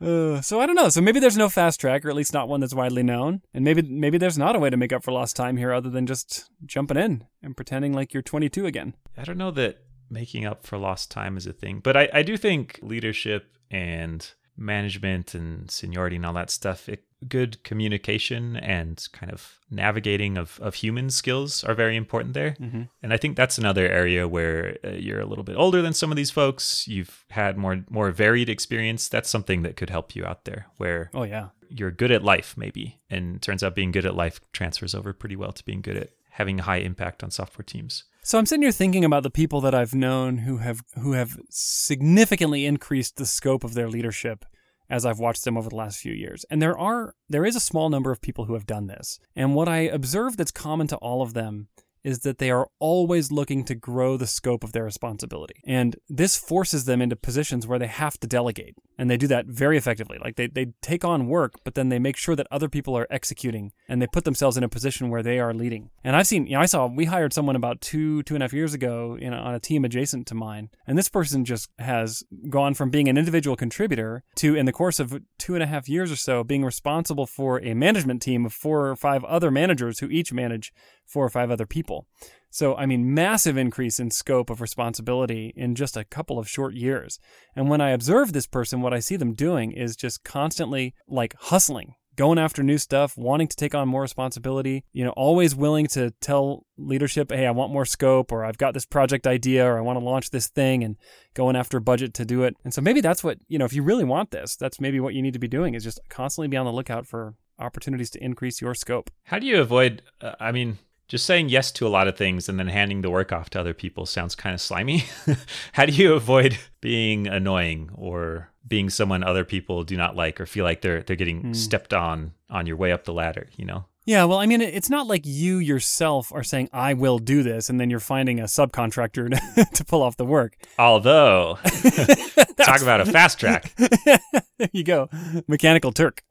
Uh, 0.00 0.40
so 0.40 0.60
I 0.60 0.66
don't 0.66 0.76
know. 0.76 0.88
So 0.88 1.00
maybe 1.00 1.20
there's 1.20 1.36
no 1.36 1.48
fast 1.48 1.80
track, 1.80 2.04
or 2.04 2.10
at 2.10 2.16
least 2.16 2.32
not 2.32 2.48
one 2.48 2.60
that's 2.60 2.74
widely 2.74 3.02
known. 3.02 3.42
And 3.52 3.64
maybe 3.64 3.82
maybe 3.82 4.18
there's 4.18 4.38
not 4.38 4.56
a 4.56 4.58
way 4.58 4.70
to 4.70 4.76
make 4.76 4.92
up 4.92 5.04
for 5.04 5.12
lost 5.12 5.36
time 5.36 5.56
here, 5.56 5.72
other 5.72 5.90
than 5.90 6.06
just 6.06 6.50
jumping 6.64 6.96
in 6.96 7.26
and 7.42 7.56
pretending 7.56 7.92
like 7.92 8.14
you're 8.14 8.22
22 8.22 8.66
again. 8.66 8.94
I 9.16 9.24
don't 9.24 9.38
know 9.38 9.50
that 9.52 9.78
making 10.08 10.46
up 10.46 10.66
for 10.66 10.78
lost 10.78 11.10
time 11.10 11.36
is 11.36 11.46
a 11.46 11.52
thing, 11.52 11.80
but 11.80 11.96
I, 11.96 12.08
I 12.12 12.22
do 12.22 12.36
think 12.36 12.80
leadership 12.82 13.56
and 13.70 14.28
management 14.56 15.34
and 15.34 15.70
seniority 15.70 16.16
and 16.16 16.26
all 16.26 16.32
that 16.34 16.50
stuff, 16.50 16.88
it, 16.88 17.04
good 17.28 17.62
communication 17.64 18.56
and 18.56 19.06
kind 19.12 19.32
of 19.32 19.58
navigating 19.70 20.36
of, 20.36 20.58
of 20.62 20.74
human 20.74 21.10
skills 21.10 21.62
are 21.64 21.74
very 21.74 21.96
important 21.96 22.34
there. 22.34 22.56
Mm-hmm. 22.60 22.82
And 23.02 23.12
I 23.12 23.16
think 23.16 23.36
that's 23.36 23.58
another 23.58 23.86
area 23.86 24.26
where 24.26 24.78
uh, 24.84 24.90
you're 24.90 25.20
a 25.20 25.26
little 25.26 25.44
bit 25.44 25.56
older 25.56 25.82
than 25.82 25.92
some 25.92 26.10
of 26.10 26.16
these 26.16 26.30
folks. 26.30 26.88
You've 26.88 27.24
had 27.30 27.56
more 27.56 27.84
more 27.90 28.10
varied 28.10 28.48
experience. 28.48 29.08
That's 29.08 29.30
something 29.30 29.62
that 29.62 29.76
could 29.76 29.90
help 29.90 30.16
you 30.16 30.24
out 30.24 30.44
there. 30.44 30.66
Where 30.76 31.10
Oh 31.14 31.24
yeah. 31.24 31.48
you're 31.68 31.90
good 31.90 32.10
at 32.10 32.24
life, 32.24 32.54
maybe, 32.56 33.00
and 33.08 33.40
turns 33.42 33.62
out 33.62 33.74
being 33.74 33.92
good 33.92 34.06
at 34.06 34.14
life 34.14 34.40
transfers 34.52 34.94
over 34.94 35.12
pretty 35.12 35.36
well 35.36 35.52
to 35.52 35.64
being 35.64 35.82
good 35.82 35.96
at 35.96 36.10
having 36.30 36.60
a 36.60 36.62
high 36.62 36.78
impact 36.78 37.22
on 37.22 37.30
software 37.30 37.64
teams. 37.64 38.04
So 38.22 38.38
I'm 38.38 38.46
sitting 38.46 38.62
here 38.62 38.72
thinking 38.72 39.04
about 39.04 39.22
the 39.22 39.30
people 39.30 39.60
that 39.62 39.74
I've 39.74 39.94
known 39.94 40.38
who 40.38 40.58
have 40.58 40.82
who 41.00 41.12
have 41.12 41.38
significantly 41.50 42.66
increased 42.66 43.16
the 43.16 43.26
scope 43.26 43.64
of 43.64 43.74
their 43.74 43.88
leadership 43.88 44.44
as 44.90 45.06
I've 45.06 45.20
watched 45.20 45.44
them 45.44 45.56
over 45.56 45.70
the 45.70 45.76
last 45.76 45.98
few 45.98 46.12
years. 46.12 46.44
And 46.50 46.60
there 46.60 46.76
are 46.76 47.14
there 47.28 47.46
is 47.46 47.56
a 47.56 47.60
small 47.60 47.88
number 47.88 48.10
of 48.10 48.20
people 48.20 48.44
who 48.44 48.54
have 48.54 48.66
done 48.66 48.88
this. 48.88 49.18
And 49.36 49.54
what 49.54 49.68
I 49.68 49.78
observe 49.80 50.36
that's 50.36 50.50
common 50.50 50.88
to 50.88 50.96
all 50.96 51.22
of 51.22 51.32
them 51.32 51.68
is 52.02 52.20
that 52.20 52.38
they 52.38 52.50
are 52.50 52.68
always 52.78 53.30
looking 53.30 53.64
to 53.64 53.74
grow 53.74 54.16
the 54.16 54.26
scope 54.26 54.64
of 54.64 54.72
their 54.72 54.84
responsibility. 54.84 55.60
And 55.66 55.96
this 56.08 56.36
forces 56.36 56.86
them 56.86 57.02
into 57.02 57.16
positions 57.16 57.66
where 57.66 57.78
they 57.78 57.86
have 57.86 58.18
to 58.20 58.26
delegate. 58.26 58.74
And 59.00 59.10
they 59.10 59.16
do 59.16 59.26
that 59.28 59.46
very 59.46 59.78
effectively. 59.78 60.18
Like 60.22 60.36
they, 60.36 60.46
they 60.46 60.74
take 60.82 61.06
on 61.06 61.26
work, 61.26 61.54
but 61.64 61.74
then 61.74 61.88
they 61.88 61.98
make 61.98 62.18
sure 62.18 62.36
that 62.36 62.46
other 62.50 62.68
people 62.68 62.94
are 62.98 63.06
executing 63.08 63.72
and 63.88 64.02
they 64.02 64.06
put 64.06 64.24
themselves 64.24 64.58
in 64.58 64.62
a 64.62 64.68
position 64.68 65.08
where 65.08 65.22
they 65.22 65.38
are 65.38 65.54
leading. 65.54 65.88
And 66.04 66.14
I've 66.14 66.26
seen, 66.26 66.46
you 66.46 66.52
know, 66.52 66.60
I 66.60 66.66
saw, 66.66 66.86
we 66.86 67.06
hired 67.06 67.32
someone 67.32 67.56
about 67.56 67.80
two, 67.80 68.22
two 68.24 68.34
and 68.34 68.42
a 68.42 68.44
half 68.44 68.52
years 68.52 68.74
ago 68.74 69.16
on 69.22 69.54
a 69.54 69.58
team 69.58 69.86
adjacent 69.86 70.26
to 70.26 70.34
mine. 70.34 70.68
And 70.86 70.98
this 70.98 71.08
person 71.08 71.46
just 71.46 71.70
has 71.78 72.22
gone 72.50 72.74
from 72.74 72.90
being 72.90 73.08
an 73.08 73.16
individual 73.16 73.56
contributor 73.56 74.22
to, 74.36 74.54
in 74.54 74.66
the 74.66 74.72
course 74.72 75.00
of 75.00 75.18
two 75.38 75.54
and 75.54 75.62
a 75.62 75.66
half 75.66 75.88
years 75.88 76.12
or 76.12 76.16
so, 76.16 76.44
being 76.44 76.62
responsible 76.62 77.26
for 77.26 77.58
a 77.62 77.72
management 77.72 78.20
team 78.20 78.44
of 78.44 78.52
four 78.52 78.90
or 78.90 78.96
five 78.96 79.24
other 79.24 79.50
managers 79.50 80.00
who 80.00 80.10
each 80.10 80.30
manage 80.30 80.74
four 81.06 81.24
or 81.24 81.30
five 81.30 81.50
other 81.50 81.66
people. 81.66 82.06
So, 82.50 82.74
I 82.74 82.84
mean, 82.84 83.14
massive 83.14 83.56
increase 83.56 84.00
in 84.00 84.10
scope 84.10 84.50
of 84.50 84.60
responsibility 84.60 85.52
in 85.56 85.74
just 85.74 85.96
a 85.96 86.04
couple 86.04 86.38
of 86.38 86.48
short 86.48 86.74
years. 86.74 87.18
And 87.54 87.68
when 87.70 87.80
I 87.80 87.90
observe 87.90 88.32
this 88.32 88.46
person, 88.46 88.80
what 88.80 88.92
I 88.92 88.98
see 88.98 89.16
them 89.16 89.34
doing 89.34 89.70
is 89.70 89.94
just 89.94 90.24
constantly 90.24 90.94
like 91.06 91.34
hustling, 91.38 91.94
going 92.16 92.38
after 92.38 92.62
new 92.62 92.76
stuff, 92.76 93.16
wanting 93.16 93.46
to 93.46 93.56
take 93.56 93.74
on 93.74 93.88
more 93.88 94.02
responsibility, 94.02 94.84
you 94.92 95.04
know, 95.04 95.12
always 95.12 95.54
willing 95.54 95.86
to 95.86 96.10
tell 96.20 96.66
leadership, 96.76 97.30
hey, 97.30 97.46
I 97.46 97.52
want 97.52 97.72
more 97.72 97.86
scope, 97.86 98.32
or 98.32 98.44
I've 98.44 98.58
got 98.58 98.74
this 98.74 98.84
project 98.84 99.26
idea, 99.28 99.64
or 99.64 99.78
I 99.78 99.82
want 99.82 99.98
to 99.98 100.04
launch 100.04 100.30
this 100.30 100.48
thing, 100.48 100.82
and 100.82 100.96
going 101.34 101.54
after 101.56 101.78
budget 101.78 102.12
to 102.14 102.24
do 102.24 102.42
it. 102.42 102.56
And 102.64 102.74
so 102.74 102.82
maybe 102.82 103.00
that's 103.00 103.22
what, 103.22 103.38
you 103.46 103.58
know, 103.58 103.64
if 103.64 103.72
you 103.72 103.82
really 103.82 104.04
want 104.04 104.32
this, 104.32 104.56
that's 104.56 104.80
maybe 104.80 104.98
what 104.98 105.14
you 105.14 105.22
need 105.22 105.34
to 105.34 105.38
be 105.38 105.48
doing 105.48 105.74
is 105.74 105.84
just 105.84 106.00
constantly 106.08 106.48
be 106.48 106.56
on 106.56 106.66
the 106.66 106.72
lookout 106.72 107.06
for 107.06 107.36
opportunities 107.60 108.10
to 108.10 108.24
increase 108.24 108.60
your 108.60 108.74
scope. 108.74 109.08
How 109.24 109.38
do 109.38 109.46
you 109.46 109.60
avoid, 109.60 110.02
uh, 110.20 110.32
I 110.40 110.50
mean, 110.50 110.78
just 111.10 111.26
saying 111.26 111.48
yes 111.48 111.72
to 111.72 111.86
a 111.86 111.90
lot 111.90 112.06
of 112.06 112.16
things 112.16 112.48
and 112.48 112.56
then 112.56 112.68
handing 112.68 113.02
the 113.02 113.10
work 113.10 113.32
off 113.32 113.50
to 113.50 113.58
other 113.58 113.74
people 113.74 114.06
sounds 114.06 114.36
kind 114.36 114.54
of 114.54 114.60
slimy. 114.60 115.04
How 115.72 115.84
do 115.84 115.92
you 115.92 116.14
avoid 116.14 116.56
being 116.80 117.26
annoying 117.26 117.90
or 117.96 118.48
being 118.66 118.88
someone 118.88 119.24
other 119.24 119.44
people 119.44 119.82
do 119.82 119.96
not 119.96 120.14
like 120.14 120.40
or 120.40 120.46
feel 120.46 120.64
like 120.64 120.82
they're 120.82 121.02
they're 121.02 121.16
getting 121.16 121.42
mm. 121.42 121.56
stepped 121.56 121.92
on 121.92 122.32
on 122.48 122.64
your 122.66 122.76
way 122.76 122.92
up 122.92 123.04
the 123.04 123.12
ladder, 123.12 123.48
you 123.56 123.64
know? 123.64 123.86
Yeah, 124.04 124.24
well, 124.24 124.38
I 124.38 124.46
mean, 124.46 124.60
it's 124.60 124.88
not 124.88 125.08
like 125.08 125.22
you 125.24 125.58
yourself 125.58 126.32
are 126.32 126.42
saying, 126.42 126.70
I 126.72 126.94
will 126.94 127.18
do 127.18 127.42
this, 127.42 127.68
and 127.68 127.78
then 127.78 127.90
you're 127.90 128.00
finding 128.00 128.40
a 128.40 128.44
subcontractor 128.44 129.30
to, 129.30 129.64
to 129.74 129.84
pull 129.84 130.02
off 130.02 130.16
the 130.16 130.24
work. 130.24 130.56
Although, 130.78 131.58
talk 132.56 132.80
about 132.80 133.02
a 133.02 133.06
fast 133.06 133.38
track. 133.38 133.74
there 133.76 134.70
you 134.72 134.84
go. 134.84 135.10
Mechanical 135.46 135.92
Turk. 135.92 136.22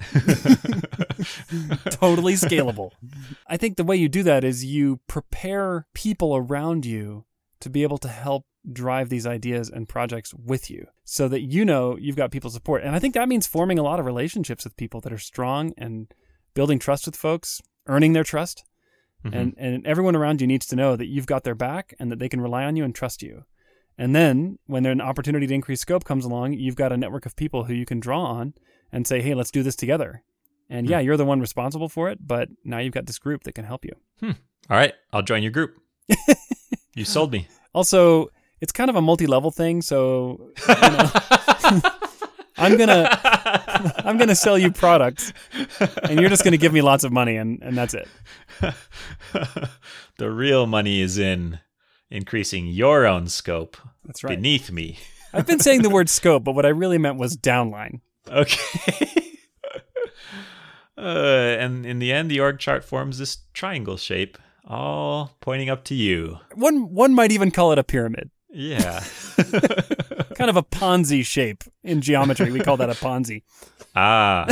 totally 1.90 2.34
scalable. 2.34 2.90
I 3.46 3.56
think 3.56 3.76
the 3.76 3.84
way 3.84 3.96
you 3.96 4.08
do 4.08 4.22
that 4.22 4.44
is 4.44 4.64
you 4.64 5.00
prepare 5.06 5.86
people 5.94 6.34
around 6.36 6.86
you 6.86 7.24
to 7.60 7.70
be 7.70 7.82
able 7.82 7.98
to 7.98 8.08
help 8.08 8.46
drive 8.70 9.08
these 9.08 9.26
ideas 9.26 9.70
and 9.70 9.88
projects 9.88 10.34
with 10.34 10.70
you 10.70 10.86
so 11.04 11.28
that 11.28 11.40
you 11.40 11.64
know 11.64 11.96
you've 11.96 12.16
got 12.16 12.30
people's 12.30 12.54
support. 12.54 12.82
And 12.82 12.94
I 12.94 12.98
think 12.98 13.14
that 13.14 13.28
means 13.28 13.46
forming 13.46 13.78
a 13.78 13.82
lot 13.82 14.00
of 14.00 14.06
relationships 14.06 14.64
with 14.64 14.76
people 14.76 15.00
that 15.02 15.12
are 15.12 15.18
strong 15.18 15.72
and 15.78 16.12
building 16.54 16.78
trust 16.78 17.06
with 17.06 17.16
folks, 17.16 17.60
earning 17.86 18.12
their 18.12 18.24
trust. 18.24 18.64
Mm-hmm. 19.24 19.36
And 19.36 19.54
and 19.58 19.86
everyone 19.86 20.16
around 20.16 20.40
you 20.40 20.46
needs 20.46 20.66
to 20.68 20.76
know 20.76 20.96
that 20.96 21.08
you've 21.08 21.26
got 21.26 21.44
their 21.44 21.54
back 21.54 21.94
and 21.98 22.10
that 22.10 22.18
they 22.18 22.28
can 22.28 22.40
rely 22.40 22.64
on 22.64 22.76
you 22.76 22.84
and 22.84 22.94
trust 22.94 23.22
you. 23.22 23.44
And 23.98 24.14
then 24.14 24.58
when 24.66 24.86
an 24.86 25.02
opportunity 25.02 25.46
to 25.46 25.54
increase 25.54 25.82
scope 25.82 26.04
comes 26.04 26.24
along, 26.24 26.54
you've 26.54 26.76
got 26.76 26.92
a 26.92 26.96
network 26.96 27.26
of 27.26 27.36
people 27.36 27.64
who 27.64 27.74
you 27.74 27.84
can 27.84 28.00
draw 28.00 28.24
on 28.24 28.54
and 28.92 29.06
say, 29.06 29.20
hey, 29.20 29.34
let's 29.34 29.50
do 29.50 29.62
this 29.62 29.76
together. 29.76 30.22
And 30.68 30.86
hmm. 30.86 30.92
yeah, 30.92 31.00
you're 31.00 31.16
the 31.16 31.24
one 31.24 31.40
responsible 31.40 31.88
for 31.88 32.10
it, 32.10 32.26
but 32.26 32.48
now 32.64 32.78
you've 32.78 32.94
got 32.94 33.06
this 33.06 33.18
group 33.18 33.44
that 33.44 33.52
can 33.52 33.64
help 33.64 33.84
you. 33.84 33.92
Hmm. 34.20 34.32
All 34.68 34.76
right, 34.76 34.94
I'll 35.12 35.22
join 35.22 35.42
your 35.42 35.52
group. 35.52 35.80
you 36.94 37.04
sold 37.04 37.32
me. 37.32 37.48
Also, 37.74 38.30
it's 38.60 38.72
kind 38.72 38.90
of 38.90 38.96
a 38.96 39.02
multi-level 39.02 39.50
thing, 39.50 39.82
so 39.82 40.52
you 40.68 40.74
know, 40.74 41.10
I'm 42.56 42.76
gonna 42.76 43.08
I'm 44.04 44.18
gonna 44.18 44.34
sell 44.34 44.58
you 44.58 44.70
products, 44.70 45.32
and 46.02 46.20
you're 46.20 46.28
just 46.28 46.44
gonna 46.44 46.56
give 46.58 46.72
me 46.72 46.82
lots 46.82 47.04
of 47.04 47.12
money, 47.12 47.36
and 47.36 47.60
and 47.62 47.76
that's 47.76 47.94
it. 47.94 48.08
the 50.18 50.30
real 50.30 50.66
money 50.66 51.00
is 51.00 51.18
in 51.18 51.58
increasing 52.10 52.66
your 52.66 53.06
own 53.06 53.28
scope. 53.28 53.76
That's 54.04 54.22
right. 54.22 54.36
Beneath 54.36 54.70
me. 54.70 54.98
I've 55.32 55.46
been 55.46 55.60
saying 55.60 55.82
the 55.82 55.90
word 55.90 56.08
scope, 56.08 56.44
but 56.44 56.54
what 56.54 56.66
I 56.66 56.70
really 56.70 56.98
meant 56.98 57.18
was 57.18 57.36
downline. 57.36 58.00
Okay. 58.28 59.38
uh, 60.98 61.00
and 61.00 61.86
in 61.86 61.98
the 61.98 62.12
end, 62.12 62.30
the 62.30 62.40
org 62.40 62.58
chart 62.58 62.84
forms 62.84 63.18
this 63.18 63.38
triangle 63.52 63.96
shape, 63.96 64.38
all 64.64 65.36
pointing 65.40 65.70
up 65.70 65.84
to 65.84 65.94
you. 65.94 66.38
One 66.54 66.94
one 66.94 67.14
might 67.14 67.32
even 67.32 67.50
call 67.50 67.72
it 67.72 67.78
a 67.78 67.84
pyramid. 67.84 68.30
Yeah. 68.52 69.04
kind 70.34 70.50
of 70.50 70.56
a 70.56 70.62
Ponzi 70.62 71.24
shape 71.24 71.64
in 71.84 72.00
geometry. 72.00 72.50
We 72.50 72.60
call 72.60 72.76
that 72.78 72.90
a 72.90 72.94
Ponzi. 72.94 73.42
Ah, 73.94 74.46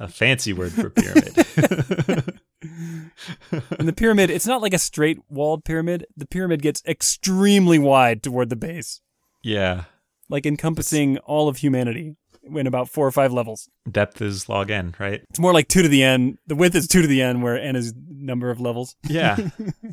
a 0.00 0.08
fancy 0.08 0.52
word 0.52 0.72
for 0.72 0.90
pyramid. 0.90 1.36
and 3.78 3.88
the 3.88 3.92
pyramid, 3.92 4.30
it's 4.30 4.46
not 4.46 4.62
like 4.62 4.74
a 4.74 4.78
straight 4.78 5.18
walled 5.28 5.64
pyramid. 5.64 6.06
The 6.16 6.26
pyramid 6.26 6.62
gets 6.62 6.82
extremely 6.86 7.78
wide 7.78 8.22
toward 8.22 8.48
the 8.48 8.56
base. 8.56 9.00
Yeah. 9.42 9.84
Like 10.28 10.46
encompassing 10.46 11.18
all 11.18 11.48
of 11.48 11.58
humanity 11.58 12.16
in 12.54 12.66
about 12.66 12.88
four 12.88 13.06
or 13.06 13.10
five 13.10 13.32
levels. 13.32 13.68
Depth 13.90 14.20
is 14.20 14.48
log 14.48 14.70
n, 14.70 14.94
right? 14.98 15.22
It's 15.30 15.38
more 15.38 15.52
like 15.52 15.68
two 15.68 15.82
to 15.82 15.88
the 15.88 16.02
n. 16.02 16.38
The 16.46 16.54
width 16.54 16.74
is 16.74 16.86
two 16.86 17.02
to 17.02 17.08
the 17.08 17.22
n, 17.22 17.40
where 17.40 17.58
n 17.58 17.76
is 17.76 17.94
number 18.08 18.50
of 18.50 18.60
levels. 18.60 18.96
Yeah. 19.08 19.36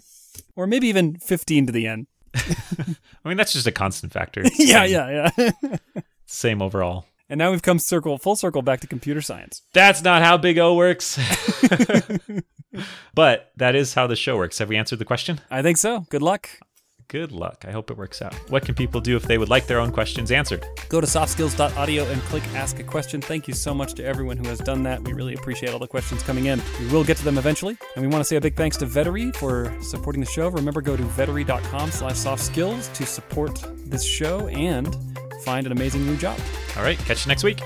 or 0.56 0.68
maybe 0.68 0.88
even 0.88 1.18
15 1.18 1.68
to 1.68 1.72
the 1.72 1.88
n. 1.88 2.08
I 2.36 2.96
mean, 3.26 3.38
that's 3.38 3.54
just 3.54 3.68
a 3.68 3.72
constant 3.72 4.14
factor. 4.14 4.44
yeah, 4.58 4.84
yeah, 4.86 5.30
yeah. 5.38 5.78
Same 6.26 6.62
overall. 6.62 7.06
And 7.30 7.38
now 7.38 7.52
we've 7.52 7.62
come 7.62 7.80
circle 7.80 8.18
full 8.18 8.36
circle 8.36 8.62
back 8.62 8.82
to 8.82 8.88
computer 8.88 9.22
science. 9.22 9.62
That's 9.74 10.04
not 10.04 10.22
how 10.22 10.38
Big 10.38 10.58
O 10.58 10.76
works. 10.76 11.18
but 13.14 13.52
that 13.56 13.74
is 13.76 13.94
how 13.94 14.08
the 14.08 14.18
show 14.18 14.36
works. 14.36 14.58
Have 14.58 14.68
we 14.68 14.76
answered 14.76 15.00
the 15.00 15.06
question? 15.06 15.40
I 15.50 15.62
think 15.62 15.78
so. 15.78 16.02
Good 16.10 16.22
luck. 16.22 16.50
Good 17.12 17.34
luck. 17.34 17.66
I 17.68 17.72
hope 17.72 17.92
it 17.92 17.98
works 17.98 18.22
out. 18.22 18.34
What 18.50 18.64
can 18.64 18.74
people 18.74 19.02
do 19.02 19.18
if 19.18 19.24
they 19.24 19.38
would 19.38 19.50
like 19.50 19.68
their 19.68 19.82
own 19.82 19.92
questions 19.92 20.32
answered? 20.32 20.66
Go 20.88 21.02
to 21.02 21.08
softskills.audio 21.08 22.06
and 22.06 22.22
click 22.22 22.42
Ask 22.56 22.80
a 22.80 22.84
Question. 22.84 23.20
Thank 23.20 23.50
you 23.50 23.54
so 23.54 23.74
much 23.74 23.96
to 23.96 24.06
everyone 24.06 24.38
who 24.38 24.48
has 24.48 24.60
done 24.60 24.84
that. 24.84 25.04
We 25.04 25.12
really 25.12 25.34
appreciate 25.34 25.74
all 25.74 25.80
the 25.80 25.90
questions 25.90 26.24
coming 26.24 26.46
in. 26.46 26.62
We 26.80 26.88
will 26.88 27.04
get 27.04 27.18
to 27.18 27.26
them 27.26 27.38
eventually. 27.38 27.78
And 27.96 28.02
we 28.02 28.08
want 28.08 28.22
to 28.22 28.24
say 28.24 28.38
a 28.38 28.42
big 28.42 28.56
thanks 28.56 28.78
to 28.78 28.86
Vettery 28.86 29.36
for 29.36 29.76
supporting 29.82 30.22
the 30.22 30.30
show. 30.30 30.48
Remember, 30.48 30.82
go 30.82 30.96
to 30.96 31.04
vettery.com 31.04 31.92
slash 31.92 32.16
softskills 32.16 32.94
to 32.94 33.06
support 33.06 33.62
this 33.88 34.06
show 34.06 34.48
and 34.48 34.96
find 35.44 35.66
an 35.66 35.74
amazing 35.74 36.06
new 36.06 36.16
job. 36.16 36.40
All 36.78 36.84
right. 36.84 36.98
Catch 37.00 37.26
you 37.26 37.30
next 37.30 37.44
week. 37.44 37.60